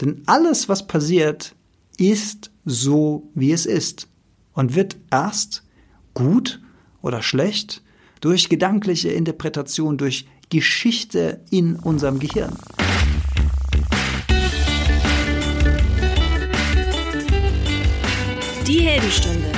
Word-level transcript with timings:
Denn 0.00 0.22
alles, 0.26 0.68
was 0.68 0.86
passiert, 0.86 1.54
ist 1.96 2.50
so, 2.64 3.28
wie 3.34 3.52
es 3.52 3.66
ist 3.66 4.08
und 4.52 4.74
wird 4.74 4.96
erst 5.10 5.64
gut 6.14 6.60
oder 7.02 7.22
schlecht 7.22 7.82
durch 8.20 8.48
gedankliche 8.48 9.10
Interpretation, 9.10 9.98
durch 9.98 10.26
Geschichte 10.50 11.40
in 11.50 11.76
unserem 11.76 12.18
Gehirn. 12.18 12.56
Die 18.66 18.80
Heldenstunde, 18.80 19.50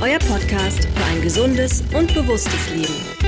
euer 0.00 0.18
Podcast 0.18 0.84
für 0.84 1.04
ein 1.04 1.22
gesundes 1.22 1.82
und 1.94 2.12
bewusstes 2.14 2.70
Leben. 2.74 3.19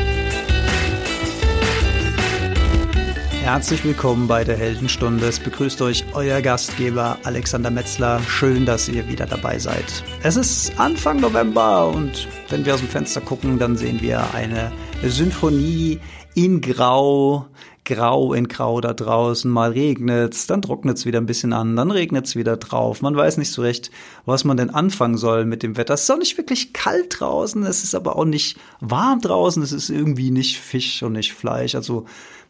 Herzlich 3.42 3.84
willkommen 3.84 4.28
bei 4.28 4.44
der 4.44 4.56
Heldenstunde. 4.56 5.26
Es 5.26 5.40
begrüßt 5.40 5.82
euch 5.82 6.04
euer 6.14 6.40
Gastgeber 6.40 7.18
Alexander 7.24 7.72
Metzler. 7.72 8.20
Schön, 8.20 8.64
dass 8.64 8.88
ihr 8.88 9.08
wieder 9.08 9.26
dabei 9.26 9.58
seid. 9.58 10.04
Es 10.22 10.36
ist 10.36 10.78
Anfang 10.78 11.18
November 11.18 11.88
und 11.88 12.28
wenn 12.50 12.64
wir 12.64 12.74
aus 12.74 12.78
dem 12.78 12.88
Fenster 12.88 13.20
gucken, 13.20 13.58
dann 13.58 13.76
sehen 13.76 14.00
wir 14.00 14.32
eine 14.32 14.70
Symphonie 15.04 15.98
in 16.36 16.60
Grau. 16.60 17.46
Grau 17.84 18.32
in 18.32 18.46
Grau 18.46 18.80
da 18.80 18.94
draußen. 18.94 19.50
Mal 19.50 19.72
regnet's, 19.72 20.46
dann 20.46 20.62
trocknet's 20.62 21.04
wieder 21.04 21.20
ein 21.20 21.26
bisschen 21.26 21.52
an, 21.52 21.74
dann 21.74 21.90
regnet's 21.90 22.36
wieder 22.36 22.56
drauf. 22.56 23.02
Man 23.02 23.16
weiß 23.16 23.38
nicht 23.38 23.50
so 23.50 23.62
recht, 23.62 23.90
was 24.24 24.44
man 24.44 24.56
denn 24.56 24.70
anfangen 24.70 25.16
soll 25.16 25.46
mit 25.46 25.64
dem 25.64 25.76
Wetter. 25.76 25.94
Es 25.94 26.02
ist 26.02 26.10
auch 26.12 26.18
nicht 26.18 26.38
wirklich 26.38 26.72
kalt 26.72 27.18
draußen, 27.18 27.64
es 27.64 27.82
ist 27.82 27.96
aber 27.96 28.14
auch 28.14 28.24
nicht 28.24 28.56
warm 28.78 29.20
draußen, 29.20 29.64
es 29.64 29.72
ist 29.72 29.90
irgendwie 29.90 30.30
nicht 30.30 30.60
Fisch 30.60 31.02
und 31.02 31.14
nicht 31.14 31.32
Fleisch. 31.32 31.74
Also 31.74 32.06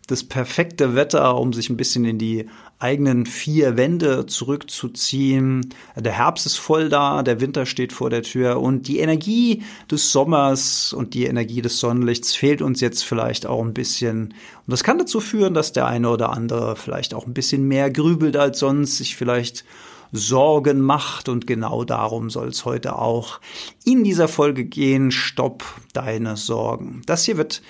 das 0.07 0.25
perfekte 0.25 0.95
Wetter, 0.95 1.39
um 1.39 1.53
sich 1.53 1.71
ein 1.71 1.77
bisschen 1.77 2.05
in 2.05 2.19
die 2.19 2.47
eigenen 2.79 3.25
vier 3.27 3.77
Wände 3.77 4.27
zurückzuziehen. 4.27 5.73
Der 5.97 6.13
Herbst 6.13 6.47
ist 6.47 6.57
voll 6.57 6.89
da, 6.89 7.23
der 7.23 7.41
Winter 7.41 7.65
steht 7.65 7.93
vor 7.93 8.11
der 8.11 8.23
Tür 8.23 8.61
und 8.61 8.89
die 8.89 8.99
Energie 8.99 9.63
des 9.91 10.11
Sommers 10.11 10.93
und 10.93 11.15
die 11.15 11.27
Energie 11.27 11.63
des 11.63 11.79
Sonnenlichts 11.79 12.35
fehlt 12.35 12.61
uns 12.61 12.81
jetzt 12.81 13.05
vielleicht 13.05 13.47
auch 13.47 13.63
ein 13.63 13.75
bisschen. 13.75 14.35
Und 14.67 14.71
das 14.73 14.83
kann 14.83 14.99
dazu 14.99 15.21
führen, 15.21 15.55
dass 15.55 15.73
der 15.73 15.87
eine 15.87 16.11
oder 16.11 16.31
andere 16.31 16.75
vielleicht 16.75 17.15
auch 17.15 17.27
ein 17.27 17.35
bisschen 17.35 17.69
mehr 17.69 17.91
grübelt 17.91 18.37
als 18.37 18.59
sonst, 18.59 18.99
sich 18.99 19.15
vielleicht 19.15 19.65
Sorgen 20.13 20.81
macht 20.83 21.31
und 21.31 21.47
genau 21.47 21.85
darum 21.85 22.29
soll 22.29 22.49
es 22.49 22.67
heute 22.67 22.99
auch 22.99 23.41
in 23.85 24.05
dieser 24.05 24.29
Folge 24.29 24.65
gehen. 24.65 25.11
Stopp 25.11 25.65
deine 25.95 26.37
Sorgen. 26.37 27.01
Das 27.07 27.25
hier 27.25 27.39
wird 27.39 27.63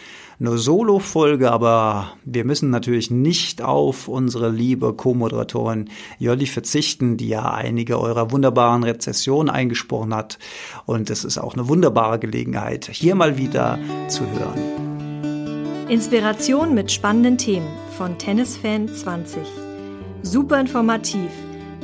eine 0.42 0.58
Solo-Folge, 0.58 1.52
aber 1.52 2.14
wir 2.24 2.44
müssen 2.44 2.70
natürlich 2.70 3.12
nicht 3.12 3.62
auf 3.62 4.08
unsere 4.08 4.50
liebe 4.50 4.92
Co-Moderatorin 4.92 5.88
Jolli 6.18 6.46
verzichten, 6.46 7.16
die 7.16 7.28
ja 7.28 7.52
einige 7.52 8.00
eurer 8.00 8.32
wunderbaren 8.32 8.82
Rezessionen 8.82 9.48
eingesprochen 9.48 10.14
hat. 10.14 10.40
Und 10.84 11.10
es 11.10 11.24
ist 11.24 11.38
auch 11.38 11.54
eine 11.54 11.68
wunderbare 11.68 12.18
Gelegenheit, 12.18 12.90
hier 12.92 13.14
mal 13.14 13.38
wieder 13.38 13.78
zu 14.08 14.24
hören. 14.24 15.88
Inspiration 15.88 16.74
mit 16.74 16.90
spannenden 16.90 17.38
Themen 17.38 17.68
von 17.96 18.18
Tennisfan 18.18 18.88
20. 18.88 19.42
Super 20.22 20.58
informativ. 20.58 21.30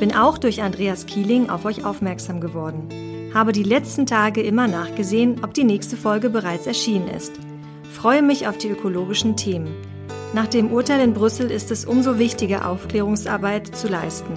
Bin 0.01 0.15
auch 0.15 0.37
durch 0.37 0.63
Andreas 0.63 1.07
Kieling 1.07 1.49
auf 1.49 1.65
euch 1.65 1.85
aufmerksam 1.85 2.41
geworden. 2.41 2.89
Habe 3.35 3.53
die 3.53 3.63
letzten 3.63 4.07
Tage 4.07 4.43
immer 4.43 4.67
nachgesehen, 4.67 5.45
ob 5.45 5.55
die 5.55 5.65
nächste 5.65 5.97
Folge 5.97 6.29
bereits 6.29 6.67
erschienen 6.67 7.09
ist 7.09 7.33
freue 7.99 8.23
mich 8.23 8.47
auf 8.47 8.57
die 8.57 8.69
ökologischen 8.69 9.37
Themen. 9.37 9.75
Nach 10.33 10.47
dem 10.47 10.71
Urteil 10.71 11.01
in 11.01 11.15
Brüssel 11.15 11.51
ist 11.51 11.73
es 11.73 11.85
umso 11.85 12.17
wichtiger, 12.17 12.69
Aufklärungsarbeit 12.71 13.75
zu 13.75 13.89
leisten. 13.89 14.35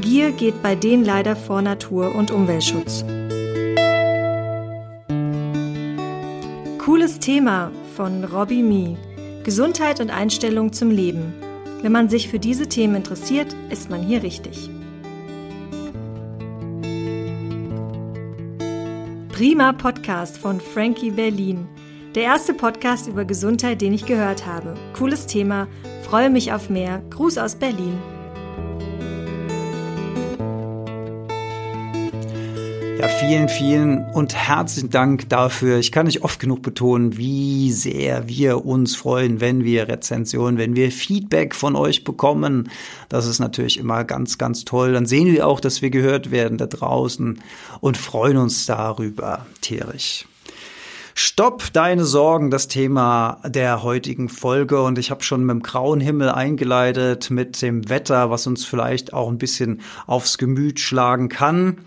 Gier 0.00 0.32
geht 0.32 0.62
bei 0.62 0.74
denen 0.74 1.04
leider 1.04 1.36
vor 1.36 1.60
Natur- 1.60 2.14
und 2.14 2.30
Umweltschutz. 2.30 3.04
Cooles 6.78 7.18
Thema 7.18 7.70
von 7.96 8.24
Robbie 8.24 8.62
Me. 8.62 8.96
Gesundheit 9.44 10.00
und 10.00 10.08
Einstellung 10.08 10.72
zum 10.72 10.90
Leben. 10.90 11.34
Wenn 11.82 11.92
man 11.92 12.08
sich 12.08 12.28
für 12.28 12.38
diese 12.38 12.66
Themen 12.66 12.94
interessiert, 12.94 13.54
ist 13.68 13.90
man 13.90 14.02
hier 14.02 14.22
richtig. 14.22 14.70
Prima 19.32 19.72
Podcast 19.74 20.38
von 20.38 20.62
Frankie 20.62 21.10
Berlin. 21.10 21.68
Der 22.14 22.22
erste 22.22 22.54
Podcast 22.54 23.08
über 23.08 23.24
Gesundheit, 23.24 23.80
den 23.80 23.92
ich 23.92 24.06
gehört 24.06 24.46
habe. 24.46 24.74
Cooles 24.96 25.26
Thema. 25.26 25.66
Freue 26.04 26.30
mich 26.30 26.52
auf 26.52 26.70
mehr. 26.70 27.02
Gruß 27.10 27.38
aus 27.38 27.56
Berlin. 27.56 27.98
Ja, 33.00 33.08
vielen, 33.08 33.48
vielen 33.48 34.08
und 34.12 34.32
herzlichen 34.32 34.90
Dank 34.90 35.28
dafür. 35.28 35.78
Ich 35.78 35.90
kann 35.90 36.06
nicht 36.06 36.22
oft 36.22 36.38
genug 36.38 36.62
betonen, 36.62 37.16
wie 37.16 37.72
sehr 37.72 38.28
wir 38.28 38.64
uns 38.64 38.94
freuen, 38.94 39.40
wenn 39.40 39.64
wir 39.64 39.88
Rezensionen, 39.88 40.56
wenn 40.56 40.76
wir 40.76 40.92
Feedback 40.92 41.52
von 41.52 41.74
euch 41.74 42.04
bekommen. 42.04 42.70
Das 43.08 43.26
ist 43.26 43.40
natürlich 43.40 43.76
immer 43.76 44.04
ganz, 44.04 44.38
ganz 44.38 44.64
toll. 44.64 44.92
Dann 44.92 45.06
sehen 45.06 45.32
wir 45.32 45.48
auch, 45.48 45.58
dass 45.58 45.82
wir 45.82 45.90
gehört 45.90 46.30
werden 46.30 46.58
da 46.58 46.66
draußen 46.66 47.42
und 47.80 47.96
freuen 47.96 48.36
uns 48.36 48.66
darüber 48.66 49.46
tierisch. 49.60 50.26
Stopp 51.16 51.72
deine 51.72 52.04
Sorgen, 52.04 52.50
das 52.50 52.66
Thema 52.66 53.40
der 53.44 53.84
heutigen 53.84 54.28
Folge. 54.28 54.82
Und 54.82 54.98
ich 54.98 55.12
habe 55.12 55.22
schon 55.22 55.44
mit 55.44 55.54
dem 55.54 55.62
grauen 55.62 56.00
Himmel 56.00 56.28
eingeleitet, 56.28 57.30
mit 57.30 57.62
dem 57.62 57.88
Wetter, 57.88 58.30
was 58.30 58.48
uns 58.48 58.64
vielleicht 58.64 59.12
auch 59.12 59.28
ein 59.28 59.38
bisschen 59.38 59.80
aufs 60.08 60.38
Gemüt 60.38 60.80
schlagen 60.80 61.28
kann, 61.28 61.78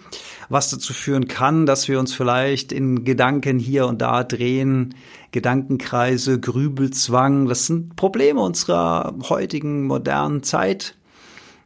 was 0.47 0.69
dazu 0.69 0.93
führen 0.93 1.27
kann, 1.27 1.65
dass 1.65 1.89
wir 1.89 1.99
uns 1.99 2.13
vielleicht 2.13 2.71
in 2.71 3.03
Gedanken 3.03 3.59
hier 3.59 3.87
und 3.87 4.01
da 4.01 4.23
drehen, 4.23 4.95
Gedankenkreise, 5.31 6.39
Grübelzwang. 6.39 7.49
Das 7.49 7.65
sind 7.65 7.97
Probleme 7.97 8.39
unserer 8.39 9.13
heutigen 9.27 9.87
modernen 9.87 10.41
Zeit. 10.41 10.95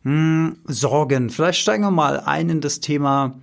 Hm, 0.02 0.58
Sorgen. 0.66 1.30
Vielleicht 1.30 1.62
steigen 1.62 1.84
wir 1.84 1.92
mal 1.92 2.22
ein 2.22 2.50
in 2.50 2.62
das 2.62 2.80
Thema, 2.80 3.36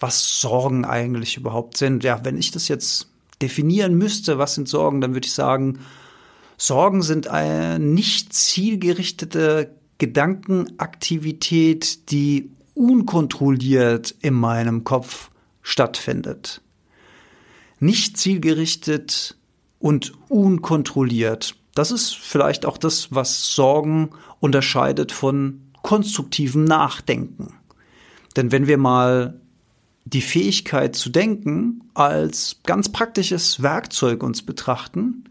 was 0.00 0.40
Sorgen 0.40 0.86
eigentlich 0.86 1.36
überhaupt 1.36 1.76
sind. 1.76 2.04
Ja, 2.04 2.24
wenn 2.24 2.38
ich 2.38 2.50
das 2.52 2.68
jetzt 2.68 3.10
definieren 3.42 3.94
müsste, 3.94 4.38
was 4.38 4.54
sind 4.54 4.68
Sorgen, 4.68 5.00
dann 5.00 5.14
würde 5.14 5.26
ich 5.26 5.34
sagen, 5.34 5.80
Sorgen 6.56 7.02
sind 7.02 7.28
eine 7.28 7.78
nicht 7.78 8.32
zielgerichtete 8.32 9.74
Gedankenaktivität, 9.98 12.10
die 12.10 12.50
unkontrolliert 12.74 14.14
in 14.20 14.34
meinem 14.34 14.84
Kopf 14.84 15.30
stattfindet. 15.62 16.62
Nicht 17.78 18.16
zielgerichtet 18.16 19.36
und 19.78 20.12
unkontrolliert. 20.28 21.56
Das 21.74 21.90
ist 21.90 22.16
vielleicht 22.16 22.64
auch 22.64 22.78
das, 22.78 23.12
was 23.12 23.54
Sorgen 23.54 24.10
unterscheidet 24.40 25.12
von 25.12 25.60
konstruktivem 25.82 26.64
Nachdenken. 26.64 27.54
Denn 28.34 28.52
wenn 28.52 28.66
wir 28.66 28.78
mal 28.78 29.40
die 30.06 30.20
Fähigkeit 30.20 30.94
zu 30.94 31.10
denken 31.10 31.82
als 31.92 32.60
ganz 32.64 32.90
praktisches 32.90 33.62
Werkzeug 33.62 34.22
uns 34.22 34.42
betrachten, 34.42 35.24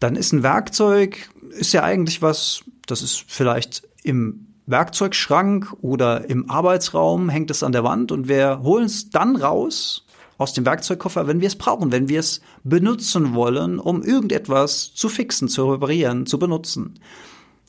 dann 0.00 0.16
ist 0.16 0.32
ein 0.32 0.42
Werkzeug, 0.42 1.30
ist 1.50 1.72
ja 1.72 1.84
eigentlich 1.84 2.20
was, 2.20 2.64
das 2.86 3.00
ist 3.02 3.24
vielleicht 3.28 3.86
im 4.02 4.46
Werkzeugschrank 4.66 5.72
oder 5.82 6.28
im 6.28 6.50
Arbeitsraum, 6.50 7.28
hängt 7.28 7.50
es 7.50 7.62
an 7.62 7.72
der 7.72 7.84
Wand 7.84 8.10
und 8.10 8.28
wir 8.28 8.60
holen 8.62 8.86
es 8.86 9.10
dann 9.10 9.36
raus 9.36 10.04
aus 10.36 10.52
dem 10.52 10.64
Werkzeugkoffer, 10.66 11.26
wenn 11.26 11.40
wir 11.40 11.48
es 11.48 11.56
brauchen, 11.56 11.92
wenn 11.92 12.08
wir 12.08 12.18
es 12.18 12.40
benutzen 12.64 13.34
wollen, 13.34 13.78
um 13.78 14.02
irgendetwas 14.02 14.94
zu 14.94 15.08
fixen, 15.08 15.48
zu 15.48 15.70
reparieren, 15.70 16.26
zu 16.26 16.38
benutzen. 16.38 16.98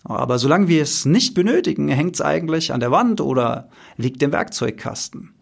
Aber 0.03 0.39
solange 0.39 0.67
wir 0.67 0.81
es 0.81 1.05
nicht 1.05 1.35
benötigen, 1.35 1.89
hängt 1.89 2.15
es 2.15 2.21
eigentlich 2.21 2.73
an 2.73 2.79
der 2.79 2.89
Wand 2.89 3.21
oder 3.21 3.69
liegt 3.97 4.23
im 4.23 4.31
Werkzeugkasten. 4.31 5.33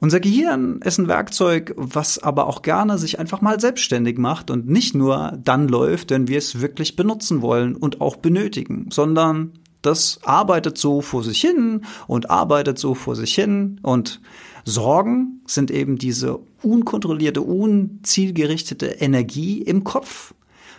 Unser 0.00 0.20
Gehirn 0.20 0.80
ist 0.84 0.98
ein 0.98 1.08
Werkzeug, 1.08 1.74
was 1.76 2.18
aber 2.18 2.46
auch 2.46 2.62
gerne 2.62 2.98
sich 2.98 3.18
einfach 3.18 3.40
mal 3.40 3.58
selbstständig 3.58 4.16
macht 4.16 4.50
und 4.50 4.68
nicht 4.68 4.94
nur 4.94 5.36
dann 5.42 5.66
läuft, 5.66 6.10
wenn 6.10 6.28
wir 6.28 6.38
es 6.38 6.60
wirklich 6.60 6.94
benutzen 6.94 7.42
wollen 7.42 7.74
und 7.74 8.00
auch 8.00 8.16
benötigen, 8.16 8.90
sondern 8.92 9.54
das 9.82 10.20
arbeitet 10.22 10.78
so 10.78 11.00
vor 11.00 11.24
sich 11.24 11.40
hin 11.40 11.82
und 12.06 12.30
arbeitet 12.30 12.78
so 12.78 12.94
vor 12.94 13.16
sich 13.16 13.34
hin 13.34 13.80
und 13.82 14.20
Sorgen 14.64 15.40
sind 15.46 15.70
eben 15.70 15.96
diese 15.96 16.40
unkontrollierte, 16.62 17.40
unzielgerichtete 17.40 18.86
Energie 18.86 19.62
im 19.62 19.82
Kopf, 19.82 20.34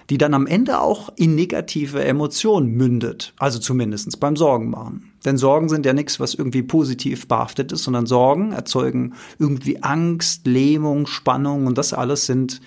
die 0.09 0.17
dann 0.17 0.33
am 0.33 0.47
Ende 0.47 0.81
auch 0.81 1.09
in 1.15 1.35
negative 1.35 2.03
Emotionen 2.03 2.71
mündet. 2.71 3.33
Also 3.37 3.59
zumindestens 3.59 4.17
beim 4.17 4.35
Sorgen 4.35 4.69
machen. 4.69 5.11
Denn 5.25 5.37
Sorgen 5.37 5.69
sind 5.69 5.85
ja 5.85 5.93
nichts, 5.93 6.19
was 6.19 6.33
irgendwie 6.33 6.63
positiv 6.63 7.27
behaftet 7.27 7.71
ist, 7.71 7.83
sondern 7.83 8.05
Sorgen 8.05 8.51
erzeugen 8.51 9.13
irgendwie 9.37 9.83
Angst, 9.83 10.47
Lähmung, 10.47 11.07
Spannung 11.07 11.67
und 11.67 11.77
das 11.77 11.93
alles 11.93 12.25
sind 12.25 12.61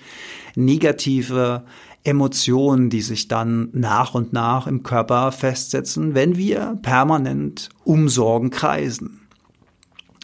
negative 0.55 1.63
Emotionen, 2.03 2.89
die 2.89 3.01
sich 3.01 3.27
dann 3.27 3.69
nach 3.71 4.13
und 4.13 4.33
nach 4.33 4.67
im 4.67 4.83
Körper 4.83 5.31
festsetzen, 5.31 6.13
wenn 6.15 6.35
wir 6.37 6.77
permanent 6.81 7.69
um 7.85 8.09
Sorgen 8.09 8.49
kreisen. 8.49 9.21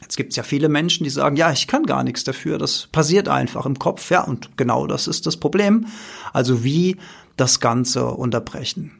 Jetzt 0.09 0.17
gibt 0.17 0.31
es 0.31 0.37
ja 0.37 0.41
viele 0.41 0.69
Menschen, 0.69 1.03
die 1.03 1.11
sagen, 1.11 1.35
ja, 1.35 1.51
ich 1.51 1.67
kann 1.67 1.83
gar 1.83 2.03
nichts 2.03 2.23
dafür, 2.23 2.57
das 2.57 2.87
passiert 2.91 3.27
einfach 3.27 3.67
im 3.67 3.77
Kopf. 3.77 4.09
Ja, 4.09 4.23
und 4.23 4.57
genau 4.57 4.87
das 4.87 5.07
ist 5.07 5.27
das 5.27 5.37
Problem. 5.37 5.85
Also 6.33 6.63
wie 6.63 6.97
das 7.37 7.59
Ganze 7.59 8.07
unterbrechen. 8.07 8.99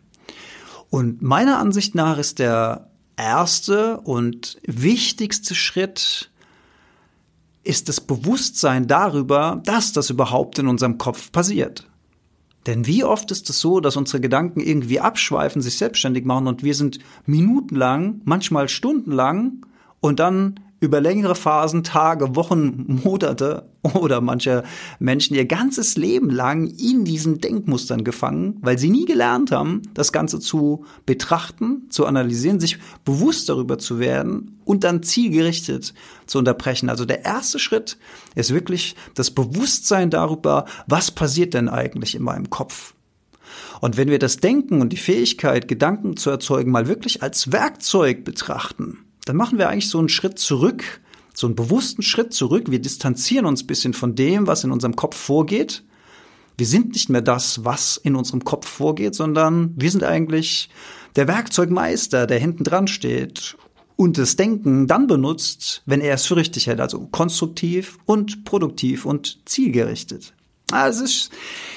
Und 0.92 1.24
meiner 1.24 1.58
Ansicht 1.58 1.96
nach 1.96 2.20
ist 2.20 2.38
der 2.38 2.92
erste 3.18 4.00
und 4.02 4.60
wichtigste 4.68 5.56
Schritt, 5.56 6.30
ist 7.64 7.90
das 7.90 8.02
Bewusstsein 8.02 8.86
darüber, 8.86 9.64
dass 9.66 9.94
das 9.94 10.12
überhaupt 10.12 10.60
in 10.60 10.68
unserem 10.68 11.00
Kopf 11.00 11.32
passiert. 11.32 11.88
Denn 12.68 12.86
wie 12.86 13.04
oft 13.04 13.32
ist 13.32 13.50
es 13.50 13.60
so, 13.60 13.80
dass 13.80 13.98
unsere 13.98 14.22
Gedanken 14.22 14.60
irgendwie 14.60 15.00
abschweifen, 15.00 15.64
sich 15.64 15.80
selbstständig 15.80 16.24
machen 16.24 16.46
und 16.46 16.62
wir 16.62 16.76
sind 16.76 17.00
minutenlang, 17.26 18.22
manchmal 18.26 18.70
stundenlang 18.70 19.66
und 20.02 20.20
dann 20.20 20.60
über 20.80 21.02
längere 21.02 21.36
Phasen, 21.36 21.84
Tage, 21.84 22.36
Wochen, 22.36 23.02
Monate 23.04 23.70
oder 23.94 24.22
manche 24.22 24.64
Menschen 25.00 25.36
ihr 25.36 25.46
ganzes 25.46 25.98
Leben 25.98 26.30
lang 26.30 26.68
in 26.68 27.06
diesen 27.06 27.40
Denkmustern 27.40 28.04
gefangen, 28.04 28.58
weil 28.62 28.78
sie 28.78 28.90
nie 28.90 29.06
gelernt 29.06 29.52
haben, 29.52 29.82
das 29.94 30.12
Ganze 30.12 30.40
zu 30.40 30.86
betrachten, 31.06 31.88
zu 31.90 32.06
analysieren, 32.06 32.60
sich 32.60 32.78
bewusst 33.06 33.50
darüber 33.50 33.78
zu 33.78 34.00
werden 34.00 34.60
und 34.66 34.84
dann 34.84 35.04
zielgerichtet 35.04 35.94
zu 36.26 36.40
unterbrechen. 36.40 36.90
Also 36.90 37.06
der 37.06 37.26
erste 37.26 37.60
Schritt 37.60 37.98
ist 38.36 38.54
wirklich 38.54 38.96
das 39.16 39.32
Bewusstsein 39.32 40.10
darüber, 40.10 40.66
was 40.88 41.12
passiert 41.12 41.54
denn 41.54 41.70
eigentlich 41.70 42.16
in 42.16 42.24
meinem 42.24 42.50
Kopf. 42.50 42.94
Und 43.82 43.98
wenn 43.98 44.10
wir 44.10 44.20
das 44.20 44.38
Denken 44.38 44.82
und 44.82 44.90
die 44.90 44.98
Fähigkeit, 44.98 45.68
Gedanken 45.68 46.18
zu 46.18 46.30
erzeugen, 46.30 46.72
mal 46.72 46.88
wirklich 46.88 47.24
als 47.24 47.52
Werkzeug 47.52 48.24
betrachten, 48.24 49.00
dann 49.26 49.36
machen 49.36 49.58
wir 49.58 49.70
eigentlich 49.70 49.90
so 49.90 50.00
einen 50.00 50.10
Schritt 50.10 50.40
zurück, 50.40 51.02
so 51.34 51.48
einen 51.48 51.56
bewussten 51.56 52.02
Schritt 52.02 52.34
zurück. 52.34 52.70
Wir 52.70 52.82
distanzieren 52.82 53.46
uns 53.46 53.64
ein 53.64 53.68
bisschen 53.68 53.94
von 53.94 54.16
dem, 54.16 54.48
was 54.48 54.64
in 54.64 54.72
unserem 54.72 54.96
Kopf 54.96 55.16
vorgeht. 55.16 55.84
Wir 56.58 56.66
sind 56.66 56.94
nicht 56.94 57.10
mehr 57.10 57.22
das, 57.22 57.64
was 57.64 57.98
in 57.98 58.16
unserem 58.16 58.44
Kopf 58.44 58.68
vorgeht, 58.68 59.16
sondern 59.16 59.74
wir 59.78 59.90
sind 59.92 60.04
eigentlich 60.04 60.70
der 61.16 61.28
Werkzeugmeister, 61.28 62.28
der 62.28 62.40
hinten 62.40 62.64
dran 62.64 62.88
steht 62.88 63.56
und 63.96 64.18
das 64.18 64.38
Denken 64.38 64.88
dann 64.88 65.08
benutzt, 65.08 65.82
wenn 65.86 66.02
er 66.02 66.14
es 66.14 66.26
für 66.26 66.38
richtig 66.38 66.68
hält, 66.68 66.80
also 66.80 67.08
konstruktiv 67.08 67.98
und 68.06 68.46
produktiv 68.46 69.06
und 69.06 69.40
zielgerichtet. 69.46 70.34
Ah, 70.72 70.88
es 70.88 71.02
ist 71.02 71.32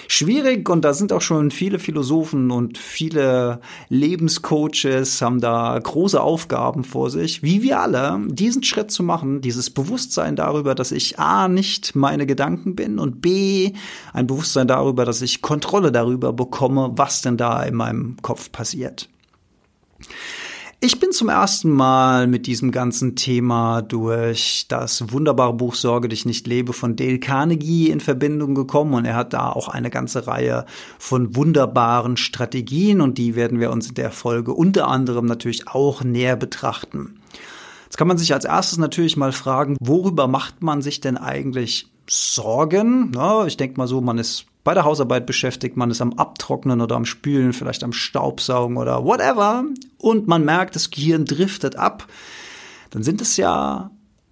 schwierig 0.07 0.69
und 0.69 0.85
da 0.85 0.93
sind 0.93 1.15
auch 1.15 1.23
schon 1.23 1.51
viele 1.51 1.79
Philosophen 1.79 2.51
und 2.51 2.77
viele 2.77 3.61
Lebenscoaches 3.89 5.23
haben 5.23 5.41
da 5.41 5.79
große 5.83 6.21
Aufgaben 6.21 6.85
vor 6.85 7.09
sich, 7.09 7.43
wie 7.43 7.63
wir 7.63 7.81
alle, 7.81 8.21
diesen 8.29 8.63
Schritt 8.63 8.91
zu 8.91 9.03
machen, 9.03 9.41
dieses 9.41 9.71
Bewusstsein 9.71 10.37
darüber, 10.37 10.75
dass 10.75 10.93
ich 10.93 11.19
A, 11.19 11.49
nicht 11.49 11.95
meine 11.95 12.27
Gedanken 12.27 12.77
bin 12.77 12.99
und 12.99 13.23
B, 13.23 13.73
ein 14.13 14.27
Bewusstsein 14.27 14.69
darüber, 14.69 15.07
dass 15.07 15.23
ich 15.23 15.41
Kontrolle 15.41 15.91
darüber 15.91 16.35
bekomme, 16.35 16.91
was 16.95 17.23
denn 17.23 17.39
da 17.39 17.63
in 17.63 17.75
meinem 17.75 18.17
Kopf 18.21 18.53
passiert. 18.53 19.09
Ich 20.85 20.99
bin 20.99 21.13
zum 21.13 21.29
ersten 21.29 21.71
Mal 21.71 22.27
mit 22.27 22.49
diesem 22.49 22.73
ganzen 22.73 23.15
Thema 23.15 23.83
durch 23.83 24.65
das 24.67 25.13
wunderbare 25.13 25.55
Buch 25.55 25.77
Sorge 25.77 26.09
dich 26.09 26.27
nicht 26.27 26.49
lebe 26.49 26.73
von 26.73 26.97
Dale 26.97 27.21
Carnegie 27.21 27.89
in 27.89 28.01
Verbindung 28.01 28.57
gekommen 28.57 28.95
und 28.95 29.05
er 29.05 29.15
hat 29.15 29.33
da 29.33 29.51
auch 29.51 29.69
eine 29.69 29.91
ganze 29.91 30.27
Reihe 30.27 30.67
von 30.99 31.37
wunderbaren 31.37 32.17
Strategien 32.17 33.01
und 33.01 33.17
die 33.17 33.37
werden 33.37 33.61
wir 33.61 33.71
uns 33.71 33.91
in 33.91 33.95
der 33.95 34.11
Folge 34.11 34.55
unter 34.55 34.89
anderem 34.89 35.27
natürlich 35.27 35.69
auch 35.69 36.03
näher 36.03 36.35
betrachten. 36.35 37.21
Jetzt 37.85 37.97
kann 37.97 38.09
man 38.09 38.19
sich 38.19 38.35
als 38.35 38.45
erstes 38.45 38.79
natürlich 38.79 39.17
mal 39.17 39.31
fragen, 39.31 39.77
worüber 39.79 40.27
macht 40.27 40.65
man 40.65 40.83
sich 40.83 41.01
denn 41.01 41.17
eigentlich 41.17 41.93
Sorgen? 42.11 43.13
Ja, 43.15 43.47
ich 43.47 43.57
denke 43.57 43.79
mal 43.79 43.87
so, 43.87 44.01
man 44.01 44.19
ist 44.19 44.47
bei 44.65 44.75
der 44.75 44.85
Hausarbeit 44.85 45.27
beschäftigt, 45.27 45.77
man 45.77 45.91
ist 45.91 46.01
am 46.01 46.13
Abtrocknen 46.15 46.81
oder 46.81 46.97
am 46.97 47.05
Spülen, 47.05 47.53
vielleicht 47.53 47.83
am 47.83 47.93
Staubsaugen 47.93 48.77
oder 48.77 49.05
whatever. 49.05 49.65
Und 49.99 50.29
man 50.29 50.45
merkt, 50.45 50.77
das 50.77 50.91
Gehirn 50.91 51.25
driftet 51.25 51.77
ab, 51.77 52.07
dann 52.91 53.03
sind 53.03 53.21
es 53.21 53.37
ja 53.37 53.91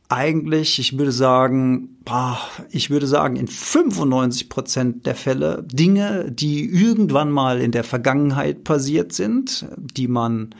eigentlich, 0.08 0.78
ich 0.80 0.98
würde 0.98 1.12
sagen, 1.12 1.96
ich 2.70 2.90
würde 2.90 3.06
sagen, 3.06 3.36
in 3.36 3.46
95 3.46 4.48
Prozent 4.48 5.06
der 5.06 5.14
Fälle 5.14 5.64
Dinge, 5.72 6.30
die 6.30 6.64
irgendwann 6.64 7.30
mal 7.30 7.60
in 7.60 7.70
der 7.70 7.84
Vergangenheit 7.84 8.64
passiert 8.64 9.12
sind, 9.12 9.66
die 9.76 10.08
man 10.08 10.54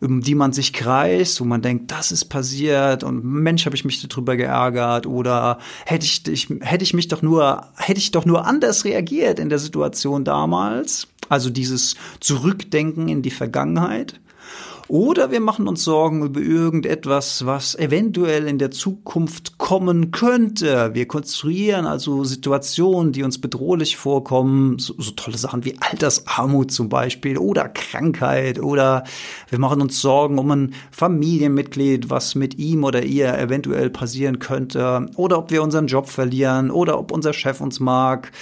um 0.00 0.20
die 0.20 0.34
man 0.34 0.52
sich 0.52 0.72
kreist, 0.72 1.40
wo 1.40 1.44
man 1.44 1.62
denkt, 1.62 1.90
das 1.90 2.12
ist 2.12 2.26
passiert 2.26 3.04
und 3.04 3.24
Mensch, 3.24 3.66
habe 3.66 3.76
ich 3.76 3.84
mich 3.84 4.06
darüber 4.06 4.36
geärgert 4.36 5.06
oder 5.06 5.58
hätte 5.86 6.04
ich, 6.04 6.26
ich 6.28 6.48
hätte 6.60 6.84
ich 6.84 6.94
mich 6.94 7.08
doch 7.08 7.22
nur 7.22 7.66
hätte 7.76 7.98
ich 7.98 8.10
doch 8.10 8.24
nur 8.24 8.46
anders 8.46 8.84
reagiert 8.84 9.38
in 9.38 9.48
der 9.48 9.58
Situation 9.58 10.24
damals. 10.24 11.08
Also 11.28 11.50
dieses 11.50 11.96
Zurückdenken 12.20 13.08
in 13.08 13.22
die 13.22 13.30
Vergangenheit. 13.30 14.20
Oder 14.88 15.30
wir 15.30 15.40
machen 15.40 15.66
uns 15.66 15.82
Sorgen 15.82 16.22
über 16.24 16.40
irgendetwas, 16.40 17.46
was 17.46 17.74
eventuell 17.74 18.46
in 18.46 18.58
der 18.58 18.70
Zukunft 18.70 19.56
kommen 19.56 20.10
könnte. 20.10 20.90
Wir 20.92 21.08
konstruieren 21.08 21.86
also 21.86 22.22
Situationen, 22.24 23.12
die 23.12 23.22
uns 23.22 23.40
bedrohlich 23.40 23.96
vorkommen, 23.96 24.78
so, 24.78 24.94
so 24.98 25.12
tolle 25.12 25.38
Sachen 25.38 25.64
wie 25.64 25.76
Altersarmut 25.80 26.70
zum 26.70 26.90
Beispiel 26.90 27.38
oder 27.38 27.70
Krankheit 27.70 28.60
oder 28.60 29.04
wir 29.48 29.58
machen 29.58 29.80
uns 29.80 30.02
Sorgen 30.02 30.38
um 30.38 30.50
ein 30.50 30.74
Familienmitglied, 30.90 32.10
was 32.10 32.34
mit 32.34 32.58
ihm 32.58 32.84
oder 32.84 33.04
ihr 33.04 33.38
eventuell 33.38 33.88
passieren 33.88 34.38
könnte. 34.38 35.06
Oder 35.16 35.38
ob 35.38 35.50
wir 35.50 35.62
unseren 35.62 35.86
Job 35.86 36.10
verlieren 36.10 36.70
oder 36.70 36.98
ob 36.98 37.10
unser 37.10 37.32
Chef 37.32 37.62
uns 37.62 37.80
mag 37.80 38.32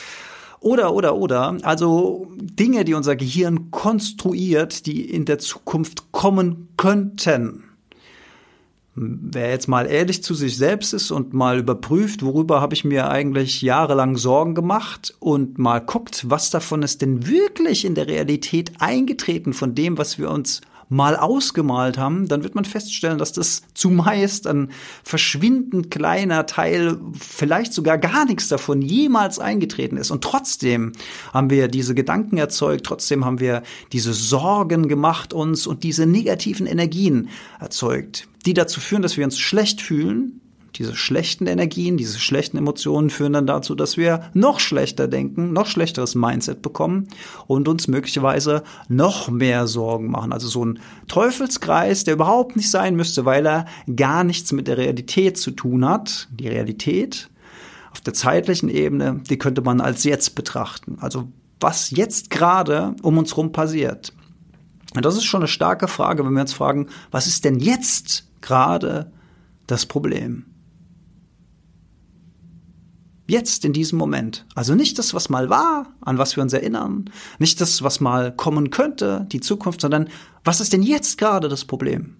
oder, 0.62 0.94
oder, 0.94 1.16
oder. 1.16 1.56
Also 1.62 2.28
Dinge, 2.36 2.84
die 2.84 2.94
unser 2.94 3.16
Gehirn 3.16 3.70
konstruiert, 3.70 4.86
die 4.86 5.10
in 5.10 5.24
der 5.24 5.38
Zukunft 5.38 6.12
kommen 6.12 6.68
könnten. 6.76 7.64
Wer 8.94 9.50
jetzt 9.50 9.68
mal 9.68 9.86
ehrlich 9.86 10.22
zu 10.22 10.34
sich 10.34 10.56
selbst 10.58 10.92
ist 10.92 11.10
und 11.10 11.32
mal 11.32 11.58
überprüft, 11.58 12.22
worüber 12.22 12.60
habe 12.60 12.74
ich 12.74 12.84
mir 12.84 13.08
eigentlich 13.08 13.62
jahrelang 13.62 14.18
Sorgen 14.18 14.54
gemacht 14.54 15.14
und 15.18 15.58
mal 15.58 15.80
guckt, 15.80 16.28
was 16.28 16.50
davon 16.50 16.82
ist 16.82 17.00
denn 17.00 17.26
wirklich 17.26 17.86
in 17.86 17.94
der 17.94 18.06
Realität 18.06 18.72
eingetreten 18.80 19.54
von 19.54 19.74
dem, 19.74 19.96
was 19.96 20.18
wir 20.18 20.30
uns 20.30 20.60
mal 20.92 21.16
ausgemalt 21.16 21.96
haben, 21.96 22.28
dann 22.28 22.42
wird 22.42 22.54
man 22.54 22.66
feststellen, 22.66 23.16
dass 23.16 23.32
das 23.32 23.62
zumeist 23.72 24.46
ein 24.46 24.70
verschwindend 25.02 25.90
kleiner 25.90 26.44
Teil, 26.44 26.98
vielleicht 27.18 27.72
sogar 27.72 27.96
gar 27.96 28.26
nichts 28.26 28.48
davon 28.48 28.82
jemals 28.82 29.38
eingetreten 29.38 29.96
ist. 29.96 30.10
Und 30.10 30.22
trotzdem 30.22 30.92
haben 31.32 31.48
wir 31.48 31.68
diese 31.68 31.94
Gedanken 31.94 32.36
erzeugt, 32.36 32.84
trotzdem 32.84 33.24
haben 33.24 33.40
wir 33.40 33.62
diese 33.92 34.12
Sorgen 34.12 34.86
gemacht 34.86 35.32
uns 35.32 35.66
und 35.66 35.82
diese 35.82 36.04
negativen 36.04 36.66
Energien 36.66 37.30
erzeugt, 37.58 38.28
die 38.44 38.52
dazu 38.52 38.78
führen, 38.78 39.00
dass 39.00 39.16
wir 39.16 39.24
uns 39.24 39.38
schlecht 39.38 39.80
fühlen, 39.80 40.41
diese 40.76 40.96
schlechten 40.96 41.46
Energien, 41.46 41.96
diese 41.96 42.18
schlechten 42.18 42.56
Emotionen 42.56 43.10
führen 43.10 43.34
dann 43.34 43.46
dazu, 43.46 43.74
dass 43.74 43.96
wir 43.96 44.30
noch 44.32 44.58
schlechter 44.58 45.06
denken, 45.06 45.52
noch 45.52 45.66
schlechteres 45.66 46.14
Mindset 46.14 46.62
bekommen 46.62 47.08
und 47.46 47.68
uns 47.68 47.88
möglicherweise 47.88 48.62
noch 48.88 49.28
mehr 49.28 49.66
Sorgen 49.66 50.10
machen. 50.10 50.32
Also 50.32 50.48
so 50.48 50.64
ein 50.64 50.78
Teufelskreis, 51.08 52.04
der 52.04 52.14
überhaupt 52.14 52.56
nicht 52.56 52.70
sein 52.70 52.96
müsste, 52.96 53.24
weil 53.24 53.46
er 53.46 53.66
gar 53.94 54.24
nichts 54.24 54.52
mit 54.52 54.66
der 54.66 54.78
Realität 54.78 55.36
zu 55.36 55.50
tun 55.50 55.86
hat. 55.86 56.28
Die 56.32 56.48
Realität 56.48 57.28
auf 57.90 58.00
der 58.00 58.14
zeitlichen 58.14 58.70
Ebene, 58.70 59.20
die 59.28 59.38
könnte 59.38 59.60
man 59.60 59.80
als 59.80 60.04
jetzt 60.04 60.34
betrachten. 60.34 60.96
Also 61.00 61.28
was 61.60 61.90
jetzt 61.90 62.30
gerade 62.30 62.96
um 63.02 63.18
uns 63.18 63.36
rum 63.36 63.52
passiert. 63.52 64.12
Und 64.94 65.04
das 65.04 65.16
ist 65.16 65.24
schon 65.24 65.40
eine 65.40 65.48
starke 65.48 65.88
Frage, 65.88 66.24
wenn 66.24 66.32
wir 66.32 66.42
uns 66.42 66.52
fragen, 66.52 66.88
was 67.10 67.26
ist 67.26 67.44
denn 67.44 67.60
jetzt 67.60 68.26
gerade 68.40 69.12
das 69.66 69.86
Problem? 69.86 70.46
Jetzt 73.32 73.64
in 73.64 73.72
diesem 73.72 73.96
Moment. 73.96 74.44
Also 74.54 74.74
nicht 74.74 74.98
das, 74.98 75.14
was 75.14 75.30
mal 75.30 75.48
war, 75.48 75.86
an 76.02 76.18
was 76.18 76.36
wir 76.36 76.42
uns 76.42 76.52
erinnern, 76.52 77.08
nicht 77.38 77.62
das, 77.62 77.82
was 77.82 77.98
mal 77.98 78.30
kommen 78.36 78.68
könnte, 78.68 79.26
die 79.32 79.40
Zukunft, 79.40 79.80
sondern 79.80 80.10
was 80.44 80.60
ist 80.60 80.74
denn 80.74 80.82
jetzt 80.82 81.16
gerade 81.16 81.48
das 81.48 81.64
Problem? 81.64 82.18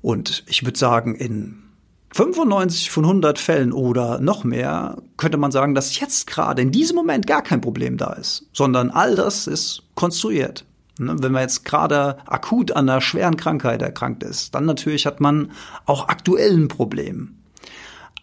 Und 0.00 0.44
ich 0.46 0.64
würde 0.64 0.78
sagen, 0.78 1.16
in 1.16 1.64
95 2.12 2.92
von 2.92 3.04
100 3.04 3.36
Fällen 3.40 3.72
oder 3.72 4.20
noch 4.20 4.44
mehr 4.44 5.02
könnte 5.16 5.36
man 5.36 5.50
sagen, 5.50 5.74
dass 5.74 5.98
jetzt 5.98 6.28
gerade 6.28 6.62
in 6.62 6.70
diesem 6.70 6.94
Moment 6.94 7.26
gar 7.26 7.42
kein 7.42 7.60
Problem 7.60 7.96
da 7.96 8.12
ist, 8.12 8.48
sondern 8.52 8.90
all 8.90 9.16
das 9.16 9.48
ist 9.48 9.82
konstruiert. 9.96 10.66
Ne, 11.00 11.16
wenn 11.18 11.32
man 11.32 11.42
jetzt 11.42 11.64
gerade 11.64 12.18
akut 12.28 12.70
an 12.70 12.88
einer 12.88 13.00
schweren 13.00 13.36
Krankheit 13.36 13.82
erkrankt 13.82 14.22
ist, 14.22 14.54
dann 14.54 14.66
natürlich 14.66 15.04
hat 15.04 15.18
man 15.18 15.50
auch 15.84 16.06
aktuell 16.06 16.56
ein 16.56 16.68
Problem. 16.68 17.39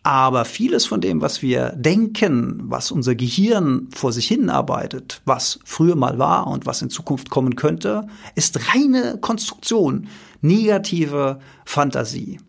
Aber 0.08 0.46
vieles 0.46 0.86
von 0.86 1.02
dem, 1.02 1.20
was 1.20 1.42
wir 1.42 1.74
denken, 1.76 2.62
was 2.64 2.92
unser 2.92 3.14
Gehirn 3.14 3.90
vor 3.94 4.14
sich 4.14 4.26
hin 4.26 4.50
arbeitet, 4.50 5.22
was 5.26 5.60
früher 5.66 5.98
mal 5.98 6.18
war 6.18 6.48
und 6.48 6.66
was 6.66 6.82
in 6.82 6.90
Zukunft 6.90 7.30
kommen 7.30 7.58
könnte, 7.58 8.08
ist 8.34 8.74
reine 8.74 9.18
Konstruktion, 9.20 10.08
negative 10.40 11.42
Fantasie. 11.66 12.40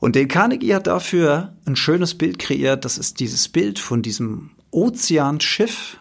Und 0.00 0.16
Dale 0.16 0.26
Carnegie 0.28 0.74
hat 0.74 0.86
dafür 0.86 1.54
ein 1.64 1.76
schönes 1.76 2.14
Bild 2.14 2.38
kreiert. 2.38 2.84
Das 2.84 2.98
ist 2.98 3.20
dieses 3.20 3.48
Bild 3.48 3.78
von 3.78 4.02
diesem 4.02 4.50
Ozeanschiff, 4.70 5.96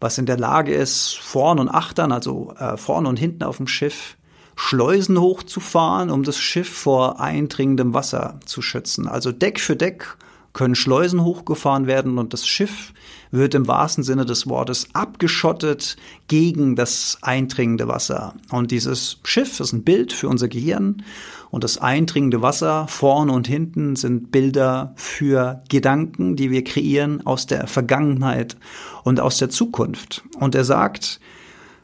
was 0.00 0.16
in 0.16 0.24
der 0.24 0.38
Lage 0.38 0.72
ist, 0.72 1.18
vorn 1.18 1.58
und 1.58 1.68
achtern, 1.68 2.12
also 2.12 2.54
äh, 2.58 2.78
vorne 2.78 3.10
und 3.10 3.18
hinten 3.18 3.42
auf 3.42 3.58
dem 3.58 3.66
Schiff, 3.66 4.16
Schleusen 4.60 5.20
hochzufahren, 5.20 6.10
um 6.10 6.24
das 6.24 6.36
Schiff 6.36 6.68
vor 6.68 7.20
eindringendem 7.20 7.94
Wasser 7.94 8.40
zu 8.44 8.60
schützen. 8.60 9.06
Also 9.06 9.30
Deck 9.30 9.60
für 9.60 9.76
Deck 9.76 10.16
können 10.52 10.74
Schleusen 10.74 11.22
hochgefahren 11.22 11.86
werden 11.86 12.18
und 12.18 12.32
das 12.32 12.44
Schiff 12.44 12.92
wird 13.30 13.54
im 13.54 13.68
wahrsten 13.68 14.02
Sinne 14.02 14.26
des 14.26 14.48
Wortes 14.48 14.88
abgeschottet 14.94 15.96
gegen 16.26 16.74
das 16.74 17.18
eindringende 17.22 17.86
Wasser. 17.86 18.34
Und 18.50 18.72
dieses 18.72 19.20
Schiff 19.22 19.60
ist 19.60 19.72
ein 19.72 19.84
Bild 19.84 20.12
für 20.12 20.28
unser 20.28 20.48
Gehirn 20.48 21.04
und 21.50 21.62
das 21.62 21.78
eindringende 21.78 22.42
Wasser 22.42 22.88
vorne 22.88 23.30
und 23.30 23.46
hinten 23.46 23.94
sind 23.94 24.32
Bilder 24.32 24.92
für 24.96 25.62
Gedanken, 25.68 26.34
die 26.34 26.50
wir 26.50 26.64
kreieren 26.64 27.24
aus 27.24 27.46
der 27.46 27.68
Vergangenheit 27.68 28.56
und 29.04 29.20
aus 29.20 29.38
der 29.38 29.50
Zukunft. 29.50 30.24
Und 30.40 30.56
er 30.56 30.64
sagt, 30.64 31.20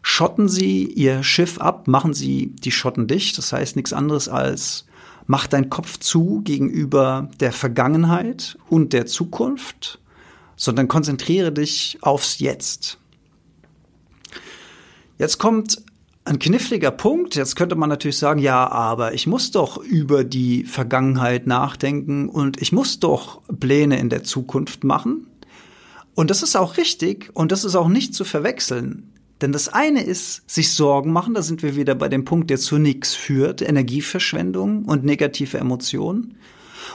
schotten 0.05 0.49
Sie 0.49 0.85
Ihr 0.85 1.25
Schiff 1.25 1.59
ab, 1.59 1.89
machen 1.89 2.13
Sie 2.13 2.53
die 2.55 2.71
Schotten 2.71 3.09
dicht. 3.09 3.37
Das 3.39 3.53
heißt 3.53 3.75
nichts 3.75 3.93
anderes 3.93 4.29
als 4.29 4.85
mach 5.27 5.47
dein 5.47 5.71
Kopf 5.71 5.99
zu 5.99 6.43
gegenüber 6.45 7.31
der 7.41 7.53
Vergangenheit 7.53 8.59
und 8.69 8.93
der 8.93 9.07
Zukunft, 9.07 9.99
sondern 10.57 10.89
konzentriere 10.89 11.51
dich 11.51 11.99
aufs 12.03 12.39
Jetzt. 12.39 12.99
Jetzt 15.19 15.39
kommt 15.39 15.83
ein 16.25 16.39
kniffliger 16.39 16.91
Punkt. 16.91 17.35
Jetzt 17.35 17.57
könnte 17.57 17.75
man 17.75 17.89
natürlich 17.89 18.19
sagen, 18.19 18.41
ja, 18.41 18.71
aber 18.71 19.15
ich 19.15 19.27
muss 19.27 19.53
doch 19.53 19.79
über 19.79 20.23
die 20.23 20.65
Vergangenheit 20.65 21.47
nachdenken 21.47 22.29
und 22.29 22.61
ich 22.61 22.73
muss 22.73 23.01
doch 23.01 23.41
Pläne 23.59 23.99
in 23.99 24.11
der 24.11 24.23
Zukunft 24.23 24.85
machen. 24.85 25.27
Und 26.15 26.29
das 26.29 26.43
ist 26.43 26.57
auch 26.57 26.77
richtig 26.77 27.31
und 27.33 27.53
das 27.53 27.65
ist 27.65 27.75
auch 27.75 27.89
nicht 27.89 28.15
zu 28.15 28.25
verwechseln. 28.25 29.14
Denn 29.45 29.53
das 29.53 29.69
eine 29.69 30.03
ist, 30.03 30.43
sich 30.51 30.73
Sorgen 30.73 31.13
machen, 31.13 31.35
da 31.35 31.43
sind 31.43 31.63
wir 31.63 31.77
wieder 31.77 31.95
bei 31.95 32.09
dem 32.09 32.25
Punkt, 32.25 32.49
der 32.49 32.57
zu 32.57 32.79
nichts 32.79 33.15
führt, 33.15 33.61
Energieverschwendung 33.61 34.87
und 34.87 35.05
negative 35.05 35.59
Emotionen. 35.59 36.37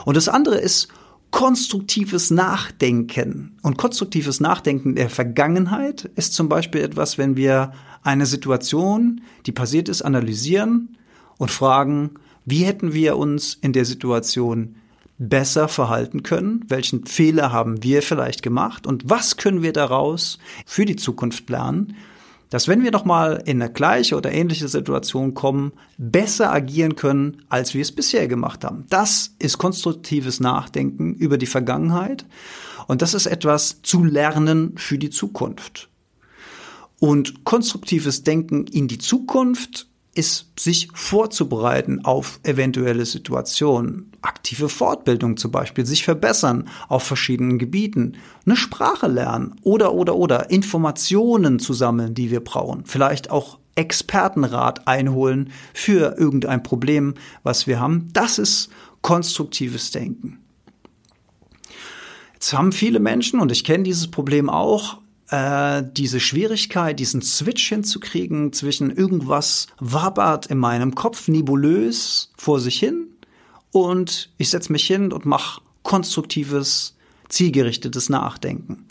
Und 0.04 0.18
das 0.18 0.28
andere 0.28 0.58
ist 0.58 0.88
konstruktives 1.30 2.32
Nachdenken. 2.32 3.56
Und 3.62 3.78
konstruktives 3.78 4.40
Nachdenken 4.40 4.96
der 4.96 5.12
Vergangenheit 5.12 6.10
ist 6.16 6.34
zum 6.34 6.50
Beispiel 6.50 6.82
etwas, 6.82 7.20
wenn 7.20 7.38
wir 7.38 7.72
eine 8.02 8.26
Situation, 8.26 9.22
die 9.46 9.52
passiert 9.52 9.88
ist, 9.88 10.02
analysieren 10.02 10.98
und 11.38 11.52
fragen, 11.52 12.16
wie 12.46 12.64
hätten 12.64 12.94
wir 12.94 13.18
uns 13.18 13.60
in 13.62 13.74
der 13.74 13.86
Situation 13.86 14.76
besser 15.20 15.68
verhalten 15.68 16.24
können? 16.24 16.66
Welchen 16.68 17.06
Fehler 17.06 17.52
haben 17.52 17.84
wir 17.84 18.02
vielleicht 18.02 18.42
gemacht? 18.42 18.88
Und 18.88 19.08
was 19.08 19.38
können 19.38 19.62
wir 19.62 19.72
daraus 19.72 20.40
für 20.66 20.86
die 20.86 20.96
Zukunft 20.96 21.48
lernen? 21.52 21.96
Dass 22.50 22.68
wenn 22.68 22.84
wir 22.84 22.92
nochmal 22.92 23.44
in 23.46 23.62
eine 23.62 23.72
gleiche 23.72 24.16
oder 24.16 24.32
ähnliche 24.32 24.68
Situation 24.68 25.36
kommen, 25.36 25.74
besser 25.98 26.52
agieren 26.52 26.96
können, 26.96 27.44
als 27.50 27.74
wir 27.74 27.82
es 27.82 27.92
bisher 27.92 28.28
gemacht 28.28 28.64
haben. 28.64 28.86
Das 28.90 29.36
ist 29.38 29.60
konstruktives 29.60 30.40
Nachdenken 30.40 31.14
über 31.14 31.38
die 31.38 31.46
Vergangenheit. 31.46 32.26
Und 32.88 33.04
das 33.04 33.14
ist 33.14 33.28
etwas 33.28 33.84
zu 33.84 34.04
lernen 34.04 34.74
für 34.78 34.98
die 34.98 35.12
Zukunft. 35.12 35.90
Und 37.00 37.44
konstruktives 37.44 38.24
Denken 38.24 38.66
in 38.66 38.88
die 38.88 38.98
Zukunft 38.98 39.89
ist, 40.16 40.60
sich 40.60 40.90
vorzubereiten 40.94 42.04
auf 42.04 42.40
eventuelle 42.44 43.06
Situationen. 43.06 44.12
Aktive 44.22 44.68
Fortbildung 44.70 45.38
zum 45.38 45.52
Beispiel, 45.52 45.86
sich 45.86 46.04
verbessern 46.04 46.68
auf 46.88 47.04
verschiedenen 47.04 47.60
Gebieten, 47.60 48.18
eine 48.46 48.56
Sprache 48.56 49.08
lernen 49.08 49.56
oder, 49.62 49.94
oder, 49.94 50.16
oder 50.16 50.50
Informationen 50.50 51.60
zu 51.60 51.74
sammeln, 51.74 52.14
die 52.14 52.32
wir 52.32 52.42
brauchen. 52.42 52.84
Vielleicht 52.86 53.30
auch 53.30 53.60
Expertenrat 53.76 54.88
einholen 54.88 55.52
für 55.74 56.18
irgendein 56.18 56.64
Problem, 56.64 57.14
was 57.44 57.66
wir 57.66 57.80
haben. 57.80 58.10
Das 58.12 58.38
ist 58.38 58.70
konstruktives 59.02 59.92
Denken. 59.92 60.40
Jetzt 62.34 62.54
haben 62.54 62.72
viele 62.72 63.00
Menschen, 63.00 63.40
und 63.40 63.52
ich 63.52 63.64
kenne 63.64 63.84
dieses 63.84 64.10
Problem 64.10 64.50
auch, 64.50 64.98
äh, 65.30 65.84
diese 65.92 66.20
Schwierigkeit, 66.20 67.00
diesen 67.00 67.22
Switch 67.22 67.70
hinzukriegen 67.70 68.54
zwischen 68.54 68.92
irgendwas 68.92 69.68
wabert 69.80 70.48
in 70.48 70.58
meinem 70.58 70.96
Kopf 70.96 71.28
nebulös 71.28 72.32
vor 72.38 72.60
sich 72.60 72.80
hin 72.80 73.08
und 73.72 74.30
ich 74.38 74.50
setze 74.50 74.72
mich 74.72 74.86
hin 74.86 75.12
und 75.12 75.26
mache 75.26 75.62
konstruktives, 75.84 76.96
zielgerichtetes 77.30 78.10
Nachdenken. 78.10 78.86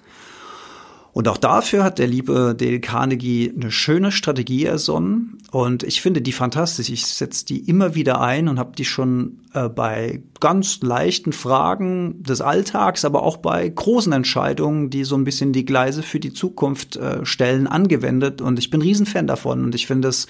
Und 1.12 1.26
auch 1.26 1.38
dafür 1.38 1.82
hat 1.84 1.98
der 1.98 2.06
liebe 2.06 2.54
Dale 2.56 2.80
Carnegie 2.80 3.52
eine 3.54 3.72
schöne 3.72 4.12
Strategie 4.12 4.66
ersonnen. 4.66 5.38
Und 5.50 5.82
ich 5.82 6.00
finde 6.00 6.20
die 6.20 6.32
fantastisch. 6.32 6.90
Ich 6.90 7.06
setze 7.06 7.46
die 7.46 7.60
immer 7.60 7.94
wieder 7.94 8.20
ein 8.20 8.48
und 8.48 8.58
habe 8.58 8.76
die 8.76 8.84
schon 8.84 9.40
äh, 9.54 9.68
bei 9.68 10.22
ganz 10.40 10.80
leichten 10.82 11.32
Fragen 11.32 12.22
des 12.22 12.40
Alltags, 12.40 13.04
aber 13.04 13.22
auch 13.22 13.38
bei 13.38 13.68
großen 13.68 14.12
Entscheidungen, 14.12 14.90
die 14.90 15.04
so 15.04 15.16
ein 15.16 15.24
bisschen 15.24 15.52
die 15.52 15.64
Gleise 15.64 16.02
für 16.02 16.20
die 16.20 16.32
Zukunft 16.32 16.96
äh, 16.96 17.24
stellen, 17.24 17.66
angewendet. 17.66 18.42
Und 18.42 18.58
ich 18.58 18.70
bin 18.70 18.82
Riesenfan 18.82 19.26
davon 19.26 19.64
und 19.64 19.74
ich 19.74 19.86
finde 19.86 20.08
es 20.08 20.26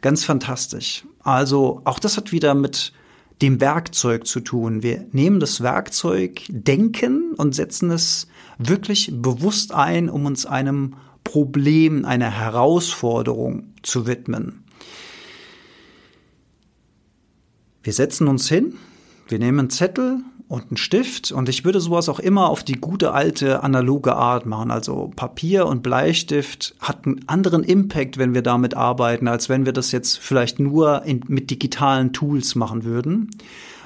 ganz 0.00 0.24
fantastisch. 0.24 1.04
Also 1.22 1.82
auch 1.84 1.98
das 1.98 2.16
hat 2.16 2.32
wieder 2.32 2.54
mit 2.54 2.92
dem 3.42 3.60
Werkzeug 3.60 4.26
zu 4.26 4.40
tun. 4.40 4.82
Wir 4.82 5.06
nehmen 5.12 5.40
das 5.40 5.60
Werkzeug 5.60 6.42
Denken 6.48 7.34
und 7.36 7.54
setzen 7.54 7.90
es 7.90 8.26
wirklich 8.68 9.10
bewusst 9.12 9.72
ein, 9.72 10.08
um 10.08 10.26
uns 10.26 10.46
einem 10.46 10.94
Problem, 11.24 12.04
einer 12.04 12.30
Herausforderung 12.30 13.64
zu 13.82 14.06
widmen. 14.06 14.64
Wir 17.82 17.92
setzen 17.92 18.28
uns 18.28 18.48
hin, 18.48 18.74
wir 19.28 19.38
nehmen 19.38 19.60
einen 19.60 19.70
Zettel 19.70 20.18
und 20.48 20.64
einen 20.68 20.76
Stift 20.76 21.32
und 21.32 21.48
ich 21.48 21.64
würde 21.64 21.80
sowas 21.80 22.08
auch 22.08 22.18
immer 22.18 22.50
auf 22.50 22.62
die 22.62 22.74
gute 22.74 23.12
alte 23.12 23.62
analoge 23.62 24.16
Art 24.16 24.44
machen. 24.44 24.70
Also 24.70 25.10
Papier 25.14 25.66
und 25.66 25.82
Bleistift 25.82 26.74
hat 26.80 27.06
einen 27.06 27.26
anderen 27.28 27.62
Impact, 27.62 28.18
wenn 28.18 28.34
wir 28.34 28.42
damit 28.42 28.74
arbeiten, 28.74 29.28
als 29.28 29.48
wenn 29.48 29.64
wir 29.64 29.72
das 29.72 29.92
jetzt 29.92 30.18
vielleicht 30.18 30.58
nur 30.58 31.04
in, 31.04 31.22
mit 31.28 31.50
digitalen 31.50 32.12
Tools 32.12 32.54
machen 32.54 32.84
würden 32.84 33.30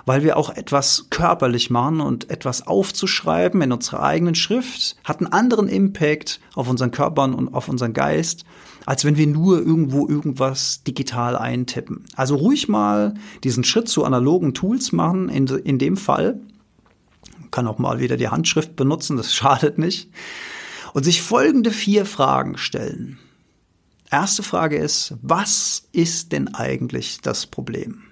weil 0.06 0.22
wir 0.22 0.36
auch 0.36 0.50
etwas 0.50 1.06
körperlich 1.10 1.70
machen 1.70 2.00
und 2.00 2.30
etwas 2.30 2.66
aufzuschreiben 2.66 3.62
in 3.62 3.72
unserer 3.72 4.02
eigenen 4.02 4.34
Schrift 4.34 4.96
hat 5.04 5.20
einen 5.20 5.32
anderen 5.32 5.68
Impact 5.68 6.40
auf 6.54 6.68
unseren 6.68 6.90
Körper 6.90 7.24
und 7.24 7.54
auf 7.54 7.68
unseren 7.68 7.92
Geist, 7.92 8.44
als 8.86 9.04
wenn 9.04 9.16
wir 9.16 9.26
nur 9.26 9.58
irgendwo 9.58 10.06
irgendwas 10.06 10.82
digital 10.82 11.36
eintippen. 11.36 12.04
Also 12.16 12.36
ruhig 12.36 12.68
mal 12.68 13.14
diesen 13.42 13.64
Schritt 13.64 13.88
zu 13.88 14.04
analogen 14.04 14.52
Tools 14.54 14.92
machen, 14.92 15.28
in, 15.28 15.46
in 15.46 15.78
dem 15.78 15.96
Fall. 15.96 16.38
Man 17.40 17.50
kann 17.50 17.66
auch 17.66 17.78
mal 17.78 18.00
wieder 18.00 18.16
die 18.16 18.28
Handschrift 18.28 18.76
benutzen, 18.76 19.16
das 19.16 19.34
schadet 19.34 19.78
nicht. 19.78 20.10
Und 20.92 21.04
sich 21.04 21.22
folgende 21.22 21.72
vier 21.72 22.06
Fragen 22.06 22.56
stellen. 22.56 23.18
Erste 24.10 24.44
Frage 24.44 24.76
ist, 24.76 25.14
was 25.22 25.88
ist 25.90 26.30
denn 26.30 26.54
eigentlich 26.54 27.20
das 27.20 27.46
Problem? 27.46 28.03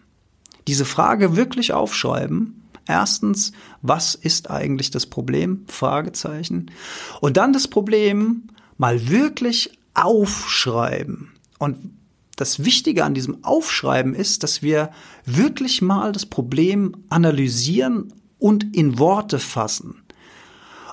Diese 0.66 0.85
Frage 0.85 1.37
wirklich 1.37 1.73
aufschreiben. 1.73 2.62
Erstens, 2.87 3.52
was 3.81 4.14
ist 4.14 4.50
eigentlich 4.50 4.90
das 4.90 5.07
Problem? 5.07 5.64
Fragezeichen. 5.69 6.71
Und 7.21 7.37
dann 7.37 7.52
das 7.52 7.69
Problem 7.69 8.49
mal 8.76 9.09
wirklich 9.09 9.78
aufschreiben. 9.95 11.33
Und 11.59 11.76
das 12.37 12.64
Wichtige 12.64 13.04
an 13.04 13.14
diesem 13.14 13.45
Aufschreiben 13.45 14.14
ist, 14.14 14.42
dass 14.42 14.62
wir 14.62 14.90
wirklich 15.25 15.83
mal 15.83 16.12
das 16.12 16.26
Problem 16.26 16.97
analysieren 17.09 18.12
und 18.38 18.75
in 18.75 18.99
Worte 18.99 19.38
fassen. 19.38 20.02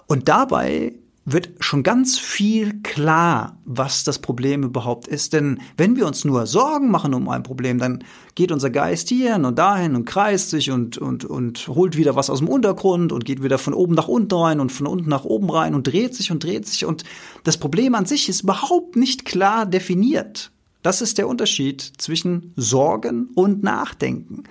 Und 0.06 0.28
dabei 0.28 0.94
wird 1.32 1.52
schon 1.60 1.84
ganz 1.84 2.18
viel 2.18 2.82
klar, 2.82 3.58
was 3.66 4.04
das 4.04 4.20
Problem 4.20 4.64
überhaupt 4.64 5.08
ist. 5.08 5.34
Denn 5.34 5.60
wenn 5.78 5.96
wir 5.96 6.08
uns 6.08 6.26
nur 6.26 6.48
Sorgen 6.48 6.90
machen 6.90 7.14
um 7.14 7.30
ein 7.30 7.44
Problem, 7.44 7.78
dann 7.78 8.04
geht 8.36 8.52
unser 8.52 8.70
Geist 8.70 9.10
hierhin 9.10 9.46
und 9.46 9.60
dahin 9.60 9.96
und 9.96 10.06
kreist 10.06 10.50
sich 10.50 10.72
und, 10.72 10.98
und, 10.98 11.26
und 11.26 11.68
holt 11.68 11.98
wieder 11.98 12.16
was 12.16 12.30
aus 12.30 12.40
dem 12.40 12.48
Untergrund 12.48 13.12
und 13.12 13.26
geht 13.26 13.44
wieder 13.44 13.58
von 13.58 13.74
oben 13.74 13.96
nach 13.96 14.08
unten 14.08 14.34
rein 14.34 14.60
und 14.60 14.72
von 14.72 14.88
unten 14.88 15.10
nach 15.10 15.26
oben 15.26 15.50
rein 15.50 15.76
und 15.76 15.88
dreht 15.88 16.16
sich 16.16 16.32
und 16.32 16.44
dreht 16.44 16.68
sich. 16.68 16.86
Und 16.86 17.04
das 17.44 17.58
Problem 17.58 17.96
an 17.96 18.06
sich 18.06 18.30
ist 18.30 18.42
überhaupt 18.42 18.96
nicht 18.96 19.26
klar 19.26 19.66
definiert. 19.66 20.52
Das 20.82 21.02
ist 21.02 21.18
der 21.18 21.28
Unterschied 21.28 21.82
zwischen 21.98 22.54
Sorgen 22.56 23.30
und 23.36 23.64
Nachdenken. 23.64 24.46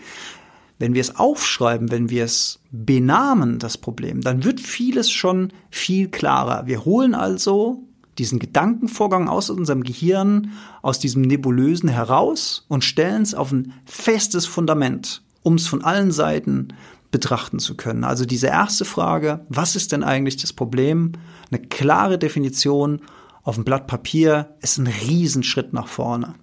Wenn 0.79 0.95
wir 0.95 1.01
es 1.01 1.17
aufschreiben, 1.17 1.91
wenn 1.91 2.11
wir 2.11 2.25
es 2.25 2.61
benamen, 2.71 3.59
das 3.59 3.79
Problem, 3.79 4.21
dann 4.21 4.45
wird 4.45 4.61
vieles 4.61 5.11
schon 5.11 5.53
viel 5.71 6.09
klarer. 6.09 6.67
Wir 6.67 6.85
holen 6.85 7.15
also 7.15 7.85
diesen 8.19 8.39
Gedankenvorgang 8.39 9.29
aus 9.29 9.51
unserem 9.51 9.85
Gehirn, 9.85 10.53
aus 10.83 10.99
diesem 10.99 11.23
Nebulösen 11.23 11.89
heraus 11.89 12.65
und 12.69 12.85
stellen 12.85 13.23
es 13.23 13.35
auf 13.35 13.53
ein 13.53 13.75
festes 13.85 14.47
Fundament, 14.47 15.23
um 15.43 15.55
es 15.55 15.67
von 15.67 15.85
allen 15.85 16.11
Seiten 16.11 16.69
betrachten 17.11 17.59
zu 17.59 17.77
können. 17.77 18.05
Also 18.05 18.25
diese 18.25 18.49
erste 18.49 18.85
Frage, 18.85 19.47
was 19.49 19.77
ist 19.77 19.93
denn 19.93 20.03
eigentlich 20.03 20.37
das 20.37 20.53
Problem? 20.53 21.13
Eine 21.51 21.63
klare 21.63 22.19
Definition 22.19 23.01
auf 23.43 23.55
dem 23.55 23.65
Blatt 23.65 23.87
Papier 23.87 24.57
ist 24.61 24.79
ein 24.79 24.89
Riesenschritt 24.89 25.73
nach 25.73 25.89
vorne. 25.89 26.35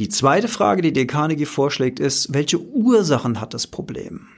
Die 0.00 0.08
zweite 0.08 0.48
Frage, 0.48 0.80
die 0.80 0.94
dir 0.94 1.06
Carnegie 1.06 1.44
vorschlägt, 1.44 2.00
ist, 2.00 2.32
welche 2.32 2.58
Ursachen 2.58 3.38
hat 3.38 3.52
das 3.52 3.66
Problem? 3.66 4.28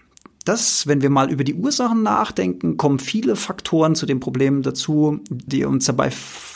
Das, 0.44 0.88
wenn 0.88 1.02
wir 1.02 1.10
mal 1.10 1.30
über 1.30 1.44
die 1.44 1.54
Ursachen 1.54 2.02
nachdenken, 2.02 2.76
kommen 2.76 2.98
viele 2.98 3.36
Faktoren 3.36 3.94
zu 3.94 4.04
dem 4.04 4.18
Problem 4.18 4.62
dazu, 4.62 5.20
die 5.30 5.64
uns 5.64 5.84
dabei 5.84 6.10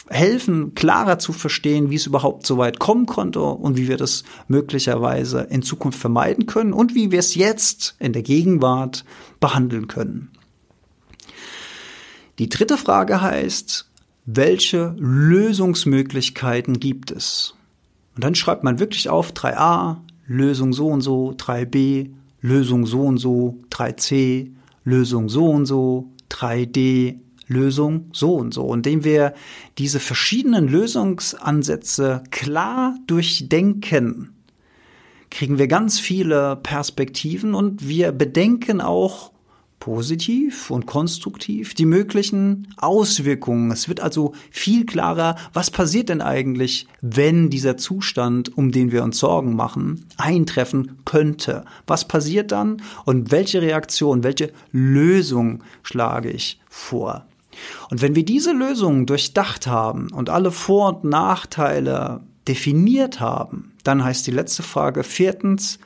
helfen, 0.09 0.75
klarer 0.75 1.21
zu 1.21 1.33
verstehen, 1.33 1.89
wie 1.89 1.95
es 1.95 2.07
überhaupt 2.07 2.49
so 2.49 2.59
weit 2.59 2.81
kommen 2.81 3.07
konnte 3.07 3.43
und 3.43 3.77
wie 3.77 3.87
wir 3.87 3.97
das 3.97 4.25
möglicherweise 4.49 5.43
in 5.51 5.63
Zukunft 5.63 6.01
vermeiden 6.01 6.47
können 6.47 6.73
und 6.73 6.97
wie 6.97 7.13
wir 7.13 7.21
es 7.21 7.37
jetzt 7.37 7.95
in 8.01 8.13
der 8.13 8.23
Gegenwart 8.23 9.05
behandeln 9.39 9.87
können. 9.87 10.33
Die 12.41 12.49
dritte 12.49 12.77
Frage 12.77 13.21
heißt, 13.21 13.89
welche 14.25 14.97
Lösungsmöglichkeiten 14.99 16.81
gibt 16.81 17.13
es? 17.13 17.55
Und 18.17 18.25
dann 18.25 18.35
schreibt 18.35 18.65
man 18.65 18.81
wirklich 18.81 19.11
auf 19.11 19.33
3a, 19.33 19.99
Lösung 20.27 20.73
so 20.73 20.89
und 20.89 21.03
so, 21.03 21.33
3b, 21.33 22.11
Lösung 22.41 22.87
so 22.87 23.03
und 23.03 23.19
so, 23.19 23.61
3c, 23.71 24.51
Lösung 24.85 25.29
so 25.29 25.51
und 25.51 25.67
so, 25.67 26.11
3d, 26.31 27.19
Lösung 27.47 28.11
so 28.13 28.35
und 28.35 28.53
so, 28.55 28.73
indem 28.73 29.05
wir 29.05 29.35
diese 29.79 30.01
verschiedenen 30.01 30.67
Lösungsansätze 30.67 32.25
klar 32.31 32.97
durchdenken, 33.07 34.33
kriegen 35.31 35.59
wir 35.59 35.69
ganz 35.69 36.01
viele 36.01 36.57
Perspektiven 36.57 37.55
und 37.55 37.87
wir 37.87 38.13
bedenken 38.13 38.81
auch 38.81 39.33
positiv 39.81 40.71
und 40.71 40.87
konstruktiv 40.87 41.75
die 41.75 41.85
möglichen 41.85 42.75
Auswirkungen. 42.77 43.71
Es 43.71 43.89
wird 43.89 44.01
also 44.01 44.33
viel 44.51 44.87
klarer, 44.87 45.37
was 45.53 45.71
passiert 45.71 46.09
denn 46.09 46.23
eigentlich, 46.23 46.87
wenn 47.01 47.51
dieser 47.51 47.77
Zustand, 47.77 48.57
um 48.57 48.73
den 48.73 48.91
wir 48.91 49.05
uns 49.05 49.19
Sorgen 49.19 49.55
machen, 49.55 50.07
eintreffen 50.17 50.99
könnte. 51.05 51.65
Was 51.87 52.09
passiert 52.09 52.53
dann 52.53 52.83
und 53.05 53.31
welche 53.31 53.63
Reaktion, 53.63 54.25
welche 54.25 54.53
Lösung 54.73 55.63
schlage 55.83 56.31
ich 56.31 56.61
vor? 56.69 57.27
Und 57.91 58.03
wenn 58.03 58.15
wir 58.15 58.25
diese 58.25 58.53
Lösungen 58.53 59.07
durchdacht 59.07 59.67
haben 59.67 60.13
und 60.13 60.31
alle 60.31 60.51
Vor- 60.51 60.97
und 60.97 61.05
Nachteile 61.05 62.21
definiert 62.49 63.21
haben, 63.21 63.73
dann 63.85 64.05
heißt 64.05 64.27
die 64.27 64.33
letzte 64.33 64.63
Frage 64.63 65.05
viertens, 65.05 65.79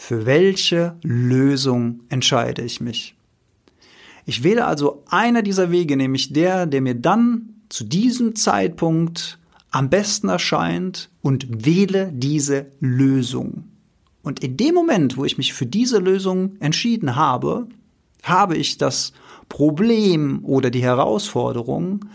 für 0.00 0.24
welche 0.24 0.96
Lösung 1.02 2.00
entscheide 2.08 2.62
ich 2.62 2.80
mich? 2.80 3.14
Ich 4.24 4.42
wähle 4.42 4.64
also 4.64 5.04
einer 5.10 5.42
dieser 5.42 5.70
Wege, 5.70 5.94
nämlich 5.94 6.32
der, 6.32 6.64
der 6.64 6.80
mir 6.80 6.94
dann 6.94 7.50
zu 7.68 7.84
diesem 7.84 8.34
Zeitpunkt 8.34 9.38
am 9.70 9.90
besten 9.90 10.30
erscheint 10.30 11.10
und 11.20 11.66
wähle 11.66 12.10
diese 12.14 12.66
Lösung. 12.80 13.64
Und 14.22 14.42
in 14.42 14.56
dem 14.56 14.74
Moment, 14.74 15.18
wo 15.18 15.26
ich 15.26 15.36
mich 15.36 15.52
für 15.52 15.66
diese 15.66 15.98
Lösung 15.98 16.56
entschieden 16.60 17.14
habe, 17.14 17.66
habe 18.22 18.56
ich 18.56 18.78
das 18.78 19.12
Problem 19.50 20.42
oder 20.44 20.70
die 20.70 20.82
Herausforderung 20.82 22.06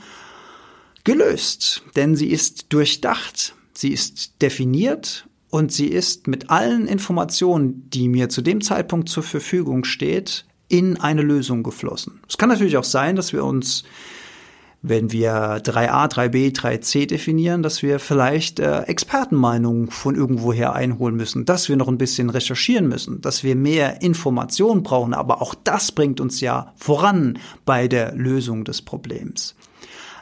gelöst. 1.04 1.84
Denn 1.96 2.16
sie 2.16 2.30
ist 2.30 2.74
durchdacht, 2.74 3.54
sie 3.76 3.94
ist 3.94 4.42
definiert 4.42 5.28
und 5.56 5.72
sie 5.72 5.88
ist 5.88 6.28
mit 6.28 6.50
allen 6.50 6.86
Informationen, 6.86 7.90
die 7.90 8.10
mir 8.10 8.28
zu 8.28 8.42
dem 8.42 8.60
Zeitpunkt 8.60 9.08
zur 9.08 9.24
Verfügung 9.24 9.86
steht, 9.86 10.44
in 10.68 11.00
eine 11.00 11.22
Lösung 11.22 11.64
geflossen. 11.64 12.20
Es 12.28 12.38
kann 12.38 12.50
natürlich 12.50 12.76
auch 12.76 12.84
sein, 12.84 13.16
dass 13.16 13.32
wir 13.32 13.46
uns 13.46 13.86
wenn 14.82 15.14
wir 15.14 15.32
3a, 15.64 16.12
3b, 16.12 16.54
3c 16.54 17.08
definieren, 17.08 17.64
dass 17.64 17.82
wir 17.82 18.00
vielleicht 18.00 18.60
äh, 18.60 18.82
Expertenmeinungen 18.82 19.90
von 19.90 20.14
irgendwoher 20.14 20.74
einholen 20.74 21.16
müssen, 21.16 21.46
dass 21.46 21.70
wir 21.70 21.78
noch 21.78 21.88
ein 21.88 21.98
bisschen 21.98 22.30
recherchieren 22.30 22.88
müssen, 22.88 23.22
dass 23.22 23.44
wir 23.44 23.56
mehr 23.56 24.04
Informationen 24.04 24.84
brauchen. 24.84 25.16
Aber 25.16 25.42
auch 25.42 25.56
das 25.56 25.94
bringt 25.94 26.20
uns 26.20 26.42
ja 26.42 26.74
voran 26.76 27.40
bei 27.64 27.88
der 27.88 28.14
Lösung 28.14 28.66
des 28.66 28.84
Problems. 28.84 29.56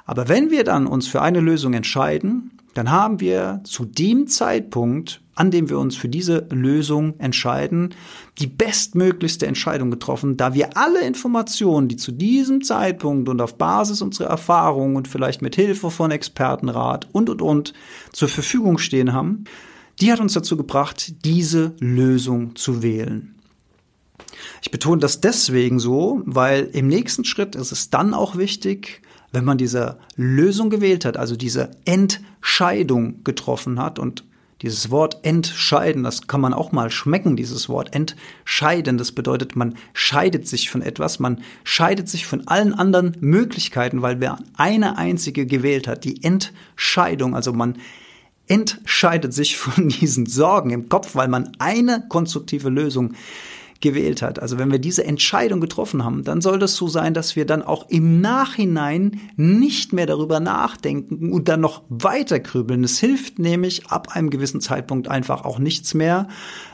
Aber 0.06 0.30
wenn 0.30 0.52
wir 0.52 0.64
dann 0.64 0.86
uns 0.88 1.08
für 1.08 1.22
eine 1.24 1.42
Lösung 1.42 1.74
entscheiden, 1.74 2.52
dann 2.74 2.90
haben 2.90 3.20
wir 3.20 3.62
zu 3.64 3.86
dem 3.86 4.28
Zeitpunkt, 4.28 5.22
an 5.36 5.52
dem 5.52 5.70
wir 5.70 5.80
uns 5.80 5.96
für 5.96 6.10
diese 6.10 6.48
Lösung 6.52 7.20
entscheiden, 7.20 7.94
die 8.40 8.48
bestmöglichste 8.48 9.48
Entscheidung 9.48 9.92
getroffen, 9.92 10.38
da 10.38 10.54
wir 10.54 10.78
alle 10.78 11.02
Informationen, 11.02 11.88
die 11.88 11.96
zu 11.96 12.12
diesem 12.12 12.64
Zeitpunkt 12.64 13.30
und 13.30 13.42
auf 13.42 13.58
Basis 13.58 14.02
unserer 14.02 14.30
Erfahrungen 14.30 14.96
und 14.96 15.08
vielleicht 15.08 15.42
mit 15.42 15.56
Hilfe 15.56 15.92
von 15.92 16.12
Expertenrat 16.12 17.08
und 17.12 17.30
und 17.30 17.42
und 17.42 17.74
zur 18.12 18.28
Verfügung 18.28 18.78
stehen 18.78 19.14
haben, 19.14 19.46
die 20.02 20.12
hat 20.12 20.20
uns 20.20 20.34
dazu 20.34 20.58
gebracht, 20.58 21.14
diese 21.24 21.74
Lösung 21.80 22.56
zu 22.56 22.82
wählen. 22.82 23.36
Ich 24.62 24.72
betone 24.72 25.00
das 25.00 25.22
deswegen 25.22 25.80
so, 25.80 26.22
weil 26.26 26.70
im 26.74 26.88
nächsten 26.88 27.26
Schritt 27.26 27.56
ist 27.56 27.72
es 27.72 27.90
dann 27.90 28.14
auch 28.14 28.36
wichtig, 28.38 29.02
wenn 29.32 29.46
man 29.46 29.58
diese 29.58 29.98
Lösung 30.16 30.70
gewählt 30.70 31.06
hat, 31.06 31.18
also 31.18 31.36
diese 31.36 31.72
Entscheidung 31.86 32.33
getroffen 33.24 33.80
hat 33.80 34.00
und 34.00 34.24
dieses 34.64 34.90
Wort 34.90 35.26
entscheiden, 35.26 36.04
das 36.04 36.28
kann 36.28 36.40
man 36.40 36.54
auch 36.54 36.72
mal 36.72 36.90
schmecken, 36.90 37.36
dieses 37.36 37.68
Wort 37.68 37.94
entscheiden. 37.94 38.98
Das 38.98 39.12
bedeutet, 39.12 39.58
man 39.58 39.76
scheidet 39.94 40.48
sich 40.48 40.70
von 40.70 40.82
etwas, 40.82 41.20
man 41.20 41.42
scheidet 41.66 42.08
sich 42.08 42.26
von 42.26 42.48
allen 42.48 42.74
anderen 42.74 43.18
Möglichkeiten, 43.20 44.02
weil 44.02 44.22
wer 44.22 44.40
eine 44.56 44.98
einzige 44.98 45.46
gewählt 45.46 45.86
hat, 45.86 46.06
die 46.06 46.24
Entscheidung, 46.24 47.36
also 47.36 47.52
man 47.52 47.78
entscheidet 48.48 49.34
sich 49.34 49.58
von 49.58 49.90
diesen 50.02 50.26
Sorgen 50.28 50.70
im 50.70 50.88
Kopf, 50.88 51.14
weil 51.16 51.28
man 51.28 51.52
eine 51.60 52.06
konstruktive 52.08 52.70
Lösung 52.70 53.16
gewählt 53.84 54.22
hat. 54.22 54.40
Also 54.42 54.58
wenn 54.58 54.72
wir 54.72 54.80
diese 54.80 55.04
Entscheidung 55.04 55.60
getroffen 55.62 56.04
haben, 56.04 56.24
dann 56.24 56.42
soll 56.42 56.58
das 56.58 56.76
so 56.76 56.88
sein, 56.88 57.14
dass 57.14 57.36
wir 57.36 57.46
dann 57.46 57.62
auch 57.62 57.90
im 57.90 58.22
Nachhinein 58.22 59.20
nicht 59.36 59.94
mehr 59.94 60.08
darüber 60.08 60.40
nachdenken 60.40 61.32
und 61.32 61.50
dann 61.50 61.60
noch 61.60 61.84
weiter 61.90 62.40
grübeln. 62.40 62.84
Es 62.84 62.98
hilft 62.98 63.38
nämlich 63.38 63.88
ab 63.88 64.16
einem 64.16 64.30
gewissen 64.30 64.62
Zeitpunkt 64.62 65.10
einfach 65.10 65.46
auch 65.46 65.60
nichts 65.60 65.94
mehr, 65.94 66.30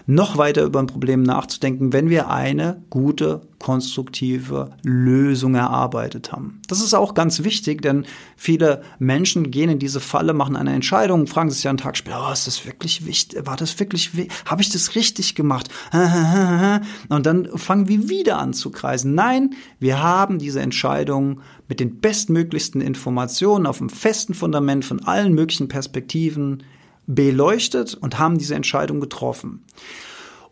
noch 0.06 0.38
weiter 0.38 0.64
über 0.64 0.80
ein 0.80 0.88
Problem 0.88 1.24
nachzudenken, 1.24 1.92
wenn 1.92 2.10
wir 2.10 2.30
eine 2.30 2.84
gute, 2.90 3.42
konstruktive 3.60 4.72
Lösung 4.84 5.56
erarbeitet 5.56 6.32
haben. 6.32 6.62
Das 6.68 6.80
ist 6.80 6.94
auch 6.94 7.14
ganz 7.14 7.44
wichtig, 7.44 7.82
denn 7.82 8.06
viele 8.38 8.82
Menschen 9.00 9.52
gehen 9.52 9.70
in 9.70 9.80
diese 9.80 10.00
Falle, 10.00 10.34
machen 10.34 10.56
eine 10.56 10.74
Entscheidung, 10.74 11.28
fragen 11.28 11.52
sich 11.52 11.64
ja 11.64 11.70
einen 11.70 11.78
Tag 11.78 11.98
später, 11.98 12.26
oh, 12.28 12.32
ist 12.32 12.48
das 12.48 12.66
wirklich 12.66 13.06
wichtig? 13.06 13.46
War 13.46 13.58
das 13.58 13.78
wirklich, 13.80 14.12
habe 14.46 14.62
ich 14.62 14.70
das 14.70 14.96
richtig 14.96 15.36
gemacht? 15.36 15.70
Und 17.10 17.26
dann 17.26 17.50
fangen 17.58 17.88
wir 17.90 18.10
wieder 18.10 18.40
an 18.40 18.54
zu 18.54 18.72
kreisen. 18.72 19.14
Nein, 19.14 19.56
wir 19.80 20.02
haben 20.02 20.40
diese 20.40 20.62
Entscheidung 20.62 21.42
mit 21.68 21.80
den 21.82 22.00
bestmöglichsten 22.00 22.82
Informationen 22.82 23.66
auf 23.68 23.82
einem 23.82 23.90
festen 23.90 24.34
Fundament 24.34 24.86
von 24.86 25.04
allen 25.04 25.34
möglichen 25.34 25.68
Perspektiven 25.68 26.64
beleuchtet 27.08 27.96
und 27.96 28.20
haben 28.20 28.38
diese 28.38 28.56
Entscheidung 28.56 29.00
getroffen. 29.02 29.66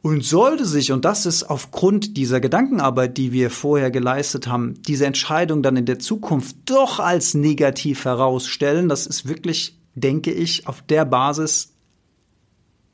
Und 0.02 0.24
sollte 0.24 0.66
sich, 0.66 0.92
und 0.92 1.06
das 1.06 1.26
ist 1.26 1.44
aufgrund 1.44 2.18
dieser 2.18 2.40
Gedankenarbeit, 2.40 3.18
die 3.18 3.32
wir 3.32 3.50
vorher 3.50 3.92
geleistet 3.92 4.48
haben, 4.48 4.82
diese 4.84 5.06
Entscheidung 5.06 5.64
dann 5.64 5.76
in 5.76 5.86
der 5.86 6.00
Zukunft 6.00 6.56
doch 6.66 7.00
als 7.00 7.34
negativ 7.34 8.06
herausstellen, 8.06 8.90
das 8.90 9.08
ist 9.08 9.28
wirklich, 9.28 9.78
denke 9.96 10.32
ich, 10.32 10.68
auf 10.68 10.82
der 10.84 11.04
Basis 11.04 11.74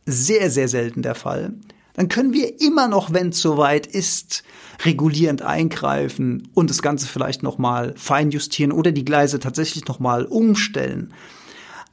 sehr, 0.05 0.49
sehr 0.49 0.67
selten 0.67 1.01
der 1.01 1.15
Fall, 1.15 1.53
dann 1.93 2.09
können 2.09 2.33
wir 2.33 2.59
immer 2.61 2.87
noch, 2.87 3.13
wenn 3.13 3.29
es 3.29 3.39
soweit 3.39 3.85
ist, 3.85 4.43
regulierend 4.83 5.43
eingreifen 5.43 6.49
und 6.53 6.69
das 6.69 6.81
Ganze 6.81 7.07
vielleicht 7.07 7.43
nochmal 7.43 7.93
feinjustieren 7.95 8.71
oder 8.71 8.91
die 8.91 9.05
Gleise 9.05 9.39
tatsächlich 9.39 9.85
nochmal 9.85 10.25
umstellen. 10.25 11.13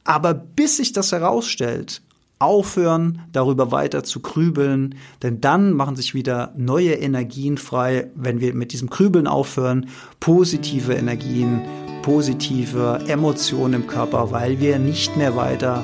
Aber 0.03 0.33
bis 0.33 0.77
sich 0.77 0.93
das 0.93 1.11
herausstellt, 1.11 2.01
aufhören, 2.41 3.21
darüber 3.31 3.71
weiter 3.71 4.03
zu 4.03 4.19
grübeln, 4.19 4.95
denn 5.21 5.41
dann 5.41 5.73
machen 5.73 5.95
sich 5.95 6.13
wieder 6.13 6.53
neue 6.57 6.93
Energien 6.93 7.57
frei, 7.57 8.09
wenn 8.15 8.39
wir 8.39 8.53
mit 8.53 8.73
diesem 8.73 8.89
Grübeln 8.89 9.27
aufhören, 9.27 9.87
positive 10.19 10.93
Energien, 10.93 11.61
positive 12.01 12.99
Emotionen 13.07 13.73
im 13.73 13.87
Körper, 13.87 14.31
weil 14.31 14.59
wir 14.59 14.79
nicht 14.79 15.17
mehr 15.17 15.35
weiter 15.35 15.83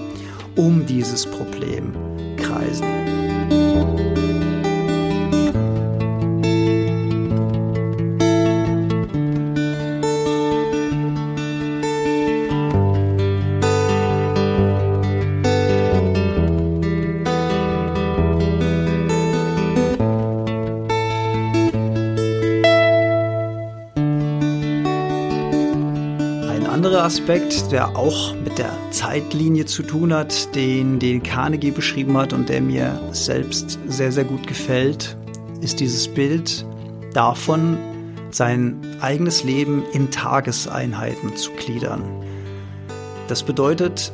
um 0.56 0.86
dieses 0.86 1.26
Problem 1.28 1.94
kreisen. 2.38 3.17
Aspekt, 27.08 27.72
der 27.72 27.96
auch 27.96 28.36
mit 28.36 28.58
der 28.58 28.74
Zeitlinie 28.92 29.64
zu 29.64 29.82
tun 29.82 30.14
hat, 30.14 30.54
den, 30.56 31.00
den 31.00 31.24
Carnegie 31.24 31.72
beschrieben 31.72 32.18
hat 32.18 32.34
und 32.34 32.50
der 32.50 32.60
mir 32.60 33.00
selbst 33.14 33.80
sehr, 33.88 34.12
sehr 34.12 34.26
gut 34.26 34.46
gefällt, 34.46 35.16
ist 35.62 35.80
dieses 35.80 36.10
Bild 36.10 36.66
davon, 37.14 37.78
sein 38.32 38.82
eigenes 39.00 39.46
Leben 39.46 39.84
in 39.94 40.12
Tageseinheiten 40.12 41.38
zu 41.38 41.52
gliedern. 41.52 42.04
Das 43.30 43.42
bedeutet, 43.42 44.12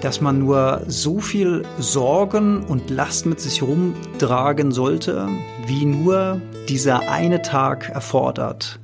dass 0.00 0.20
man 0.20 0.40
nur 0.40 0.82
so 0.88 1.20
viel 1.20 1.62
Sorgen 1.78 2.64
und 2.64 2.90
Last 2.90 3.26
mit 3.26 3.38
sich 3.38 3.62
rumtragen 3.62 4.72
sollte, 4.72 5.28
wie 5.68 5.84
nur 5.84 6.42
dieser 6.68 7.08
eine 7.08 7.42
Tag 7.42 7.90
erfordert. 7.90 8.80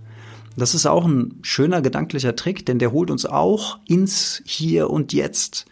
Das 0.57 0.75
ist 0.75 0.87
auch 0.87 1.05
ein 1.05 1.39
schöner 1.43 1.83
gedanklicher 1.83 2.37
Trick, 2.37 2.65
denn 2.67 2.79
der 2.79 2.93
holt 2.93 3.11
uns 3.11 3.27
auch 3.27 3.79
ins 3.87 4.43
Hier 4.47 4.91
und 4.91 5.13
Jetzt. 5.13 5.67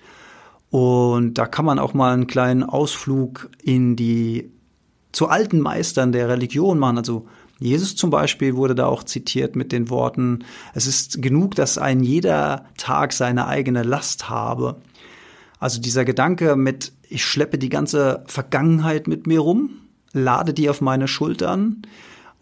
Und 0.70 1.34
da 1.34 1.46
kann 1.46 1.64
man 1.64 1.78
auch 1.78 1.94
mal 1.94 2.14
einen 2.14 2.26
kleinen 2.26 2.62
Ausflug 2.62 3.50
in 3.62 3.94
die 3.94 4.50
zu 5.12 5.28
alten 5.28 5.60
Meistern 5.60 6.12
der 6.12 6.28
Religion 6.28 6.78
machen. 6.78 6.98
Also 6.98 7.26
Jesus 7.58 7.94
zum 7.94 8.10
Beispiel 8.10 8.56
wurde 8.56 8.74
da 8.74 8.86
auch 8.86 9.04
zitiert 9.04 9.54
mit 9.54 9.70
den 9.70 9.90
Worten, 9.90 10.40
es 10.74 10.86
ist 10.86 11.22
genug, 11.22 11.54
dass 11.54 11.78
ein 11.78 12.02
jeder 12.02 12.64
Tag 12.76 13.12
seine 13.12 13.46
eigene 13.46 13.82
Last 13.82 14.28
habe. 14.30 14.80
Also 15.60 15.80
dieser 15.80 16.04
Gedanke 16.04 16.56
mit, 16.56 16.92
ich 17.08 17.24
schleppe 17.24 17.58
die 17.58 17.68
ganze 17.68 18.24
Vergangenheit 18.26 19.06
mit 19.06 19.26
mir 19.28 19.40
rum, 19.40 19.70
lade 20.12 20.54
die 20.54 20.68
auf 20.68 20.80
meine 20.80 21.06
Schultern 21.06 21.82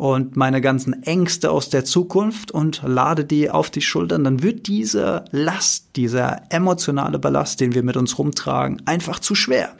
und 0.00 0.34
meine 0.34 0.62
ganzen 0.62 1.02
Ängste 1.02 1.50
aus 1.50 1.68
der 1.68 1.84
Zukunft 1.84 2.50
und 2.50 2.80
lade 2.82 3.26
die 3.26 3.50
auf 3.50 3.68
die 3.68 3.82
Schultern, 3.82 4.24
dann 4.24 4.42
wird 4.42 4.66
diese 4.66 5.26
Last, 5.30 5.90
dieser 5.94 6.40
emotionale 6.48 7.18
Ballast, 7.18 7.60
den 7.60 7.74
wir 7.74 7.82
mit 7.82 7.98
uns 7.98 8.18
rumtragen, 8.18 8.80
einfach 8.86 9.18
zu 9.18 9.34
schwer. 9.34 9.76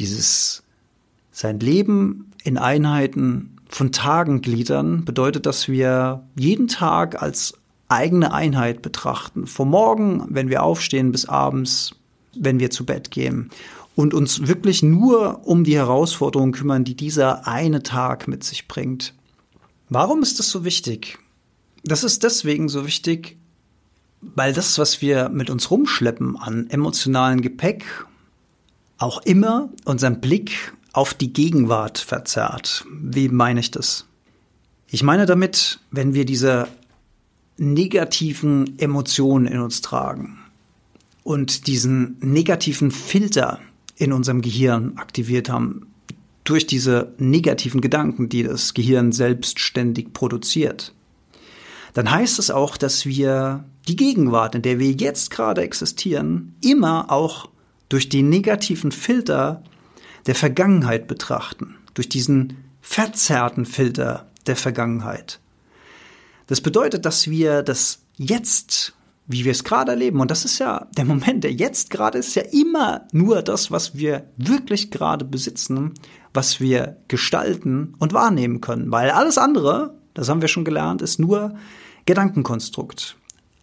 Dieses 0.00 0.64
sein 1.30 1.60
Leben 1.60 2.32
in 2.42 2.58
Einheiten 2.58 3.58
von 3.68 3.92
Tagen 3.92 4.40
gliedern 4.40 5.04
bedeutet, 5.04 5.46
dass 5.46 5.68
wir 5.68 6.24
jeden 6.36 6.66
Tag 6.66 7.22
als 7.22 7.54
eigene 7.86 8.32
Einheit 8.32 8.82
betrachten. 8.82 9.46
Vom 9.46 9.70
Morgen, 9.70 10.26
wenn 10.30 10.48
wir 10.48 10.64
aufstehen, 10.64 11.12
bis 11.12 11.26
abends, 11.26 11.94
wenn 12.34 12.58
wir 12.58 12.70
zu 12.70 12.84
Bett 12.84 13.12
gehen. 13.12 13.50
Und 13.96 14.14
uns 14.14 14.46
wirklich 14.46 14.84
nur 14.84 15.44
um 15.44 15.64
die 15.64 15.74
Herausforderungen 15.74 16.52
kümmern, 16.52 16.84
die 16.84 16.94
dieser 16.94 17.48
eine 17.48 17.82
Tag 17.82 18.28
mit 18.28 18.44
sich 18.44 18.68
bringt. 18.68 19.14
Warum 19.88 20.22
ist 20.22 20.38
das 20.38 20.50
so 20.50 20.64
wichtig? 20.64 21.18
Das 21.82 22.04
ist 22.04 22.22
deswegen 22.22 22.68
so 22.68 22.86
wichtig, 22.86 23.38
weil 24.20 24.52
das, 24.52 24.78
was 24.78 25.00
wir 25.00 25.28
mit 25.30 25.50
uns 25.50 25.70
rumschleppen 25.70 26.36
an 26.36 26.68
emotionalen 26.70 27.40
Gepäck, 27.40 27.84
auch 28.98 29.22
immer 29.22 29.70
unseren 29.84 30.20
Blick 30.20 30.72
auf 30.92 31.14
die 31.14 31.32
Gegenwart 31.32 31.98
verzerrt. 31.98 32.84
Wie 32.90 33.28
meine 33.28 33.60
ich 33.60 33.70
das? 33.70 34.06
Ich 34.88 35.02
meine 35.02 35.26
damit, 35.26 35.80
wenn 35.90 36.14
wir 36.14 36.24
diese 36.24 36.68
negativen 37.58 38.78
Emotionen 38.78 39.46
in 39.46 39.60
uns 39.60 39.80
tragen 39.80 40.38
und 41.22 41.66
diesen 41.66 42.18
negativen 42.20 42.90
Filter 42.90 43.60
in 43.96 44.12
unserem 44.12 44.42
Gehirn 44.42 44.96
aktiviert 44.96 45.48
haben, 45.48 45.88
durch 46.44 46.66
diese 46.66 47.12
negativen 47.18 47.80
Gedanken, 47.80 48.28
die 48.28 48.42
das 48.42 48.74
Gehirn 48.74 49.10
selbstständig 49.12 50.12
produziert, 50.12 50.94
dann 51.94 52.10
heißt 52.10 52.38
es 52.38 52.50
auch, 52.50 52.76
dass 52.76 53.06
wir 53.06 53.64
die 53.88 53.96
Gegenwart, 53.96 54.54
in 54.54 54.62
der 54.62 54.78
wir 54.78 54.92
jetzt 54.92 55.30
gerade 55.30 55.62
existieren, 55.62 56.54
immer 56.62 57.10
auch 57.10 57.48
durch 57.88 58.08
die 58.08 58.22
negativen 58.22 58.92
Filter 58.92 59.62
der 60.26 60.34
Vergangenheit 60.34 61.06
betrachten, 61.06 61.76
durch 61.94 62.08
diesen 62.08 62.56
verzerrten 62.80 63.64
Filter 63.64 64.30
der 64.46 64.56
Vergangenheit. 64.56 65.40
Das 66.46 66.60
bedeutet, 66.60 67.04
dass 67.04 67.28
wir 67.28 67.62
das 67.62 68.00
Jetzt, 68.18 68.94
wie 69.26 69.44
wir 69.44 69.52
es 69.52 69.64
gerade 69.64 69.92
erleben, 69.92 70.20
und 70.20 70.30
das 70.30 70.44
ist 70.44 70.58
ja 70.58 70.86
der 70.96 71.04
Moment, 71.04 71.44
der 71.44 71.52
jetzt 71.52 71.90
gerade 71.90 72.18
ist, 72.18 72.34
ja 72.34 72.42
immer 72.42 73.06
nur 73.12 73.42
das, 73.42 73.70
was 73.70 73.96
wir 73.96 74.30
wirklich 74.36 74.90
gerade 74.90 75.24
besitzen, 75.24 75.94
was 76.32 76.60
wir 76.60 76.96
gestalten 77.08 77.94
und 77.98 78.12
wahrnehmen 78.12 78.60
können, 78.60 78.90
weil 78.90 79.10
alles 79.10 79.38
andere, 79.38 79.94
das 80.14 80.28
haben 80.28 80.42
wir 80.42 80.48
schon 80.48 80.64
gelernt, 80.64 81.02
ist 81.02 81.18
nur 81.18 81.54
Gedankenkonstrukt. 82.04 83.16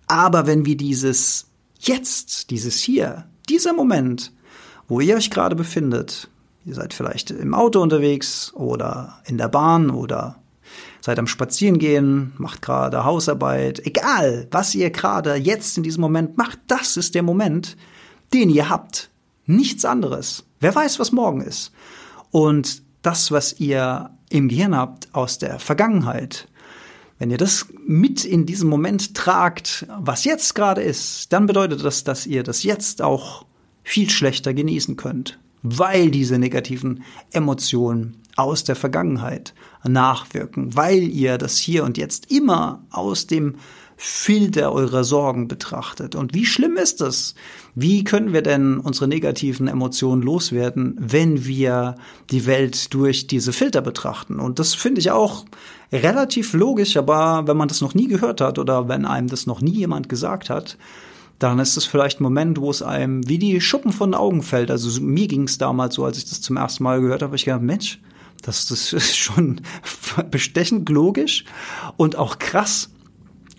Aber 0.08 0.48
wenn 0.48 0.66
wir 0.66 0.78
dieses 0.78 1.48
Jetzt, 1.80 2.50
dieses 2.50 2.80
Hier, 2.80 3.26
dieser 3.50 3.74
Moment, 3.74 4.32
wo 4.88 5.00
ihr 5.00 5.16
euch 5.16 5.30
gerade 5.30 5.56
befindet, 5.56 6.30
Ihr 6.66 6.76
seid 6.76 6.94
vielleicht 6.94 7.32
im 7.32 7.54
Auto 7.54 7.82
unterwegs 7.82 8.54
oder 8.54 9.20
in 9.26 9.38
der 9.38 9.50
Bahn 9.50 9.90
oder 9.90 10.38
seid 11.04 11.20
am 11.20 11.28
Spazierengehen, 11.28 12.32
macht 12.38 12.62
gerade 12.62 13.04
Hausarbeit. 13.04 13.86
Egal, 13.86 14.48
was 14.52 14.74
ihr 14.74 14.90
gerade 14.90 15.36
jetzt 15.36 15.76
in 15.76 15.84
diesem 15.84 16.00
Moment 16.00 16.38
macht, 16.38 16.60
das 16.68 16.96
ist 16.96 17.14
der 17.14 17.24
Moment, 17.24 17.76
den 18.34 18.50
ihr 18.50 18.70
habt. 18.70 19.10
Nichts 19.46 19.84
anderes. 19.84 20.46
Wer 20.62 20.74
weiß, 20.74 21.00
was 21.00 21.12
morgen 21.12 21.42
ist. 21.42 21.74
Und 22.32 22.84
das, 23.02 23.32
was 23.32 23.60
ihr 23.60 24.12
im 24.30 24.48
Gehirn 24.48 24.78
habt 24.78 25.14
aus 25.14 25.40
der 25.40 25.60
Vergangenheit, 25.60 26.48
wenn 27.20 27.32
ihr 27.32 27.38
das 27.38 27.66
mit 27.86 28.24
in 28.24 28.46
diesem 28.46 28.70
Moment 28.70 29.14
tragt, 29.14 29.86
was 30.00 30.24
jetzt 30.24 30.56
gerade 30.56 30.82
ist, 30.82 31.34
dann 31.34 31.48
bedeutet 31.48 31.84
das, 31.84 32.06
dass 32.06 32.26
ihr 32.26 32.44
das 32.44 32.64
jetzt 32.64 33.02
auch 33.02 33.46
viel 33.84 34.10
schlechter 34.10 34.54
genießen 34.54 34.96
könnt 34.96 35.38
weil 35.64 36.12
diese 36.12 36.38
negativen 36.38 37.04
Emotionen 37.32 38.18
aus 38.36 38.64
der 38.64 38.76
Vergangenheit 38.76 39.54
nachwirken, 39.84 40.76
weil 40.76 41.04
ihr 41.04 41.38
das 41.38 41.58
hier 41.58 41.84
und 41.84 41.98
jetzt 41.98 42.32
immer 42.32 42.84
aus 42.90 43.28
dem 43.28 43.56
Filter 43.96 44.74
eurer 44.74 45.04
Sorgen 45.04 45.48
betrachtet. 45.48 46.16
Und 46.16 46.34
wie 46.34 46.46
schlimm 46.46 46.78
ist 46.78 47.00
das? 47.00 47.36
Wie 47.76 48.04
können 48.04 48.34
wir 48.34 48.42
denn 48.42 48.80
unsere 48.80 49.08
negativen 49.08 49.68
Emotionen 49.68 50.22
loswerden, 50.22 50.96
wenn 51.00 51.46
wir 51.46 51.96
die 52.32 52.46
Welt 52.46 52.94
durch 52.94 53.28
diese 53.28 53.54
Filter 53.54 53.82
betrachten? 53.82 54.40
Und 54.40 54.60
das 54.60 54.74
finde 54.74 55.00
ich 55.00 55.12
auch 55.12 55.46
relativ 55.92 56.54
logisch, 56.54 56.98
aber 56.98 57.48
wenn 57.48 57.56
man 57.56 57.68
das 57.68 57.82
noch 57.82 57.94
nie 57.94 58.08
gehört 58.08 58.42
hat 58.42 58.58
oder 58.58 58.90
wenn 58.90 59.06
einem 59.06 59.28
das 59.28 59.46
noch 59.46 59.62
nie 59.62 59.76
jemand 59.76 60.10
gesagt 60.10 60.50
hat, 60.50 60.78
dann 61.40 61.60
ist 61.60 61.78
es 61.78 61.86
vielleicht 61.86 62.20
ein 62.20 62.24
Moment, 62.24 62.60
wo 62.60 62.72
es 62.72 62.82
einem 62.82 63.28
wie 63.28 63.38
die 63.38 63.62
Schuppen 63.62 63.92
von 63.92 64.12
den 64.12 64.20
Augen 64.20 64.44
fällt. 64.44 64.72
Also 64.72 65.02
mir 65.02 65.28
ging 65.28 65.44
es 65.44 65.58
damals 65.58 65.96
so, 65.96 66.06
als 66.06 66.18
ich 66.18 66.26
das 66.26 66.42
zum 66.42 66.58
ersten 66.58 66.84
Mal 66.84 67.02
gehört 67.02 67.22
habe, 67.22 67.36
ich 67.36 67.46
gedacht, 67.46 67.62
Mensch, 67.62 68.00
das, 68.44 68.68
das 68.68 68.94
ist 68.94 69.18
schon 69.18 69.62
bestechend 70.30 70.90
logisch 70.90 71.46
und 71.98 72.16
auch 72.16 72.40
krass 72.40 72.90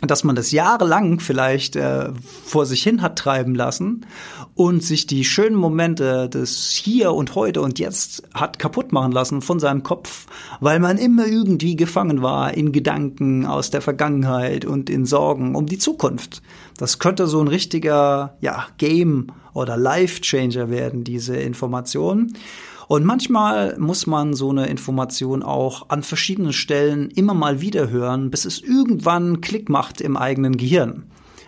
dass 0.06 0.24
man 0.24 0.36
das 0.36 0.50
jahrelang 0.50 1.20
vielleicht 1.20 1.76
äh, 1.76 2.10
vor 2.44 2.66
sich 2.66 2.82
hin 2.82 3.02
hat 3.02 3.16
treiben 3.18 3.54
lassen 3.54 4.06
und 4.54 4.82
sich 4.82 5.06
die 5.06 5.24
schönen 5.24 5.56
Momente 5.56 6.28
des 6.28 6.70
Hier 6.70 7.12
und 7.12 7.34
heute 7.34 7.60
und 7.62 7.78
jetzt 7.78 8.22
hat 8.34 8.58
kaputt 8.58 8.92
machen 8.92 9.12
lassen 9.12 9.42
von 9.42 9.58
seinem 9.60 9.82
Kopf, 9.82 10.26
weil 10.60 10.78
man 10.78 10.98
immer 10.98 11.26
irgendwie 11.26 11.76
gefangen 11.76 12.22
war 12.22 12.54
in 12.54 12.72
Gedanken 12.72 13.46
aus 13.46 13.70
der 13.70 13.80
Vergangenheit 13.80 14.64
und 14.64 14.90
in 14.90 15.06
Sorgen 15.06 15.54
um 15.54 15.66
die 15.66 15.78
Zukunft. 15.78 16.42
Das 16.76 16.98
könnte 16.98 17.26
so 17.26 17.40
ein 17.40 17.48
richtiger 17.48 18.36
ja, 18.40 18.66
Game 18.78 19.28
oder 19.52 19.76
Life 19.76 20.20
Changer 20.20 20.70
werden, 20.70 21.04
diese 21.04 21.36
Information. 21.36 22.34
Und 22.88 23.04
manchmal 23.04 23.78
muss 23.78 24.06
man 24.06 24.34
so 24.34 24.50
eine 24.50 24.66
Information 24.66 25.42
auch 25.42 25.88
an 25.88 26.02
verschiedenen 26.02 26.52
Stellen 26.52 27.10
immer 27.10 27.34
mal 27.34 27.60
wieder 27.60 27.90
hören, 27.90 28.30
bis 28.30 28.44
es 28.44 28.60
irgendwann 28.60 29.40
Klick 29.40 29.68
macht 29.68 30.00
im 30.00 30.16
eigenen 30.16 30.56
Gehirn. 30.56 31.04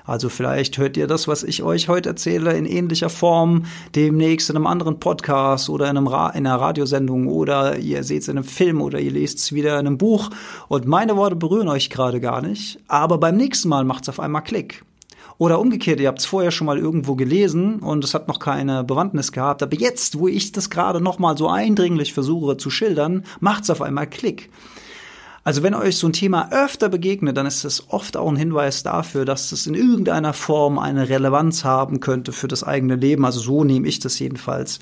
Also 0.06 0.28
vielleicht 0.28 0.78
hört 0.78 0.96
ihr 0.96 1.08
das, 1.08 1.26
was 1.26 1.42
ich 1.42 1.64
euch 1.64 1.88
heute 1.88 2.10
erzähle, 2.10 2.52
in 2.56 2.64
ähnlicher 2.64 3.10
Form 3.10 3.64
demnächst 3.96 4.48
in 4.48 4.56
einem 4.56 4.68
anderen 4.68 5.00
Podcast 5.00 5.68
oder 5.68 5.90
in, 5.90 5.96
Ra 6.06 6.30
in 6.30 6.46
einer 6.46 6.60
Radiosendung 6.60 7.26
oder 7.26 7.78
ihr 7.78 8.04
seht 8.04 8.22
es 8.22 8.28
in 8.28 8.38
einem 8.38 8.46
Film 8.46 8.80
oder 8.80 9.00
ihr 9.00 9.10
lest 9.10 9.38
es 9.38 9.52
wieder 9.52 9.80
in 9.80 9.86
einem 9.86 9.98
Buch 9.98 10.30
und 10.68 10.86
meine 10.86 11.16
Worte 11.16 11.34
berühren 11.34 11.68
euch 11.68 11.90
gerade 11.90 12.20
gar 12.20 12.40
nicht, 12.40 12.78
aber 12.86 13.18
beim 13.18 13.36
nächsten 13.36 13.68
Mal 13.68 13.84
macht 13.84 14.04
es 14.04 14.08
auf 14.08 14.20
einmal 14.20 14.44
Klick. 14.44 14.84
Oder 15.38 15.60
umgekehrt, 15.60 16.00
ihr 16.00 16.08
habt 16.08 16.20
es 16.20 16.26
vorher 16.26 16.50
schon 16.50 16.66
mal 16.66 16.78
irgendwo 16.78 17.14
gelesen 17.14 17.80
und 17.80 18.02
es 18.04 18.14
hat 18.14 18.26
noch 18.26 18.38
keine 18.38 18.84
Bewandtnis 18.84 19.32
gehabt. 19.32 19.62
Aber 19.62 19.76
jetzt, 19.76 20.18
wo 20.18 20.28
ich 20.28 20.52
das 20.52 20.70
gerade 20.70 21.00
noch 21.00 21.18
so 21.36 21.48
eindringlich 21.48 22.14
versuche 22.14 22.56
zu 22.56 22.70
schildern, 22.70 23.24
macht 23.40 23.64
es 23.64 23.70
auf 23.70 23.82
einmal 23.82 24.06
Klick. 24.06 24.50
Also 25.44 25.62
wenn 25.62 25.74
euch 25.74 25.98
so 25.98 26.08
ein 26.08 26.12
Thema 26.12 26.50
öfter 26.50 26.88
begegnet, 26.88 27.36
dann 27.36 27.46
ist 27.46 27.64
das 27.64 27.90
oft 27.90 28.16
auch 28.16 28.28
ein 28.28 28.34
Hinweis 28.34 28.82
dafür, 28.82 29.24
dass 29.24 29.52
es 29.52 29.68
in 29.68 29.74
irgendeiner 29.74 30.32
Form 30.32 30.76
eine 30.76 31.08
Relevanz 31.08 31.62
haben 31.62 32.00
könnte 32.00 32.32
für 32.32 32.48
das 32.48 32.64
eigene 32.64 32.96
Leben. 32.96 33.24
Also 33.24 33.38
so 33.38 33.62
nehme 33.62 33.86
ich 33.86 34.00
das 34.00 34.18
jedenfalls 34.18 34.80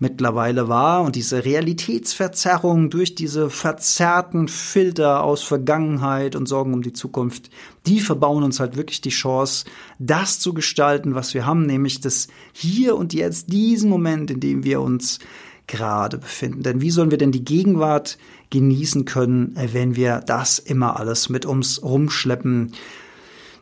mittlerweile 0.00 0.68
wahr. 0.68 1.02
Und 1.02 1.14
diese 1.14 1.44
Realitätsverzerrung 1.44 2.90
durch 2.90 3.14
diese 3.14 3.50
verzerrten 3.50 4.48
Filter 4.48 5.22
aus 5.22 5.44
Vergangenheit 5.44 6.34
und 6.34 6.46
Sorgen 6.46 6.74
um 6.74 6.82
die 6.82 6.92
Zukunft, 6.92 7.50
die 7.86 8.00
verbauen 8.00 8.42
uns 8.42 8.58
halt 8.58 8.76
wirklich 8.76 9.00
die 9.00 9.10
Chance, 9.10 9.66
das 10.00 10.40
zu 10.40 10.52
gestalten, 10.52 11.14
was 11.14 11.34
wir 11.34 11.46
haben, 11.46 11.66
nämlich 11.66 12.00
das 12.00 12.26
Hier 12.52 12.96
und 12.96 13.12
Jetzt, 13.12 13.52
diesen 13.52 13.88
Moment, 13.88 14.30
in 14.32 14.40
dem 14.40 14.64
wir 14.64 14.80
uns 14.80 15.20
gerade 15.68 16.18
befinden. 16.18 16.62
Denn 16.64 16.80
wie 16.80 16.90
sollen 16.90 17.12
wir 17.12 17.18
denn 17.18 17.30
die 17.30 17.44
Gegenwart 17.44 18.18
genießen 18.48 19.04
können, 19.04 19.54
wenn 19.72 19.94
wir 19.94 20.20
das 20.26 20.58
immer 20.58 20.98
alles 20.98 21.28
mit 21.28 21.46
uns 21.46 21.82
rumschleppen? 21.82 22.72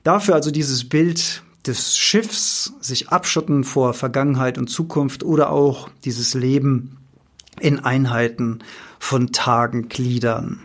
Dafür 0.04 0.36
also 0.36 0.50
dieses 0.50 0.88
Bild 0.88 1.42
des 1.68 1.96
Schiffs, 1.96 2.72
sich 2.80 3.10
abschotten 3.10 3.62
vor 3.62 3.94
Vergangenheit 3.94 4.58
und 4.58 4.68
Zukunft 4.68 5.22
oder 5.22 5.50
auch 5.50 5.88
dieses 6.04 6.34
Leben 6.34 6.96
in 7.60 7.78
Einheiten 7.80 8.60
von 8.98 9.32
Tagen 9.32 9.88
gliedern. 9.88 10.60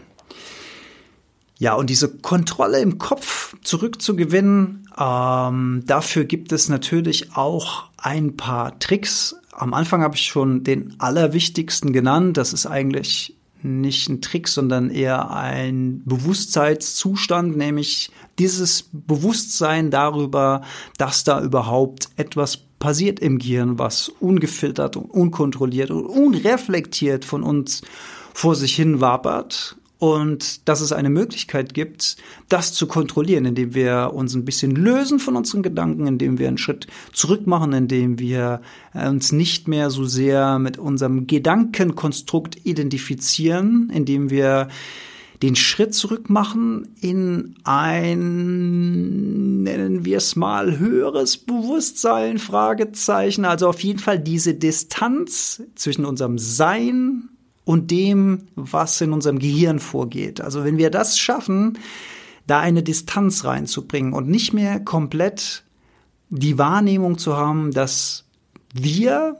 Ja, 1.60 1.76
und 1.76 1.90
diese 1.90 2.10
Kontrolle 2.10 2.80
im 2.82 2.98
Kopf 2.98 3.56
zurückzugewinnen, 3.62 4.90
ähm, 4.98 5.84
dafür 5.86 6.26
gibt 6.26 6.52
es 6.52 6.70
natürlich 6.70 7.36
auch 7.36 7.86
ein 7.98 8.36
paar 8.36 8.80
Tricks. 8.80 9.36
Am 9.52 9.74
Anfang 9.74 10.02
habe 10.02 10.16
ich 10.16 10.24
schon 10.24 10.64
den 10.64 10.96
allerwichtigsten 11.00 11.94
genannt. 11.94 12.38
Das 12.38 12.54
ist 12.54 12.66
eigentlich 12.66 13.36
nicht 13.62 14.10
ein 14.10 14.22
Trick, 14.22 14.48
sondern 14.48 14.90
eher 14.90 15.32
ein 15.32 16.02
Bewusstseinszustand, 16.06 17.56
nämlich 17.56 18.12
dieses 18.40 18.90
Bewusstsein 18.92 19.92
darüber, 19.92 20.62
dass 20.98 21.24
da 21.24 21.42
überhaupt 21.42 22.10
etwas 22.16 22.58
passiert 22.80 23.20
im 23.20 23.40
Gehirn, 23.40 23.80
was 23.80 24.10
ungefiltert 24.20 24.98
und 24.98 25.10
unkontrolliert 25.10 25.90
und 25.90 26.06
unreflektiert 26.06 27.24
von 27.24 27.44
uns 27.44 27.82
vor 28.34 28.56
sich 28.56 28.76
hin 28.76 29.00
wabert. 29.00 29.78
Und 30.00 30.68
dass 30.68 30.82
es 30.82 30.92
eine 30.92 31.10
Möglichkeit 31.10 31.74
gibt, 31.74 32.18
das 32.50 32.74
zu 32.74 32.88
kontrollieren, 32.88 33.46
indem 33.46 33.74
wir 33.74 34.12
uns 34.14 34.36
ein 34.36 34.44
bisschen 34.44 34.76
lösen 34.76 35.18
von 35.18 35.38
unseren 35.38 35.64
Gedanken, 35.64 36.08
indem 36.08 36.40
wir 36.40 36.50
einen 36.50 36.58
Schritt 36.58 36.88
zurück 37.14 37.48
machen, 37.48 37.72
indem 37.72 38.20
wir 38.20 38.60
äh, 38.94 39.08
uns 39.08 39.32
nicht 39.32 39.70
mehr 39.70 39.90
so 39.90 40.04
sehr 40.04 40.60
mit 40.60 40.78
unserem 40.78 41.26
Gedankenkonstrukt 41.26 42.66
identifizieren, 42.66 43.90
indem 43.94 44.30
wir 44.30 44.68
den 45.44 45.56
Schritt 45.58 45.94
zurück 45.94 46.30
machen 46.30 46.96
in 47.02 47.56
ein, 47.66 49.62
nennen 49.62 50.06
wir 50.06 50.18
es 50.18 50.38
mal, 50.38 50.80
höheres 50.80 51.38
Bewusstsein, 51.38 52.40
Fragezeichen, 52.40 53.44
also 53.44 53.68
auf 53.68 53.82
jeden 53.82 54.00
Fall 54.00 54.20
diese 54.20 54.54
Distanz 54.54 55.62
zwischen 55.76 56.06
unserem 56.06 56.38
Sein 56.38 57.28
und 57.66 57.92
dem, 57.92 58.44
was 58.56 59.02
in 59.02 59.12
unserem 59.12 59.38
Gehirn 59.38 59.80
vorgeht. 59.80 60.40
Also 60.40 60.64
wenn 60.64 60.78
wir 60.78 60.90
das 60.90 61.20
schaffen, 61.20 61.78
da 62.48 62.62
eine 62.62 62.82
Distanz 62.82 63.44
reinzubringen 63.44 64.14
und 64.14 64.30
nicht 64.30 64.54
mehr 64.54 64.80
komplett 64.80 65.66
die 66.30 66.58
Wahrnehmung 66.58 67.18
zu 67.18 67.36
haben, 67.36 67.72
dass 67.72 68.24
wir 68.74 69.36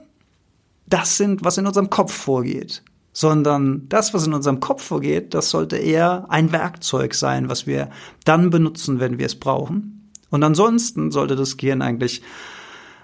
das 0.86 1.16
sind, 1.16 1.44
was 1.44 1.56
in 1.56 1.66
unserem 1.66 1.88
Kopf 1.88 2.12
vorgeht, 2.12 2.82
sondern 3.14 3.88
das, 3.88 4.12
was 4.12 4.26
in 4.26 4.34
unserem 4.34 4.60
Kopf 4.60 4.82
vorgeht, 4.82 5.32
das 5.32 5.48
sollte 5.48 5.76
eher 5.76 6.26
ein 6.28 6.52
Werkzeug 6.52 7.14
sein, 7.14 7.48
was 7.48 7.66
wir 7.66 7.88
dann 8.24 8.50
benutzen, 8.50 9.00
wenn 9.00 9.18
wir 9.18 9.26
es 9.26 9.36
brauchen. 9.36 10.10
Und 10.30 10.42
ansonsten 10.42 11.12
sollte 11.12 11.36
das 11.36 11.56
Gehirn 11.56 11.80
eigentlich 11.80 12.22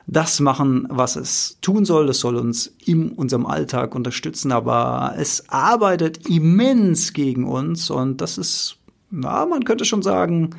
das 0.09 0.41
machen, 0.41 0.89
was 0.91 1.15
es 1.15 1.59
tun 1.63 1.85
soll. 1.85 2.09
Es 2.09 2.19
soll 2.19 2.35
uns 2.35 2.75
in 2.85 3.13
unserem 3.13 3.47
Alltag 3.47 3.95
unterstützen, 3.95 4.51
aber 4.51 5.15
es 5.17 5.49
arbeitet 5.49 6.29
immens 6.29 7.13
gegen 7.13 7.45
uns 7.45 7.89
und 7.89 8.21
das 8.21 8.37
ist, 8.37 8.79
ja, 9.13 9.47
man 9.47 9.63
könnte 9.63 9.85
schon 9.85 10.03
sagen, 10.03 10.51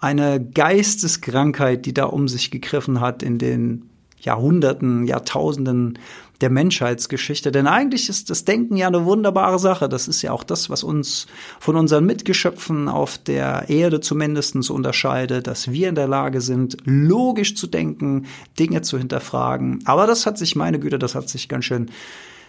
eine 0.00 0.44
Geisteskrankheit, 0.44 1.86
die 1.86 1.94
da 1.94 2.06
um 2.06 2.26
sich 2.26 2.50
gegriffen 2.50 3.00
hat 3.00 3.22
in 3.22 3.38
den 3.38 3.88
Jahrhunderten, 4.20 5.06
Jahrtausenden 5.06 6.00
der 6.40 6.50
Menschheitsgeschichte. 6.50 7.50
Denn 7.50 7.66
eigentlich 7.66 8.08
ist 8.08 8.30
das 8.30 8.44
Denken 8.44 8.76
ja 8.76 8.86
eine 8.86 9.04
wunderbare 9.04 9.58
Sache. 9.58 9.88
Das 9.88 10.06
ist 10.06 10.22
ja 10.22 10.32
auch 10.32 10.44
das, 10.44 10.70
was 10.70 10.84
uns 10.84 11.26
von 11.58 11.76
unseren 11.76 12.06
Mitgeschöpfen 12.06 12.88
auf 12.88 13.18
der 13.18 13.68
Erde 13.68 14.00
zumindestens 14.00 14.70
unterscheidet, 14.70 15.46
dass 15.46 15.72
wir 15.72 15.88
in 15.88 15.94
der 15.94 16.08
Lage 16.08 16.40
sind, 16.40 16.76
logisch 16.84 17.56
zu 17.56 17.66
denken, 17.66 18.26
Dinge 18.58 18.82
zu 18.82 18.98
hinterfragen. 18.98 19.80
Aber 19.84 20.06
das 20.06 20.26
hat 20.26 20.38
sich, 20.38 20.54
meine 20.54 20.78
Güte, 20.78 20.98
das 20.98 21.14
hat 21.14 21.28
sich 21.28 21.48
ganz 21.48 21.64
schön 21.64 21.90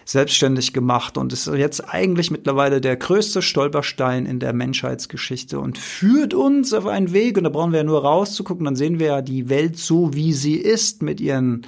selbstständig 0.04 0.72
gemacht 0.72 1.16
und 1.18 1.32
ist 1.32 1.46
jetzt 1.46 1.88
eigentlich 1.88 2.30
mittlerweile 2.30 2.80
der 2.80 2.96
größte 2.96 3.42
Stolperstein 3.42 4.26
in 4.26 4.40
der 4.40 4.52
Menschheitsgeschichte 4.52 5.60
und 5.60 5.78
führt 5.78 6.34
uns 6.34 6.72
auf 6.72 6.86
einen 6.86 7.12
Weg 7.12 7.36
und 7.36 7.44
da 7.44 7.50
brauchen 7.50 7.72
wir 7.72 7.78
ja 7.78 7.84
nur 7.84 8.02
rauszugucken, 8.02 8.64
dann 8.64 8.76
sehen 8.76 8.98
wir 8.98 9.06
ja 9.06 9.22
die 9.22 9.48
Welt 9.48 9.78
so, 9.78 10.12
wie 10.14 10.32
sie 10.32 10.56
ist 10.56 11.02
mit 11.02 11.20
ihren 11.20 11.62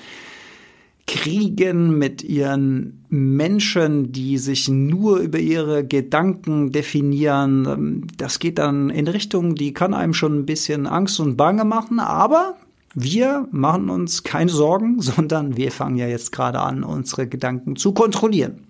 Kriegen 1.12 1.98
mit 1.98 2.22
ihren 2.24 3.04
Menschen, 3.10 4.12
die 4.12 4.38
sich 4.38 4.68
nur 4.68 5.18
über 5.18 5.38
ihre 5.38 5.86
Gedanken 5.86 6.72
definieren. 6.72 8.06
Das 8.16 8.38
geht 8.38 8.56
dann 8.56 8.88
in 8.88 9.06
Richtung, 9.06 9.54
die 9.54 9.74
kann 9.74 9.92
einem 9.92 10.14
schon 10.14 10.38
ein 10.38 10.46
bisschen 10.46 10.86
Angst 10.86 11.20
und 11.20 11.36
Bange 11.36 11.66
machen, 11.66 12.00
aber 12.00 12.56
wir 12.94 13.46
machen 13.50 13.90
uns 13.90 14.22
keine 14.22 14.50
Sorgen, 14.50 15.00
sondern 15.02 15.54
wir 15.54 15.70
fangen 15.70 15.98
ja 15.98 16.06
jetzt 16.06 16.32
gerade 16.32 16.60
an, 16.60 16.82
unsere 16.82 17.26
Gedanken 17.26 17.76
zu 17.76 17.92
kontrollieren. 17.92 18.66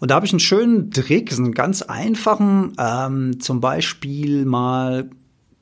Und 0.00 0.10
da 0.10 0.16
habe 0.16 0.26
ich 0.26 0.32
einen 0.32 0.40
schönen 0.40 0.90
Trick, 0.90 1.32
einen 1.32 1.52
ganz 1.52 1.80
einfachen, 1.80 2.74
ähm, 2.78 3.40
zum 3.40 3.62
Beispiel 3.62 4.44
mal 4.44 5.08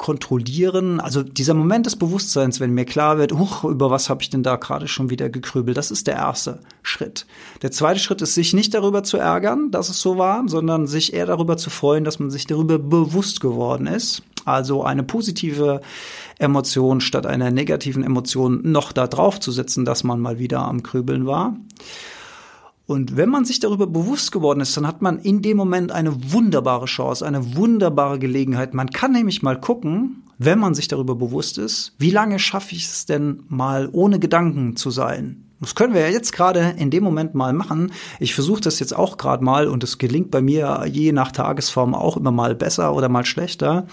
kontrollieren. 0.02 1.00
Also 1.00 1.22
dieser 1.22 1.54
Moment 1.54 1.86
des 1.86 1.96
Bewusstseins, 1.96 2.58
wenn 2.58 2.74
mir 2.74 2.84
klar 2.84 3.18
wird, 3.18 3.32
huch, 3.32 3.64
über 3.64 3.90
was 3.90 4.10
habe 4.10 4.20
ich 4.20 4.30
denn 4.30 4.42
da 4.42 4.56
gerade 4.56 4.88
schon 4.88 5.10
wieder 5.10 5.30
gekrübelt, 5.30 5.76
das 5.76 5.92
ist 5.92 6.08
der 6.08 6.16
erste 6.16 6.58
Schritt. 6.82 7.24
Der 7.62 7.70
zweite 7.70 8.00
Schritt 8.00 8.20
ist, 8.20 8.34
sich 8.34 8.52
nicht 8.52 8.74
darüber 8.74 9.04
zu 9.04 9.16
ärgern, 9.16 9.70
dass 9.70 9.88
es 9.88 10.00
so 10.00 10.18
war, 10.18 10.42
sondern 10.48 10.88
sich 10.88 11.14
eher 11.14 11.26
darüber 11.26 11.56
zu 11.56 11.70
freuen, 11.70 12.02
dass 12.02 12.18
man 12.18 12.30
sich 12.30 12.48
darüber 12.48 12.80
bewusst 12.80 13.40
geworden 13.40 13.86
ist. 13.86 14.22
Also 14.44 14.82
eine 14.82 15.04
positive 15.04 15.80
Emotion 16.40 17.00
statt 17.00 17.24
einer 17.24 17.52
negativen 17.52 18.02
Emotion 18.02 18.60
noch 18.64 18.90
da 18.90 19.06
drauf 19.06 19.38
zu 19.38 19.52
setzen, 19.52 19.84
dass 19.84 20.02
man 20.02 20.18
mal 20.18 20.40
wieder 20.40 20.62
am 20.62 20.82
Krübeln 20.82 21.26
war. 21.26 21.56
Und 22.86 23.16
wenn 23.16 23.28
man 23.28 23.44
sich 23.44 23.60
darüber 23.60 23.86
bewusst 23.86 24.32
geworden 24.32 24.60
ist, 24.60 24.76
dann 24.76 24.86
hat 24.86 25.02
man 25.02 25.18
in 25.18 25.40
dem 25.40 25.56
Moment 25.56 25.92
eine 25.92 26.32
wunderbare 26.32 26.86
Chance, 26.86 27.24
eine 27.24 27.56
wunderbare 27.56 28.18
Gelegenheit. 28.18 28.74
Man 28.74 28.90
kann 28.90 29.12
nämlich 29.12 29.42
mal 29.42 29.60
gucken, 29.60 30.24
wenn 30.38 30.58
man 30.58 30.74
sich 30.74 30.88
darüber 30.88 31.14
bewusst 31.14 31.58
ist, 31.58 31.94
wie 31.98 32.10
lange 32.10 32.38
schaffe 32.38 32.74
ich 32.74 32.84
es 32.84 33.06
denn 33.06 33.44
mal 33.48 33.88
ohne 33.92 34.18
Gedanken 34.18 34.76
zu 34.76 34.90
sein? 34.90 35.44
Das 35.60 35.76
können 35.76 35.94
wir 35.94 36.00
ja 36.00 36.08
jetzt 36.08 36.32
gerade 36.32 36.74
in 36.76 36.90
dem 36.90 37.04
Moment 37.04 37.36
mal 37.36 37.52
machen. 37.52 37.92
Ich 38.18 38.34
versuche 38.34 38.60
das 38.60 38.80
jetzt 38.80 38.96
auch 38.96 39.16
gerade 39.16 39.44
mal 39.44 39.68
und 39.68 39.84
es 39.84 39.98
gelingt 39.98 40.32
bei 40.32 40.42
mir 40.42 40.84
je 40.90 41.12
nach 41.12 41.30
Tagesform 41.30 41.94
auch 41.94 42.16
immer 42.16 42.32
mal 42.32 42.56
besser 42.56 42.96
oder 42.96 43.08
mal 43.08 43.24
schlechter. 43.24 43.86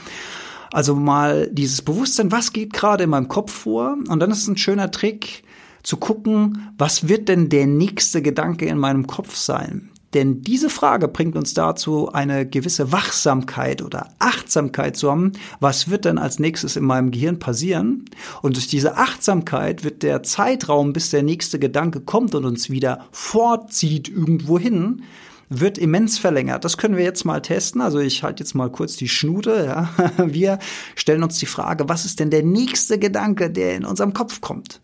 Also 0.71 0.95
mal 0.95 1.47
dieses 1.51 1.83
Bewusstsein, 1.83 2.31
was 2.31 2.53
geht 2.53 2.73
gerade 2.73 3.03
in 3.03 3.11
meinem 3.11 3.27
Kopf 3.27 3.51
vor? 3.51 3.97
Und 4.07 4.19
dann 4.19 4.31
ist 4.31 4.41
es 4.41 4.47
ein 4.47 4.57
schöner 4.57 4.89
Trick, 4.89 5.43
zu 5.89 5.97
gucken, 5.97 6.71
was 6.77 7.07
wird 7.07 7.29
denn 7.29 7.49
der 7.49 7.65
nächste 7.65 8.21
Gedanke 8.21 8.67
in 8.67 8.77
meinem 8.77 9.07
Kopf 9.07 9.35
sein? 9.35 9.89
Denn 10.13 10.43
diese 10.43 10.69
Frage 10.69 11.07
bringt 11.07 11.35
uns 11.35 11.55
dazu, 11.55 12.11
eine 12.11 12.47
gewisse 12.47 12.91
Wachsamkeit 12.91 13.81
oder 13.81 14.09
Achtsamkeit 14.19 14.97
zu 14.97 15.09
haben. 15.09 15.31
Was 15.59 15.89
wird 15.89 16.05
denn 16.05 16.19
als 16.19 16.37
nächstes 16.37 16.75
in 16.75 16.83
meinem 16.83 17.09
Gehirn 17.09 17.39
passieren? 17.39 18.05
Und 18.43 18.55
durch 18.55 18.67
diese 18.67 18.97
Achtsamkeit 18.97 19.83
wird 19.83 20.03
der 20.03 20.21
Zeitraum, 20.21 20.93
bis 20.93 21.09
der 21.09 21.23
nächste 21.23 21.57
Gedanke 21.57 22.01
kommt 22.01 22.35
und 22.35 22.45
uns 22.45 22.69
wieder 22.69 23.05
fortzieht 23.11 24.09
irgendwo 24.09 24.59
hin, 24.59 25.01
wird 25.49 25.79
immens 25.79 26.19
verlängert. 26.19 26.65
Das 26.65 26.77
können 26.77 26.97
wir 26.97 27.03
jetzt 27.03 27.25
mal 27.25 27.41
testen. 27.41 27.81
Also 27.81 27.97
ich 27.97 28.21
halte 28.21 28.43
jetzt 28.43 28.53
mal 28.53 28.69
kurz 28.69 28.95
die 28.95 29.09
Schnute. 29.09 29.65
Ja. 29.65 29.89
Wir 30.27 30.59
stellen 30.93 31.23
uns 31.23 31.39
die 31.39 31.47
Frage, 31.47 31.89
was 31.89 32.05
ist 32.05 32.19
denn 32.19 32.29
der 32.29 32.43
nächste 32.43 32.99
Gedanke, 32.99 33.49
der 33.49 33.75
in 33.75 33.85
unserem 33.85 34.13
Kopf 34.13 34.41
kommt? 34.41 34.81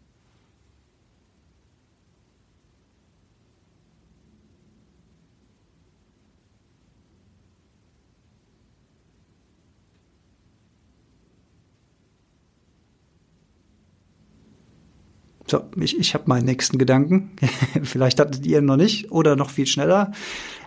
So, 15.48 15.62
ich, 15.80 16.00
ich 16.00 16.14
habe 16.14 16.24
meinen 16.28 16.46
nächsten 16.46 16.78
Gedanken. 16.78 17.32
Vielleicht 17.84 18.20
hattet 18.20 18.46
ihr 18.46 18.60
ihn 18.60 18.66
noch 18.66 18.78
nicht 18.78 19.12
oder 19.12 19.36
noch 19.36 19.50
viel 19.50 19.68
schneller. 19.68 20.12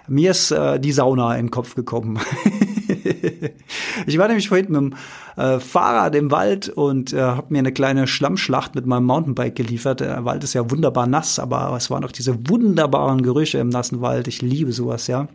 Mir 0.07 0.31
ist 0.31 0.51
äh, 0.51 0.79
die 0.79 0.93
Sauna 0.93 1.37
in 1.37 1.47
den 1.47 1.51
Kopf 1.51 1.75
gekommen. 1.75 2.19
ich 4.07 4.17
war 4.17 4.29
nämlich 4.29 4.49
vorhin 4.49 4.67
mit 4.71 4.77
dem 4.77 4.95
äh, 5.37 5.59
Fahrrad 5.59 6.15
im 6.15 6.31
Wald 6.31 6.69
und 6.69 7.13
äh, 7.13 7.21
habe 7.21 7.49
mir 7.51 7.59
eine 7.59 7.73
kleine 7.73 8.07
Schlammschlacht 8.07 8.75
mit 8.75 8.87
meinem 8.87 9.05
Mountainbike 9.05 9.57
geliefert. 9.57 10.01
Der 10.01 10.25
Wald 10.25 10.45
ist 10.45 10.55
ja 10.55 10.71
wunderbar 10.71 11.07
nass, 11.07 11.39
aber 11.39 11.75
es 11.77 11.91
waren 11.91 12.05
auch 12.05 12.13
diese 12.13 12.49
wunderbaren 12.49 13.23
Gerüche 13.23 13.59
im 13.59 13.69
nassen 13.69 14.01
Wald. 14.01 14.29
Ich 14.29 14.41
liebe 14.41 14.73
sowas, 14.73 15.09
ja 15.09 15.29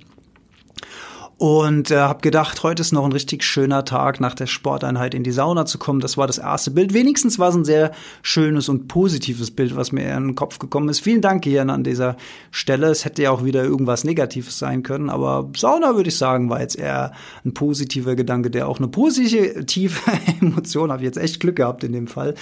und 1.38 1.92
äh, 1.92 1.98
habe 1.98 2.22
gedacht, 2.22 2.64
heute 2.64 2.82
ist 2.82 2.92
noch 2.92 3.06
ein 3.06 3.12
richtig 3.12 3.44
schöner 3.44 3.86
Tag 3.86 4.20
nach 4.20 4.36
der 4.36 4.46
Sporteinheit 4.46 5.14
in 5.14 5.24
die 5.24 5.32
Sauna 5.32 5.66
zu 5.66 5.78
kommen. 5.78 6.00
Das 6.00 6.18
war 6.18 6.28
das 6.28 6.38
erste 6.38 6.72
Bild. 6.72 6.94
Wenigstens 6.94 7.40
war 7.40 7.50
es 7.50 7.56
ein 7.56 7.66
sehr 7.66 7.92
schönes 8.22 8.70
und 8.70 8.88
positives 8.88 9.52
Bild, 9.52 9.76
was 9.76 9.92
mir 9.92 10.04
in 10.16 10.28
den 10.28 10.36
Kopf 10.36 10.60
gekommen 10.60 10.90
ist. 10.90 11.00
Vielen 11.00 11.22
Dank 11.22 11.44
hier 11.44 11.62
an 11.64 11.84
dieser 11.84 12.18
Stelle. 12.52 12.88
Es 12.88 13.04
hätte 13.04 13.24
ja 13.24 13.32
auch 13.32 13.44
wieder 13.44 13.64
irgendwas 13.64 14.04
Negatives 14.04 14.60
sein 14.60 14.84
können, 14.84 15.10
aber 15.10 15.50
Sauna 15.58 15.96
würde 15.96 16.10
ich 16.10 16.18
sagen, 16.18 16.50
war 16.50 16.62
jetzt 16.62 16.78
eher 16.78 17.14
ein 17.44 17.54
positiver 17.54 18.16
Gedanke, 18.16 18.52
der 18.52 18.68
auch 18.68 18.78
eine 18.78 18.88
positive 18.88 20.00
Emotion, 20.42 20.92
habe 20.92 21.02
ich 21.02 21.08
jetzt 21.08 21.18
echt 21.18 21.40
Glück 21.40 21.56
gehabt 21.56 21.84
in 21.84 21.94
dem 21.94 22.08
Fall, 22.08 22.36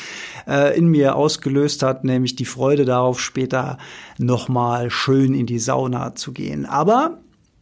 äh, 0.48 0.78
in 0.78 0.88
mir 0.88 1.16
ausgelöst 1.16 1.82
hat, 1.82 2.04
nämlich 2.04 2.36
die 2.36 2.46
Freude 2.46 2.86
darauf, 2.86 3.22
später 3.22 3.78
nochmal 4.18 4.90
schön 4.90 5.34
in 5.34 5.46
die 5.46 5.60
Sauna 5.60 6.16
zu 6.16 6.34
gehen. 6.34 6.66
Aber 6.66 7.20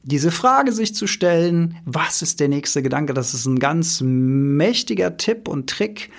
diese 0.10 0.32
Frage 0.32 0.74
sich 0.74 0.94
zu 0.94 1.08
stellen, 1.08 1.78
was 1.86 2.22
ist 2.22 2.40
der 2.40 2.50
nächste 2.50 2.82
Gedanke, 2.82 3.14
das 3.14 3.34
ist 3.34 3.46
ein 3.46 3.60
ganz 3.60 4.02
mächtiger 4.02 5.18
Tipp 5.18 5.48
und 5.48 5.70
Trick. 5.70 6.10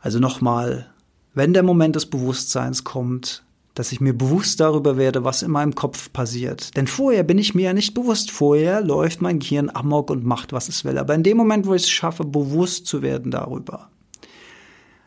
Also 0.00 0.20
nochmal, 0.20 0.92
wenn 1.34 1.52
der 1.52 1.62
Moment 1.62 1.96
des 1.96 2.06
Bewusstseins 2.06 2.84
kommt, 2.84 3.44
dass 3.74 3.92
ich 3.92 4.00
mir 4.00 4.12
bewusst 4.12 4.58
darüber 4.58 4.96
werde, 4.96 5.24
was 5.24 5.42
in 5.42 5.52
meinem 5.52 5.74
Kopf 5.74 6.12
passiert. 6.12 6.76
Denn 6.76 6.88
vorher 6.88 7.22
bin 7.22 7.38
ich 7.38 7.54
mir 7.54 7.66
ja 7.66 7.72
nicht 7.72 7.94
bewusst. 7.94 8.32
Vorher 8.32 8.80
läuft 8.80 9.22
mein 9.22 9.38
Gehirn 9.38 9.70
amok 9.72 10.10
und 10.10 10.24
macht, 10.24 10.52
was 10.52 10.68
es 10.68 10.84
will. 10.84 10.98
Aber 10.98 11.14
in 11.14 11.22
dem 11.22 11.36
Moment, 11.36 11.66
wo 11.66 11.74
ich 11.74 11.82
es 11.82 11.90
schaffe, 11.90 12.24
bewusst 12.24 12.86
zu 12.86 13.02
werden 13.02 13.30
darüber, 13.30 13.88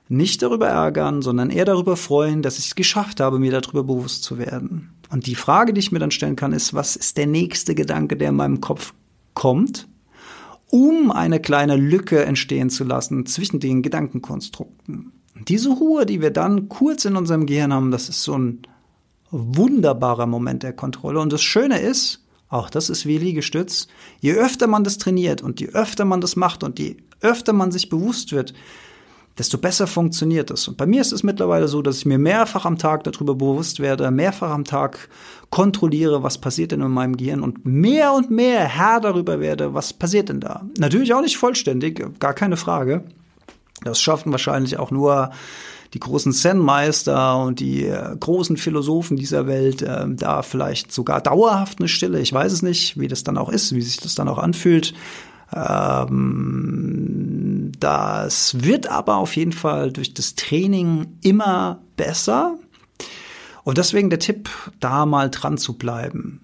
nicht 0.08 0.42
darüber 0.42 0.70
ärgern, 0.70 1.22
sondern 1.22 1.50
eher 1.50 1.66
darüber 1.66 1.98
freuen, 1.98 2.42
dass 2.42 2.60
ich 2.60 2.68
es 2.68 2.76
geschafft 2.76 3.20
habe, 3.20 3.40
mir 3.40 3.52
darüber 3.52 3.84
bewusst 3.84 4.24
zu 4.24 4.38
werden. 4.38 4.94
Und 5.12 5.28
die 5.28 5.36
Frage, 5.36 5.74
die 5.74 5.80
ich 5.80 5.92
mir 5.92 6.00
dann 6.00 6.12
stellen 6.12 6.38
kann, 6.38 6.54
ist, 6.54 6.74
was 6.74 6.96
ist 6.96 7.18
der 7.18 7.28
nächste 7.28 7.76
Gedanke, 7.76 8.16
der 8.16 8.30
in 8.30 8.36
meinem 8.36 8.62
Kopf 8.62 8.94
kommt, 9.34 9.88
um 10.70 11.12
eine 11.12 11.42
kleine 11.42 11.76
Lücke 11.76 12.24
entstehen 12.24 12.70
zu 12.70 12.86
lassen 12.86 13.26
zwischen 13.26 13.60
den 13.60 13.82
Gedankenkonstrukten. 13.82 15.12
Diese 15.48 15.70
Ruhe, 15.70 16.06
die 16.06 16.22
wir 16.22 16.32
dann 16.32 16.70
kurz 16.70 17.04
in 17.04 17.18
unserem 17.18 17.46
Gehirn 17.46 17.74
haben, 17.74 17.92
das 17.92 18.08
ist 18.08 18.24
so 18.24 18.38
ein 18.38 18.62
wunderbarer 19.32 20.28
Moment 20.28 20.64
der 20.64 20.74
Kontrolle. 20.74 21.20
Und 21.20 21.34
das 21.34 21.42
Schöne 21.42 21.80
ist, 21.80 22.26
auch 22.48 22.70
das 22.70 22.90
ist 22.90 23.06
wie 23.06 23.18
Liegestütz, 23.18 23.88
je 24.20 24.34
öfter 24.34 24.68
man 24.68 24.84
das 24.84 24.98
trainiert 24.98 25.42
und 25.42 25.60
je 25.60 25.70
öfter 25.70 26.06
man 26.06 26.22
das 26.22 26.36
macht 26.36 26.64
und 26.64 26.80
je 26.80 26.98
öfter 27.20 27.54
man 27.54 27.72
sich 27.72 27.90
bewusst 27.90 28.32
wird, 28.32 28.54
desto 29.38 29.58
besser 29.58 29.88
funktioniert 29.88 30.52
es. 30.52 30.68
Und 30.68 30.78
bei 30.78 30.86
mir 30.86 31.02
ist 31.02 31.12
es 31.12 31.24
mittlerweile 31.24 31.68
so, 31.68 31.82
dass 31.82 31.98
ich 31.98 32.06
mir 32.06 32.18
mehrfach 32.18 32.66
am 32.66 32.78
Tag 32.78 33.04
darüber 33.04 33.36
bewusst 33.36 33.80
werde, 33.80 34.12
mehrfach 34.12 34.52
am 34.52 34.66
Tag 34.66 35.10
kontrolliere, 35.50 36.24
was 36.24 36.38
passiert 36.38 36.72
denn 36.72 36.82
in 36.82 36.92
meinem 36.92 37.18
Gehirn 37.18 37.42
und 37.42 37.66
mehr 37.66 38.14
und 38.14 38.32
mehr 38.32 38.66
Herr 38.68 39.00
darüber 39.00 39.40
werde, 39.40 39.74
was 39.74 39.94
passiert 39.94 40.30
denn 40.30 40.40
da. 40.40 40.66
Natürlich 40.78 41.14
auch 41.14 41.22
nicht 41.22 41.38
vollständig, 41.38 42.20
gar 42.20 42.34
keine 42.34 42.58
Frage. 42.58 43.04
Das 43.84 44.00
schaffen 44.00 44.32
wahrscheinlich 44.32 44.78
auch 44.80 44.92
nur 44.92 45.32
die 45.94 46.00
großen 46.00 46.32
Zen-Meister 46.32 47.44
und 47.44 47.60
die 47.60 47.86
äh, 47.86 48.16
großen 48.18 48.56
Philosophen 48.56 49.18
dieser 49.18 49.46
Welt, 49.48 49.82
äh, 49.82 50.06
da 50.08 50.42
vielleicht 50.42 50.92
sogar 50.92 51.20
dauerhaft 51.22 51.80
eine 51.80 51.90
Stille. 51.90 52.20
Ich 52.22 52.32
weiß 52.32 52.54
es 52.54 52.62
nicht, 52.62 52.98
wie 53.00 53.10
das 53.10 53.24
dann 53.24 53.38
auch 53.38 53.50
ist, 53.50 53.76
wie 53.76 53.82
sich 53.82 53.98
das 53.98 54.16
dann 54.16 54.30
auch 54.30 54.38
anfühlt. 54.38 54.94
Ähm, 55.54 57.31
das 57.82 58.64
wird 58.64 58.88
aber 58.88 59.18
auf 59.18 59.36
jeden 59.36 59.52
Fall 59.52 59.92
durch 59.92 60.14
das 60.14 60.36
Training 60.36 61.18
immer 61.24 61.82
besser. 61.98 62.58
Und 63.64 63.78
deswegen 63.78 64.10
der 64.10 64.20
Tipp, 64.20 64.50
da 64.80 65.06
mal 65.06 65.30
dran 65.30 65.58
zu 65.58 65.78
bleiben. 65.78 66.42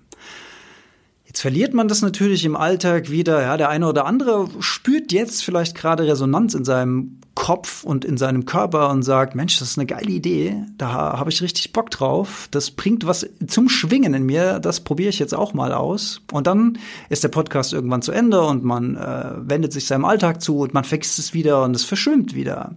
Jetzt 1.26 1.42
verliert 1.42 1.74
man 1.74 1.88
das 1.88 2.02
natürlich 2.02 2.44
im 2.44 2.56
Alltag 2.56 3.12
wieder. 3.12 3.42
Ja, 3.42 3.56
der 3.58 3.70
eine 3.70 3.88
oder 3.88 4.06
andere 4.06 4.50
spürt 4.60 5.12
jetzt 5.12 5.44
vielleicht 5.44 5.76
gerade 5.76 6.08
Resonanz 6.08 6.56
in 6.56 6.66
seinem 6.66 7.20
Kopf 7.38 7.84
und 7.84 8.04
in 8.04 8.18
seinem 8.18 8.46
Körper 8.46 8.90
und 8.90 9.04
sagt, 9.04 9.36
Mensch, 9.36 9.60
das 9.60 9.70
ist 9.70 9.78
eine 9.78 9.86
geile 9.86 10.10
Idee, 10.10 10.64
da 10.80 10.90
habe 11.20 11.30
ich 11.30 11.44
richtig 11.44 11.72
Bock 11.72 11.92
drauf, 11.92 12.48
das 12.50 12.72
bringt 12.72 13.06
was 13.06 13.30
zum 13.46 13.70
Schwingen 13.70 14.16
in 14.16 14.26
mir, 14.26 14.58
das 14.58 14.80
probiere 14.80 15.10
ich 15.10 15.20
jetzt 15.20 15.36
auch 15.36 15.54
mal 15.54 15.72
aus. 15.72 16.22
Und 16.32 16.48
dann 16.48 16.80
ist 17.10 17.24
der 17.24 17.30
Podcast 17.30 17.74
irgendwann 17.74 18.02
zu 18.02 18.12
Ende 18.12 18.42
und 18.42 18.64
man 18.64 18.96
äh, 18.96 19.34
wendet 19.38 19.72
sich 19.72 19.86
seinem 19.86 20.04
Alltag 20.04 20.42
zu 20.42 20.62
und 20.62 20.74
man 20.74 20.84
vergisst 20.84 21.20
es 21.20 21.36
wieder 21.36 21.64
und 21.64 21.76
es 21.76 21.84
verschwimmt 21.84 22.34
wieder. 22.34 22.76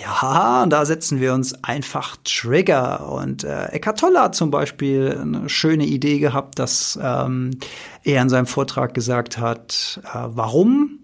Ja, 0.00 0.66
da 0.66 0.86
setzen 0.86 1.20
wir 1.20 1.34
uns 1.34 1.64
einfach 1.64 2.16
Trigger. 2.22 3.10
Und 3.10 3.42
äh, 3.42 3.64
Eckhart 3.70 3.98
Tolle 3.98 4.20
hat 4.20 4.36
zum 4.36 4.52
Beispiel 4.52 5.18
eine 5.20 5.48
schöne 5.48 5.86
Idee 5.86 6.20
gehabt, 6.20 6.60
dass 6.60 6.96
ähm, 7.02 7.58
er 8.04 8.22
in 8.22 8.28
seinem 8.28 8.46
Vortrag 8.46 8.94
gesagt 8.94 9.38
hat, 9.38 10.00
äh, 10.04 10.18
warum 10.28 10.99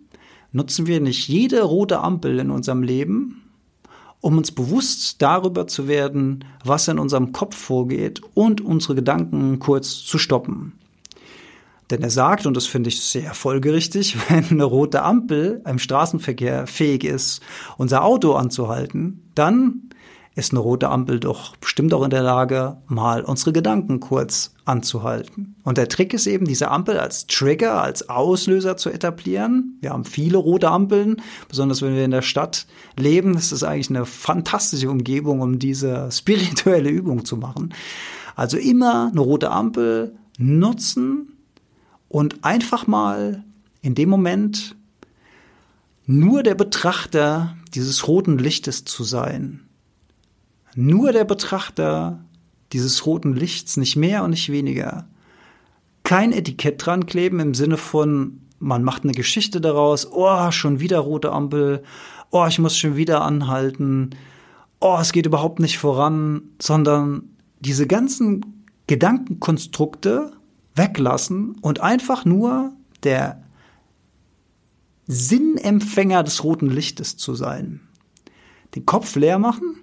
nutzen 0.57 0.87
wir 0.87 1.01
nicht 1.01 1.29
jede 1.29 1.63
rote 1.63 2.01
Ampel 2.01 2.39
in 2.39 2.51
unserem 2.51 2.83
Leben, 2.83 3.43
um 4.23 4.39
uns 4.39 4.53
bewusst 4.53 5.21
darüber 5.21 5.67
zu 5.67 5.87
werden, 5.87 6.47
was 6.65 6.89
in 6.89 6.99
unserem 6.99 7.33
Kopf 7.33 7.55
vorgeht 7.55 8.23
und 8.33 8.63
unsere 8.63 8.95
Gedanken 8.95 9.59
kurz 9.59 10.03
zu 10.03 10.17
stoppen. 10.17 10.73
Denn 11.91 12.03
er 12.03 12.11
sagt, 12.11 12.47
und 12.47 12.57
das 12.57 12.67
finde 12.67 12.89
ich 12.89 13.03
sehr 13.03 13.35
folgerichtig, 13.35 14.17
wenn 14.31 14.45
eine 14.47 14.65
rote 14.65 15.03
Ampel 15.03 15.63
im 15.67 15.79
Straßenverkehr 15.79 16.67
fähig 16.67 17.05
ist, 17.05 17.43
unser 17.77 18.03
Auto 18.03 18.33
anzuhalten, 18.33 19.31
dann 19.35 19.91
ist 20.37 20.53
eine 20.53 20.61
rote 20.61 20.91
Ampel 20.91 21.19
doch 21.19 21.57
bestimmt 21.57 21.95
auch 21.95 22.05
in 22.05 22.11
der 22.11 22.23
Lage, 22.23 22.77
mal 22.89 23.23
unsere 23.23 23.55
Gedanken 23.55 24.01
kurz 24.01 24.55
anzuhalten. 24.67 25.57
Und 25.65 25.79
der 25.79 25.89
Trick 25.89 26.13
ist 26.13 26.27
eben, 26.27 26.45
diese 26.45 26.71
Ampel 26.71 26.99
als 26.99 27.27
Trigger, 27.27 27.83
als 27.83 28.11
Auslöser 28.11 28.77
zu 28.77 28.91
etablieren. 28.91 29.79
Wir 29.81 29.91
haben 29.91 30.05
viele 30.05 30.37
rote 30.37 30.71
Ampeln, 30.71 31.23
besonders 31.49 31.81
wenn 31.81 31.95
wir 31.95 32.05
in 32.05 32.11
der 32.11 32.21
Stadt 32.21 32.67
leben. 32.99 33.33
Das 33.33 33.51
ist 33.51 33.63
eigentlich 33.63 33.89
eine 33.89 34.05
fantastische 34.05 34.91
Umgebung, 34.91 35.41
um 35.41 35.59
diese 35.59 36.11
spirituelle 36.13 36.91
Übung 36.91 37.25
zu 37.25 37.39
machen. 37.39 37.73
Also 38.35 38.59
immer 38.59 39.09
eine 39.11 39.21
rote 39.21 39.51
Ampel 39.51 40.17
nutzen 40.37 41.33
und 42.09 42.45
einfach 42.45 42.87
mal 42.87 43.43
in 43.81 43.95
dem 43.95 44.11
Moment 44.11 44.77
nur 46.05 46.43
der 46.43 46.55
Betrachter 46.55 47.57
dieses 47.75 48.07
roten 48.07 48.37
Lichtes 48.37 48.85
zu 48.85 49.03
sein 49.03 49.66
nur 50.77 51.13
der 51.13 51.25
Betrachter 51.25 52.25
dieses 52.73 53.07
roten 53.07 53.35
Lichts, 53.35 53.77
nicht 53.77 53.97
mehr 53.97 54.23
und 54.23 54.31
nicht 54.31 54.53
weniger. 54.53 55.09
Kein 56.03 56.33
Etikett 56.33 56.85
dran 56.85 57.07
kleben 57.07 57.41
im 57.41 57.55
Sinne 57.55 57.79
von, 57.79 58.43
man 58.59 58.85
macht 58.85 59.05
eine 59.05 59.13
Geschichte 59.13 59.61
daraus, 59.61 60.07
oh, 60.13 60.51
schon 60.51 60.79
wieder 60.79 60.99
rote 60.99 61.33
Ampel, 61.33 61.83
oh, 62.31 62.47
ich 62.47 62.59
muss 62.59 62.77
schon 62.77 62.97
wieder 62.97 63.23
anhalten, 63.23 64.11
oh, 64.81 64.99
es 65.01 65.13
geht 65.13 65.27
überhaupt 65.27 65.61
nicht 65.61 65.79
voran, 65.79 66.43
sondern 66.61 67.31
diese 67.61 67.87
ganzen 67.87 68.65
Gedankenkonstrukte 68.87 70.33
weglassen 70.75 71.57
und 71.63 71.81
einfach 71.81 72.25
nur 72.25 72.73
der 73.03 73.43
Sinnempfänger 75.07 76.23
des 76.23 76.45
roten 76.45 76.69
Lichtes 76.69 77.17
zu 77.17 77.35
sein. 77.35 77.81
Den 78.75 78.85
Kopf 78.85 79.17
leer 79.17 79.39
machen 79.39 79.77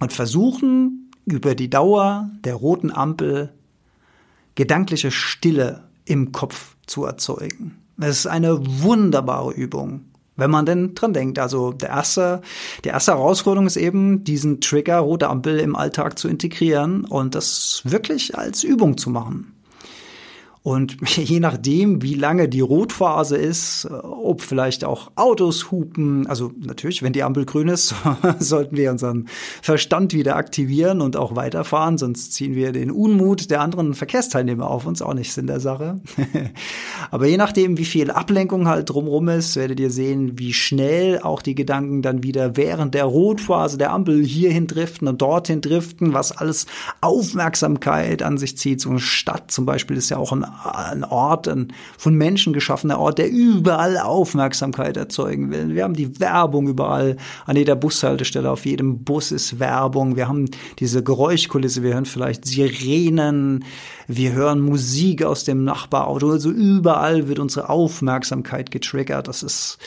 und 0.00 0.12
versuchen 0.12 1.10
über 1.24 1.54
die 1.54 1.70
Dauer 1.70 2.30
der 2.44 2.54
roten 2.54 2.90
Ampel 2.90 3.52
gedankliche 4.54 5.10
Stille 5.10 5.84
im 6.04 6.32
Kopf 6.32 6.76
zu 6.86 7.04
erzeugen. 7.04 7.78
Das 7.96 8.18
ist 8.18 8.26
eine 8.26 8.58
wunderbare 8.82 9.52
Übung, 9.52 10.06
wenn 10.36 10.50
man 10.50 10.66
denn 10.66 10.94
dran 10.94 11.12
denkt. 11.12 11.38
Also 11.38 11.72
der 11.72 11.90
erste, 11.90 12.42
die 12.84 12.88
erste 12.88 13.12
Herausforderung 13.12 13.66
ist 13.66 13.76
eben, 13.76 14.24
diesen 14.24 14.60
Trigger 14.60 14.98
rote 14.98 15.28
Ampel 15.28 15.58
im 15.60 15.76
Alltag 15.76 16.18
zu 16.18 16.28
integrieren 16.28 17.04
und 17.04 17.34
das 17.34 17.82
wirklich 17.84 18.36
als 18.36 18.64
Übung 18.64 18.98
zu 18.98 19.10
machen. 19.10 19.52
Und 20.64 20.96
je 21.16 21.40
nachdem, 21.40 22.00
wie 22.00 22.14
lange 22.14 22.48
die 22.48 22.62
Rotphase 22.62 23.36
ist, 23.36 23.84
äh, 23.84 23.92
ob 23.92 24.40
vielleicht 24.40 24.82
auch 24.82 25.12
Autos 25.14 25.70
hupen, 25.70 26.26
also 26.26 26.52
natürlich, 26.58 27.02
wenn 27.02 27.12
die 27.12 27.22
Ampel 27.22 27.44
grün 27.44 27.68
ist, 27.68 27.94
sollten 28.38 28.76
wir 28.76 28.90
unseren 28.90 29.28
Verstand 29.60 30.14
wieder 30.14 30.36
aktivieren 30.36 31.02
und 31.02 31.16
auch 31.16 31.36
weiterfahren, 31.36 31.98
sonst 31.98 32.32
ziehen 32.32 32.54
wir 32.54 32.72
den 32.72 32.90
Unmut 32.90 33.50
der 33.50 33.60
anderen 33.60 33.92
Verkehrsteilnehmer 33.92 34.68
auf 34.70 34.86
uns, 34.86 35.02
auch 35.02 35.12
nicht 35.12 35.34
Sinn 35.34 35.46
der 35.46 35.60
Sache. 35.60 36.00
Aber 37.10 37.26
je 37.26 37.36
nachdem, 37.36 37.76
wie 37.76 37.84
viel 37.84 38.10
Ablenkung 38.10 38.66
halt 38.66 38.88
drumrum 38.88 39.28
ist, 39.28 39.56
werdet 39.56 39.78
ihr 39.80 39.90
sehen, 39.90 40.38
wie 40.38 40.54
schnell 40.54 41.20
auch 41.20 41.42
die 41.42 41.54
Gedanken 41.54 42.00
dann 42.00 42.22
wieder 42.22 42.56
während 42.56 42.94
der 42.94 43.04
Rotphase 43.04 43.76
der 43.76 43.92
Ampel 43.92 44.24
hierhin 44.24 44.66
driften 44.66 45.08
und 45.08 45.20
dorthin 45.20 45.60
driften, 45.60 46.14
was 46.14 46.32
alles 46.32 46.64
Aufmerksamkeit 47.02 48.22
an 48.22 48.38
sich 48.38 48.56
zieht. 48.56 48.80
So 48.80 48.88
eine 48.88 49.00
Stadt 49.00 49.50
zum 49.50 49.66
Beispiel 49.66 49.98
ist 49.98 50.08
ja 50.08 50.16
auch 50.16 50.32
ein 50.32 50.53
ein 50.62 51.04
Ort, 51.04 51.48
ein 51.48 51.72
von 51.98 52.14
Menschen 52.14 52.52
geschaffener 52.52 52.98
Ort, 52.98 53.18
der 53.18 53.30
überall 53.30 53.98
Aufmerksamkeit 53.98 54.96
erzeugen 54.96 55.50
will. 55.50 55.74
Wir 55.74 55.84
haben 55.84 55.94
die 55.94 56.20
Werbung 56.20 56.68
überall, 56.68 57.16
an 57.46 57.56
jeder 57.56 57.76
Bushaltestelle, 57.76 58.50
auf 58.50 58.66
jedem 58.66 59.04
Bus 59.04 59.32
ist 59.32 59.58
Werbung. 59.58 60.16
Wir 60.16 60.28
haben 60.28 60.50
diese 60.78 61.02
Geräuschkulisse, 61.02 61.82
wir 61.82 61.94
hören 61.94 62.06
vielleicht 62.06 62.44
Sirenen, 62.44 63.64
wir 64.06 64.32
hören 64.32 64.60
Musik 64.60 65.24
aus 65.24 65.44
dem 65.44 65.64
Nachbarauto. 65.64 66.30
Also 66.30 66.50
überall 66.50 67.28
wird 67.28 67.38
unsere 67.38 67.68
Aufmerksamkeit 67.68 68.70
getriggert. 68.70 69.28
Das 69.28 69.42
ist, 69.42 69.78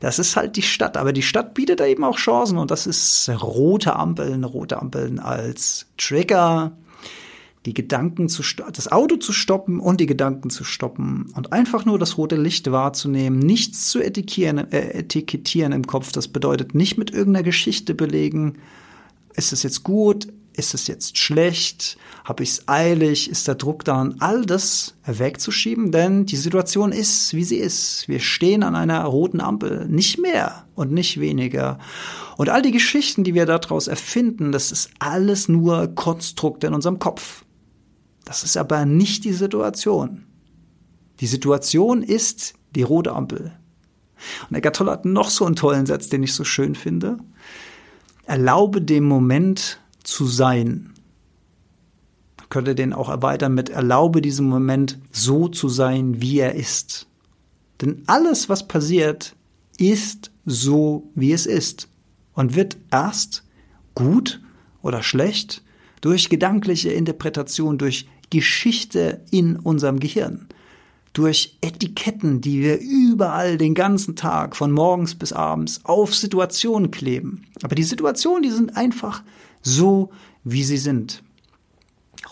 das 0.00 0.18
ist 0.18 0.36
halt 0.36 0.56
die 0.56 0.62
Stadt. 0.62 0.96
Aber 0.96 1.12
die 1.12 1.22
Stadt 1.22 1.54
bietet 1.54 1.80
da 1.80 1.86
eben 1.86 2.04
auch 2.04 2.16
Chancen 2.16 2.58
und 2.58 2.70
das 2.70 2.86
ist 2.86 3.30
rote 3.42 3.96
Ampeln, 3.96 4.44
rote 4.44 4.80
Ampeln 4.80 5.18
als 5.18 5.86
Trigger 5.96 6.72
die 7.66 7.74
Gedanken 7.74 8.28
zu 8.28 8.42
das 8.72 8.90
Auto 8.90 9.16
zu 9.16 9.32
stoppen 9.32 9.78
und 9.78 10.00
die 10.00 10.06
Gedanken 10.06 10.50
zu 10.50 10.64
stoppen 10.64 11.32
und 11.34 11.52
einfach 11.52 11.84
nur 11.84 11.98
das 11.98 12.18
rote 12.18 12.36
Licht 12.36 12.70
wahrzunehmen, 12.70 13.38
nichts 13.38 13.88
zu 13.88 14.00
etikettieren, 14.00 14.72
äh, 14.72 14.98
etikettieren 14.98 15.72
im 15.72 15.86
Kopf. 15.86 16.12
Das 16.12 16.28
bedeutet 16.28 16.74
nicht 16.74 16.98
mit 16.98 17.12
irgendeiner 17.12 17.44
Geschichte 17.44 17.94
belegen, 17.94 18.58
ist 19.34 19.52
es 19.52 19.62
jetzt 19.62 19.84
gut, 19.84 20.28
ist 20.54 20.74
es 20.74 20.86
jetzt 20.86 21.18
schlecht, 21.18 21.96
habe 22.24 22.42
ich 22.42 22.50
es 22.50 22.68
eilig, 22.68 23.30
ist 23.30 23.48
der 23.48 23.54
Druck 23.54 23.84
daran, 23.84 24.16
all 24.18 24.44
das 24.44 24.94
wegzuschieben, 25.06 25.92
denn 25.92 26.26
die 26.26 26.36
Situation 26.36 26.92
ist, 26.92 27.32
wie 27.34 27.44
sie 27.44 27.56
ist. 27.56 28.06
Wir 28.08 28.20
stehen 28.20 28.62
an 28.62 28.74
einer 28.74 29.02
roten 29.04 29.40
Ampel, 29.40 29.86
nicht 29.88 30.18
mehr 30.18 30.64
und 30.74 30.92
nicht 30.92 31.20
weniger. 31.20 31.78
Und 32.36 32.48
all 32.48 32.60
die 32.62 32.70
Geschichten, 32.70 33.24
die 33.24 33.34
wir 33.34 33.46
daraus 33.46 33.88
erfinden, 33.88 34.52
das 34.52 34.72
ist 34.72 34.90
alles 34.98 35.48
nur 35.48 35.88
Konstrukte 35.88 36.66
in 36.66 36.74
unserem 36.74 36.98
Kopf. 36.98 37.44
Das 38.24 38.44
ist 38.44 38.56
aber 38.56 38.84
nicht 38.84 39.24
die 39.24 39.32
Situation. 39.32 40.24
Die 41.20 41.26
Situation 41.26 42.02
ist 42.02 42.54
die 42.74 42.82
rote 42.82 43.12
Ampel. 43.12 43.52
Und 44.48 44.56
Eckart 44.56 44.76
Tolle 44.76 44.90
hat 44.92 45.04
noch 45.04 45.30
so 45.30 45.44
einen 45.44 45.56
tollen 45.56 45.86
Satz, 45.86 46.08
den 46.08 46.22
ich 46.22 46.34
so 46.34 46.44
schön 46.44 46.74
finde. 46.74 47.18
Erlaube 48.24 48.80
dem 48.80 49.04
Moment 49.04 49.80
zu 50.04 50.26
sein. 50.26 50.94
Man 52.38 52.48
könnte 52.48 52.74
den 52.74 52.92
auch 52.92 53.08
erweitern 53.08 53.54
mit 53.54 53.68
erlaube 53.68 54.22
diesem 54.22 54.46
Moment 54.46 54.98
so 55.10 55.48
zu 55.48 55.68
sein, 55.68 56.20
wie 56.20 56.38
er 56.38 56.54
ist. 56.54 57.06
Denn 57.80 58.02
alles, 58.06 58.48
was 58.48 58.68
passiert, 58.68 59.34
ist 59.78 60.30
so, 60.44 61.10
wie 61.14 61.32
es 61.32 61.46
ist 61.46 61.88
und 62.34 62.54
wird 62.54 62.76
erst 62.90 63.44
gut 63.94 64.40
oder 64.82 65.02
schlecht 65.02 65.62
durch 66.00 66.28
gedankliche 66.28 66.90
Interpretation, 66.90 67.78
durch 67.78 68.08
Geschichte 68.32 69.20
in 69.30 69.56
unserem 69.56 70.00
Gehirn, 70.00 70.48
durch 71.12 71.58
Etiketten, 71.60 72.40
die 72.40 72.62
wir 72.62 72.80
überall 72.80 73.58
den 73.58 73.74
ganzen 73.74 74.16
Tag 74.16 74.56
von 74.56 74.72
morgens 74.72 75.14
bis 75.14 75.34
abends 75.34 75.82
auf 75.84 76.14
Situationen 76.14 76.90
kleben. 76.90 77.44
Aber 77.62 77.74
die 77.74 77.82
Situationen, 77.82 78.42
die 78.42 78.50
sind 78.50 78.74
einfach 78.74 79.22
so, 79.60 80.10
wie 80.44 80.64
sie 80.64 80.78
sind. 80.78 81.22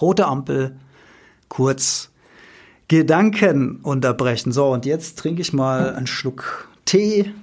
Rote 0.01 0.27
Ampel, 0.27 0.79
kurz 1.49 2.11
Gedanken 2.89 3.77
unterbrechen. 3.83 4.53
So, 4.53 4.73
und 4.73 4.87
jetzt 4.87 5.19
trinke 5.19 5.43
ich 5.43 5.53
mal 5.53 5.95
einen 5.95 6.07
Schluck 6.07 6.71
Tee 6.87 7.35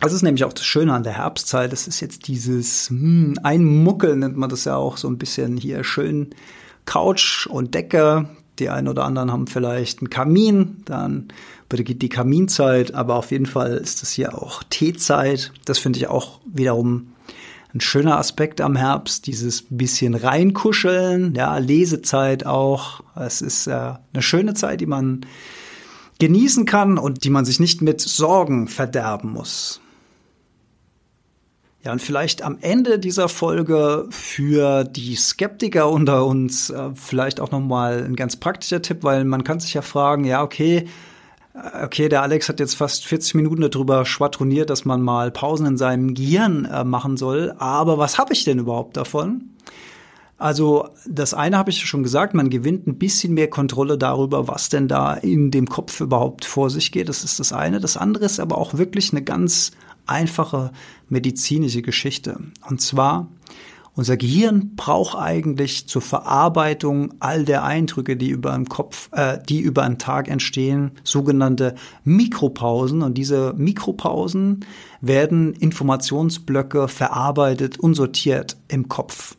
Das 0.00 0.12
ist 0.12 0.22
nämlich 0.22 0.44
auch 0.44 0.52
das 0.52 0.64
Schöne 0.64 0.92
an 0.92 1.02
der 1.02 1.16
Herbstzeit. 1.16 1.72
Das 1.72 1.88
ist 1.88 2.00
jetzt 2.00 2.28
dieses 2.28 2.88
hm, 2.88 3.38
Einmuckeln, 3.42 4.20
nennt 4.20 4.36
man 4.36 4.48
das 4.48 4.64
ja 4.64 4.76
auch 4.76 4.96
so 4.96 5.08
ein 5.08 5.18
bisschen 5.18 5.56
hier 5.56 5.82
schön 5.82 6.30
Couch 6.84 7.46
und 7.46 7.74
Decke. 7.74 8.28
Die 8.60 8.70
einen 8.70 8.88
oder 8.88 9.04
anderen 9.04 9.30
haben 9.30 9.46
vielleicht 9.46 10.00
einen 10.00 10.10
Kamin, 10.10 10.82
dann 10.84 11.28
beginnt 11.68 12.02
die 12.02 12.08
Kaminzeit, 12.08 12.92
aber 12.94 13.14
auf 13.14 13.30
jeden 13.30 13.46
Fall 13.46 13.74
ist 13.74 14.02
das 14.02 14.10
hier 14.10 14.36
auch 14.36 14.64
Teezeit. 14.64 15.52
Das 15.64 15.78
finde 15.78 15.98
ich 15.98 16.08
auch 16.08 16.40
wiederum 16.44 17.12
ein 17.74 17.80
schöner 17.80 18.18
Aspekt 18.18 18.60
am 18.60 18.76
Herbst, 18.76 19.26
dieses 19.26 19.64
bisschen 19.68 20.14
reinkuscheln, 20.14 21.34
ja, 21.34 21.58
Lesezeit 21.58 22.46
auch. 22.46 23.02
Es 23.14 23.42
ist 23.42 23.66
äh, 23.66 23.94
eine 24.12 24.22
schöne 24.22 24.54
Zeit, 24.54 24.80
die 24.80 24.86
man 24.86 25.26
genießen 26.18 26.64
kann 26.64 26.98
und 26.98 27.24
die 27.24 27.30
man 27.30 27.44
sich 27.44 27.60
nicht 27.60 27.82
mit 27.82 28.00
Sorgen 28.00 28.68
verderben 28.68 29.32
muss. 29.32 29.80
Ja, 31.84 31.92
und 31.92 32.02
vielleicht 32.02 32.42
am 32.42 32.58
Ende 32.60 32.98
dieser 32.98 33.28
Folge 33.28 34.06
für 34.10 34.82
die 34.82 35.14
Skeptiker 35.14 35.88
unter 35.88 36.26
uns 36.26 36.70
äh, 36.70 36.90
vielleicht 36.94 37.40
auch 37.40 37.52
nochmal 37.52 38.04
ein 38.04 38.16
ganz 38.16 38.36
praktischer 38.36 38.82
Tipp, 38.82 39.04
weil 39.04 39.24
man 39.24 39.44
kann 39.44 39.60
sich 39.60 39.74
ja 39.74 39.82
fragen, 39.82 40.24
ja, 40.24 40.42
okay, 40.42 40.88
äh, 41.54 41.84
okay, 41.84 42.08
der 42.08 42.22
Alex 42.22 42.48
hat 42.48 42.58
jetzt 42.58 42.74
fast 42.74 43.06
40 43.06 43.34
Minuten 43.34 43.60
darüber 43.70 44.04
schwadroniert, 44.04 44.70
dass 44.70 44.84
man 44.84 45.02
mal 45.02 45.30
Pausen 45.30 45.66
in 45.66 45.76
seinem 45.76 46.14
Gehirn 46.14 46.64
äh, 46.64 46.82
machen 46.82 47.16
soll, 47.16 47.54
aber 47.58 47.96
was 47.96 48.18
habe 48.18 48.32
ich 48.32 48.42
denn 48.42 48.58
überhaupt 48.58 48.96
davon? 48.96 49.50
Also 50.36 50.88
das 51.06 51.34
eine 51.34 51.58
habe 51.58 51.70
ich 51.70 51.84
schon 51.84 52.04
gesagt, 52.04 52.34
man 52.34 52.50
gewinnt 52.50 52.86
ein 52.86 52.98
bisschen 52.98 53.34
mehr 53.34 53.50
Kontrolle 53.50 53.98
darüber, 53.98 54.46
was 54.46 54.68
denn 54.68 54.86
da 54.86 55.14
in 55.14 55.50
dem 55.50 55.68
Kopf 55.68 56.00
überhaupt 56.00 56.44
vor 56.44 56.70
sich 56.70 56.92
geht. 56.92 57.08
Das 57.08 57.24
ist 57.24 57.40
das 57.40 57.52
eine. 57.52 57.80
Das 57.80 57.96
andere 57.96 58.24
ist 58.24 58.38
aber 58.38 58.56
auch 58.56 58.74
wirklich 58.74 59.10
eine 59.10 59.22
ganz 59.22 59.72
einfache 60.08 60.72
medizinische 61.08 61.82
Geschichte. 61.82 62.38
Und 62.68 62.80
zwar, 62.80 63.28
unser 63.94 64.16
Gehirn 64.16 64.76
braucht 64.76 65.18
eigentlich 65.18 65.88
zur 65.88 66.02
Verarbeitung 66.02 67.14
all 67.18 67.44
der 67.44 67.64
Eindrücke, 67.64 68.16
die 68.16 68.28
über 68.28 68.52
den 68.52 68.68
Kopf, 68.68 69.08
äh, 69.12 69.38
die 69.48 69.60
über 69.60 69.82
einen 69.82 69.98
Tag 69.98 70.28
entstehen, 70.28 70.92
sogenannte 71.02 71.74
Mikropausen. 72.04 73.02
Und 73.02 73.14
diese 73.14 73.54
Mikropausen 73.56 74.64
werden 75.00 75.52
Informationsblöcke 75.54 76.86
verarbeitet 76.86 77.80
und 77.80 77.94
sortiert 77.94 78.56
im 78.68 78.88
Kopf. 78.88 79.36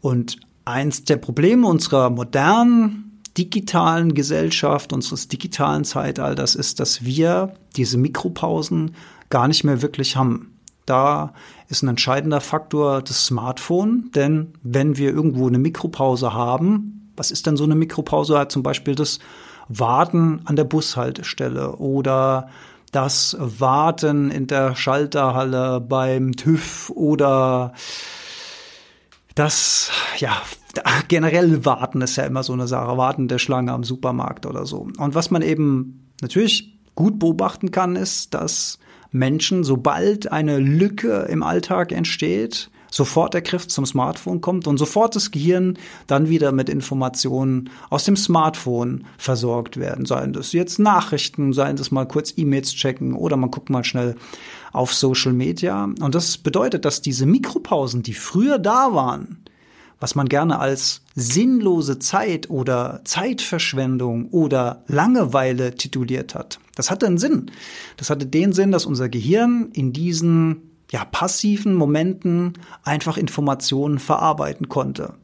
Und 0.00 0.36
eins 0.64 1.02
der 1.02 1.16
Probleme 1.16 1.66
unserer 1.66 2.08
modernen 2.10 3.20
digitalen 3.36 4.14
Gesellschaft, 4.14 4.92
unseres 4.92 5.28
digitalen 5.28 5.84
Zeitalters 5.84 6.54
ist, 6.54 6.80
dass 6.80 7.04
wir 7.04 7.54
diese 7.76 7.98
Mikropausen 7.98 8.92
gar 9.32 9.48
nicht 9.48 9.64
mehr 9.64 9.80
wirklich 9.80 10.16
haben. 10.16 10.58
Da 10.84 11.32
ist 11.68 11.82
ein 11.82 11.88
entscheidender 11.88 12.42
Faktor 12.42 13.00
das 13.00 13.24
Smartphone, 13.24 14.10
denn 14.14 14.52
wenn 14.62 14.98
wir 14.98 15.10
irgendwo 15.10 15.48
eine 15.48 15.58
Mikropause 15.58 16.34
haben, 16.34 17.10
was 17.16 17.30
ist 17.30 17.46
denn 17.46 17.56
so 17.56 17.64
eine 17.64 17.74
Mikropause? 17.74 18.46
Zum 18.48 18.62
Beispiel 18.62 18.94
das 18.94 19.20
Warten 19.68 20.42
an 20.44 20.56
der 20.56 20.64
Bushaltestelle 20.64 21.76
oder 21.76 22.50
das 22.90 23.34
Warten 23.40 24.30
in 24.30 24.48
der 24.48 24.76
Schalterhalle 24.76 25.80
beim 25.80 26.32
TÜV 26.32 26.90
oder 26.90 27.72
das, 29.34 29.90
ja, 30.18 30.42
generell 31.08 31.64
Warten 31.64 32.02
ist 32.02 32.16
ja 32.16 32.24
immer 32.24 32.42
so 32.42 32.52
eine 32.52 32.68
Sache. 32.68 32.98
Warten 32.98 33.28
der 33.28 33.38
Schlange 33.38 33.72
am 33.72 33.82
Supermarkt 33.82 34.44
oder 34.44 34.66
so. 34.66 34.88
Und 34.98 35.14
was 35.14 35.30
man 35.30 35.40
eben 35.40 36.12
natürlich 36.20 36.78
gut 36.94 37.18
beobachten 37.18 37.70
kann, 37.70 37.96
ist, 37.96 38.34
dass 38.34 38.78
Menschen, 39.12 39.62
sobald 39.62 40.32
eine 40.32 40.58
Lücke 40.58 41.26
im 41.30 41.42
Alltag 41.42 41.92
entsteht, 41.92 42.70
sofort 42.90 43.34
der 43.34 43.42
Griff 43.42 43.68
zum 43.68 43.86
Smartphone 43.86 44.40
kommt 44.40 44.66
und 44.66 44.78
sofort 44.78 45.16
das 45.16 45.30
Gehirn 45.30 45.78
dann 46.06 46.28
wieder 46.28 46.52
mit 46.52 46.68
Informationen 46.68 47.70
aus 47.90 48.04
dem 48.04 48.16
Smartphone 48.16 49.04
versorgt 49.18 49.78
werden. 49.78 50.06
Seien 50.06 50.32
das 50.32 50.52
jetzt 50.52 50.78
Nachrichten, 50.78 51.52
seien 51.52 51.76
das 51.76 51.90
mal 51.90 52.06
kurz 52.06 52.34
E-Mails 52.36 52.74
checken 52.74 53.14
oder 53.14 53.36
man 53.36 53.50
guckt 53.50 53.70
mal 53.70 53.84
schnell 53.84 54.16
auf 54.72 54.94
Social 54.94 55.32
Media. 55.32 55.84
Und 55.84 56.14
das 56.14 56.38
bedeutet, 56.38 56.84
dass 56.84 57.02
diese 57.02 57.26
Mikropausen, 57.26 58.02
die 58.02 58.14
früher 58.14 58.58
da 58.58 58.92
waren, 58.92 59.38
was 60.02 60.16
man 60.16 60.28
gerne 60.28 60.58
als 60.58 61.02
sinnlose 61.14 62.00
Zeit 62.00 62.50
oder 62.50 63.02
Zeitverschwendung 63.04 64.30
oder 64.30 64.82
Langeweile 64.88 65.76
tituliert 65.76 66.34
hat. 66.34 66.58
Das 66.74 66.90
hatte 66.90 67.06
einen 67.06 67.18
Sinn. 67.18 67.52
Das 67.98 68.10
hatte 68.10 68.26
den 68.26 68.52
Sinn, 68.52 68.72
dass 68.72 68.84
unser 68.84 69.08
Gehirn 69.08 69.70
in 69.72 69.92
diesen 69.92 70.72
ja, 70.90 71.04
passiven 71.04 71.74
Momenten 71.74 72.54
einfach 72.82 73.16
Informationen 73.16 74.00
verarbeiten 74.00 74.68
konnte, 74.68 75.14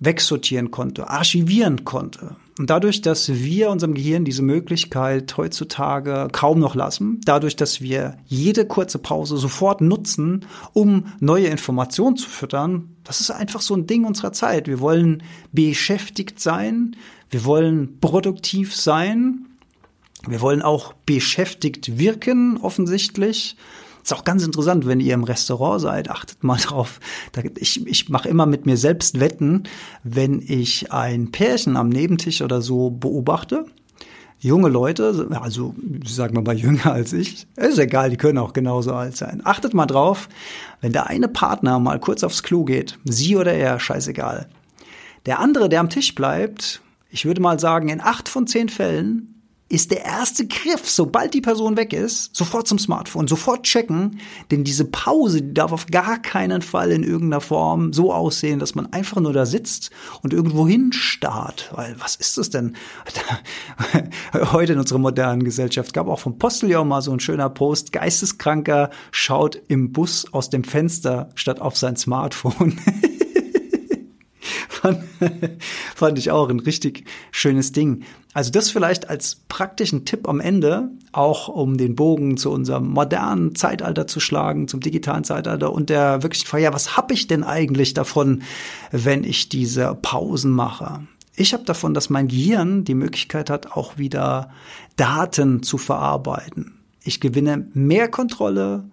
wegsortieren 0.00 0.70
konnte, 0.70 1.08
archivieren 1.08 1.86
konnte. 1.86 2.36
Und 2.58 2.70
dadurch, 2.70 3.02
dass 3.02 3.28
wir 3.32 3.70
unserem 3.70 3.94
Gehirn 3.94 4.24
diese 4.24 4.42
Möglichkeit 4.42 5.36
heutzutage 5.36 6.28
kaum 6.32 6.58
noch 6.58 6.74
lassen, 6.74 7.20
dadurch, 7.24 7.54
dass 7.54 7.80
wir 7.80 8.18
jede 8.26 8.66
kurze 8.66 8.98
Pause 8.98 9.36
sofort 9.36 9.80
nutzen, 9.80 10.44
um 10.72 11.06
neue 11.20 11.46
Informationen 11.46 12.16
zu 12.16 12.28
füttern, 12.28 12.96
das 13.04 13.20
ist 13.20 13.30
einfach 13.30 13.60
so 13.60 13.74
ein 13.74 13.86
Ding 13.86 14.04
unserer 14.04 14.32
Zeit. 14.32 14.66
Wir 14.66 14.80
wollen 14.80 15.22
beschäftigt 15.52 16.40
sein, 16.40 16.96
wir 17.30 17.44
wollen 17.44 18.00
produktiv 18.00 18.74
sein, 18.74 19.46
wir 20.26 20.40
wollen 20.40 20.62
auch 20.62 20.94
beschäftigt 21.06 21.98
wirken, 21.98 22.58
offensichtlich. 22.60 23.56
Ist 24.08 24.14
auch 24.14 24.24
ganz 24.24 24.42
interessant, 24.42 24.86
wenn 24.86 25.00
ihr 25.00 25.12
im 25.12 25.22
Restaurant 25.22 25.82
seid, 25.82 26.08
achtet 26.08 26.42
mal 26.42 26.56
drauf. 26.62 26.98
Ich, 27.58 27.86
ich 27.86 28.08
mache 28.08 28.26
immer 28.26 28.46
mit 28.46 28.64
mir 28.64 28.78
selbst 28.78 29.20
Wetten, 29.20 29.64
wenn 30.02 30.40
ich 30.40 30.90
ein 30.90 31.30
Pärchen 31.30 31.76
am 31.76 31.90
Nebentisch 31.90 32.40
oder 32.40 32.62
so 32.62 32.88
beobachte. 32.88 33.66
Junge 34.38 34.70
Leute, 34.70 35.28
also 35.42 35.74
sagen 36.06 36.36
wir 36.36 36.40
mal 36.40 36.56
jünger 36.56 36.90
als 36.90 37.12
ich, 37.12 37.46
ist 37.56 37.78
egal, 37.78 38.08
die 38.08 38.16
können 38.16 38.38
auch 38.38 38.54
genauso 38.54 38.94
alt 38.94 39.14
sein. 39.14 39.42
Achtet 39.44 39.74
mal 39.74 39.84
drauf, 39.84 40.30
wenn 40.80 40.94
der 40.94 41.08
eine 41.08 41.28
Partner 41.28 41.78
mal 41.78 42.00
kurz 42.00 42.24
aufs 42.24 42.42
Klo 42.42 42.64
geht, 42.64 42.98
sie 43.04 43.36
oder 43.36 43.52
er, 43.52 43.78
scheißegal. 43.78 44.48
Der 45.26 45.38
andere, 45.38 45.68
der 45.68 45.80
am 45.80 45.90
Tisch 45.90 46.14
bleibt, 46.14 46.80
ich 47.10 47.26
würde 47.26 47.42
mal 47.42 47.60
sagen, 47.60 47.90
in 47.90 48.00
acht 48.00 48.30
von 48.30 48.46
zehn 48.46 48.70
Fällen 48.70 49.37
ist 49.68 49.90
der 49.90 50.04
erste 50.04 50.46
Griff, 50.46 50.88
sobald 50.88 51.34
die 51.34 51.42
Person 51.42 51.76
weg 51.76 51.92
ist, 51.92 52.34
sofort 52.34 52.66
zum 52.66 52.78
Smartphone, 52.78 53.28
sofort 53.28 53.64
checken, 53.64 54.20
denn 54.50 54.64
diese 54.64 54.86
Pause, 54.86 55.42
die 55.42 55.52
darf 55.52 55.72
auf 55.72 55.86
gar 55.86 56.20
keinen 56.20 56.62
Fall 56.62 56.90
in 56.90 57.02
irgendeiner 57.02 57.42
Form 57.42 57.92
so 57.92 58.12
aussehen, 58.12 58.60
dass 58.60 58.74
man 58.74 58.92
einfach 58.92 59.20
nur 59.20 59.34
da 59.34 59.44
sitzt 59.44 59.90
und 60.22 60.32
irgendwo 60.32 60.66
hinstarrt. 60.66 61.70
Weil 61.74 61.96
was 61.98 62.16
ist 62.16 62.38
das 62.38 62.48
denn? 62.48 62.76
Heute 64.52 64.72
in 64.72 64.78
unserer 64.78 64.98
modernen 64.98 65.44
Gesellschaft 65.44 65.92
gab 65.92 66.08
auch 66.08 66.20
vom 66.20 66.38
Postillon 66.38 66.88
mal 66.88 67.02
so 67.02 67.12
ein 67.12 67.20
schöner 67.20 67.50
Post, 67.50 67.92
Geisteskranker 67.92 68.90
schaut 69.10 69.60
im 69.68 69.92
Bus 69.92 70.32
aus 70.32 70.48
dem 70.48 70.64
Fenster 70.64 71.28
statt 71.34 71.60
auf 71.60 71.76
sein 71.76 71.96
Smartphone. 71.96 72.78
fand, 74.80 75.00
fand 75.94 76.18
ich 76.18 76.30
auch 76.30 76.48
ein 76.48 76.60
richtig 76.60 77.04
schönes 77.30 77.72
Ding. 77.72 78.04
Also 78.34 78.50
das 78.50 78.70
vielleicht 78.70 79.08
als 79.08 79.36
praktischen 79.48 80.04
Tipp 80.04 80.28
am 80.28 80.40
Ende, 80.40 80.90
auch 81.12 81.48
um 81.48 81.78
den 81.78 81.94
Bogen 81.94 82.36
zu 82.36 82.50
unserem 82.50 82.88
modernen 82.88 83.54
Zeitalter 83.54 84.06
zu 84.06 84.20
schlagen, 84.20 84.68
zum 84.68 84.80
digitalen 84.80 85.24
Zeitalter 85.24 85.72
und 85.72 85.90
der 85.90 86.22
wirklichen 86.22 86.46
Frage, 86.46 86.64
ja, 86.64 86.74
was 86.74 86.96
habe 86.96 87.14
ich 87.14 87.26
denn 87.26 87.44
eigentlich 87.44 87.94
davon, 87.94 88.42
wenn 88.92 89.24
ich 89.24 89.48
diese 89.48 89.96
Pausen 90.00 90.52
mache? 90.52 91.00
Ich 91.34 91.52
habe 91.52 91.64
davon, 91.64 91.94
dass 91.94 92.10
mein 92.10 92.28
Gehirn 92.28 92.84
die 92.84 92.94
Möglichkeit 92.94 93.48
hat, 93.48 93.72
auch 93.72 93.96
wieder 93.96 94.50
Daten 94.96 95.62
zu 95.62 95.78
verarbeiten. 95.78 96.78
Ich 97.02 97.20
gewinne 97.20 97.68
mehr 97.74 98.08
Kontrolle, 98.08 98.84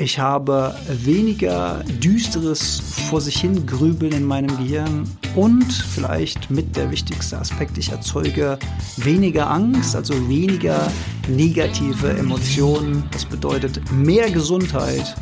ich 0.00 0.18
habe 0.18 0.74
weniger 0.88 1.84
düsteres 2.02 2.80
vor 3.10 3.20
sich 3.20 3.38
hin 3.38 3.66
grübeln 3.66 4.12
in 4.12 4.24
meinem 4.24 4.56
Gehirn 4.56 5.04
und 5.36 5.70
vielleicht 5.70 6.50
mit 6.50 6.74
der 6.74 6.90
wichtigste 6.90 7.38
Aspekt, 7.38 7.76
ich 7.76 7.92
erzeuge 7.92 8.58
weniger 8.96 9.50
Angst, 9.50 9.94
also 9.94 10.14
weniger 10.26 10.90
negative 11.28 12.16
Emotionen. 12.16 13.04
Das 13.10 13.26
bedeutet 13.26 13.92
mehr 13.92 14.30
Gesundheit, 14.30 15.14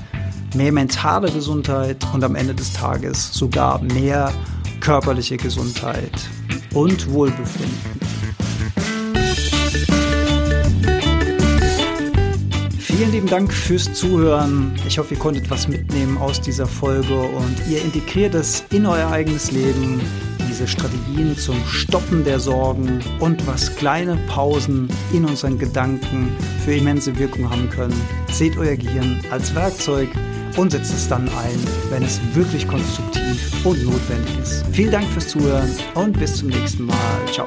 mehr 0.54 0.70
mentale 0.70 1.28
Gesundheit 1.32 2.06
und 2.14 2.22
am 2.22 2.36
Ende 2.36 2.54
des 2.54 2.72
Tages 2.72 3.32
sogar 3.32 3.82
mehr 3.82 4.32
körperliche 4.78 5.38
Gesundheit 5.38 6.12
und 6.72 7.10
Wohlbefinden. 7.10 8.17
Vielen 12.98 13.12
lieben 13.12 13.28
Dank 13.28 13.52
fürs 13.52 13.94
Zuhören. 13.94 14.74
Ich 14.84 14.98
hoffe, 14.98 15.14
ihr 15.14 15.20
konntet 15.20 15.48
was 15.50 15.68
mitnehmen 15.68 16.18
aus 16.18 16.40
dieser 16.40 16.66
Folge 16.66 17.14
und 17.14 17.54
ihr 17.70 17.80
integriert 17.80 18.34
es 18.34 18.64
in 18.72 18.86
euer 18.86 19.08
eigenes 19.08 19.52
Leben, 19.52 20.00
diese 20.48 20.66
Strategien 20.66 21.36
zum 21.36 21.64
Stoppen 21.64 22.24
der 22.24 22.40
Sorgen 22.40 22.98
und 23.20 23.46
was 23.46 23.76
kleine 23.76 24.16
Pausen 24.26 24.88
in 25.12 25.24
unseren 25.24 25.60
Gedanken 25.60 26.32
für 26.64 26.74
immense 26.74 27.16
Wirkung 27.16 27.48
haben 27.48 27.70
können. 27.70 27.94
Seht 28.32 28.56
euer 28.56 28.74
Gehirn 28.74 29.20
als 29.30 29.54
Werkzeug 29.54 30.08
und 30.56 30.72
setzt 30.72 30.92
es 30.92 31.08
dann 31.08 31.28
ein, 31.28 31.60
wenn 31.90 32.02
es 32.02 32.18
wirklich 32.34 32.66
konstruktiv 32.66 33.64
und 33.64 33.80
notwendig 33.84 34.40
ist. 34.42 34.64
Vielen 34.72 34.90
Dank 34.90 35.08
fürs 35.10 35.28
Zuhören 35.28 35.70
und 35.94 36.18
bis 36.18 36.34
zum 36.34 36.48
nächsten 36.48 36.86
Mal. 36.86 36.96
Ciao. 37.30 37.46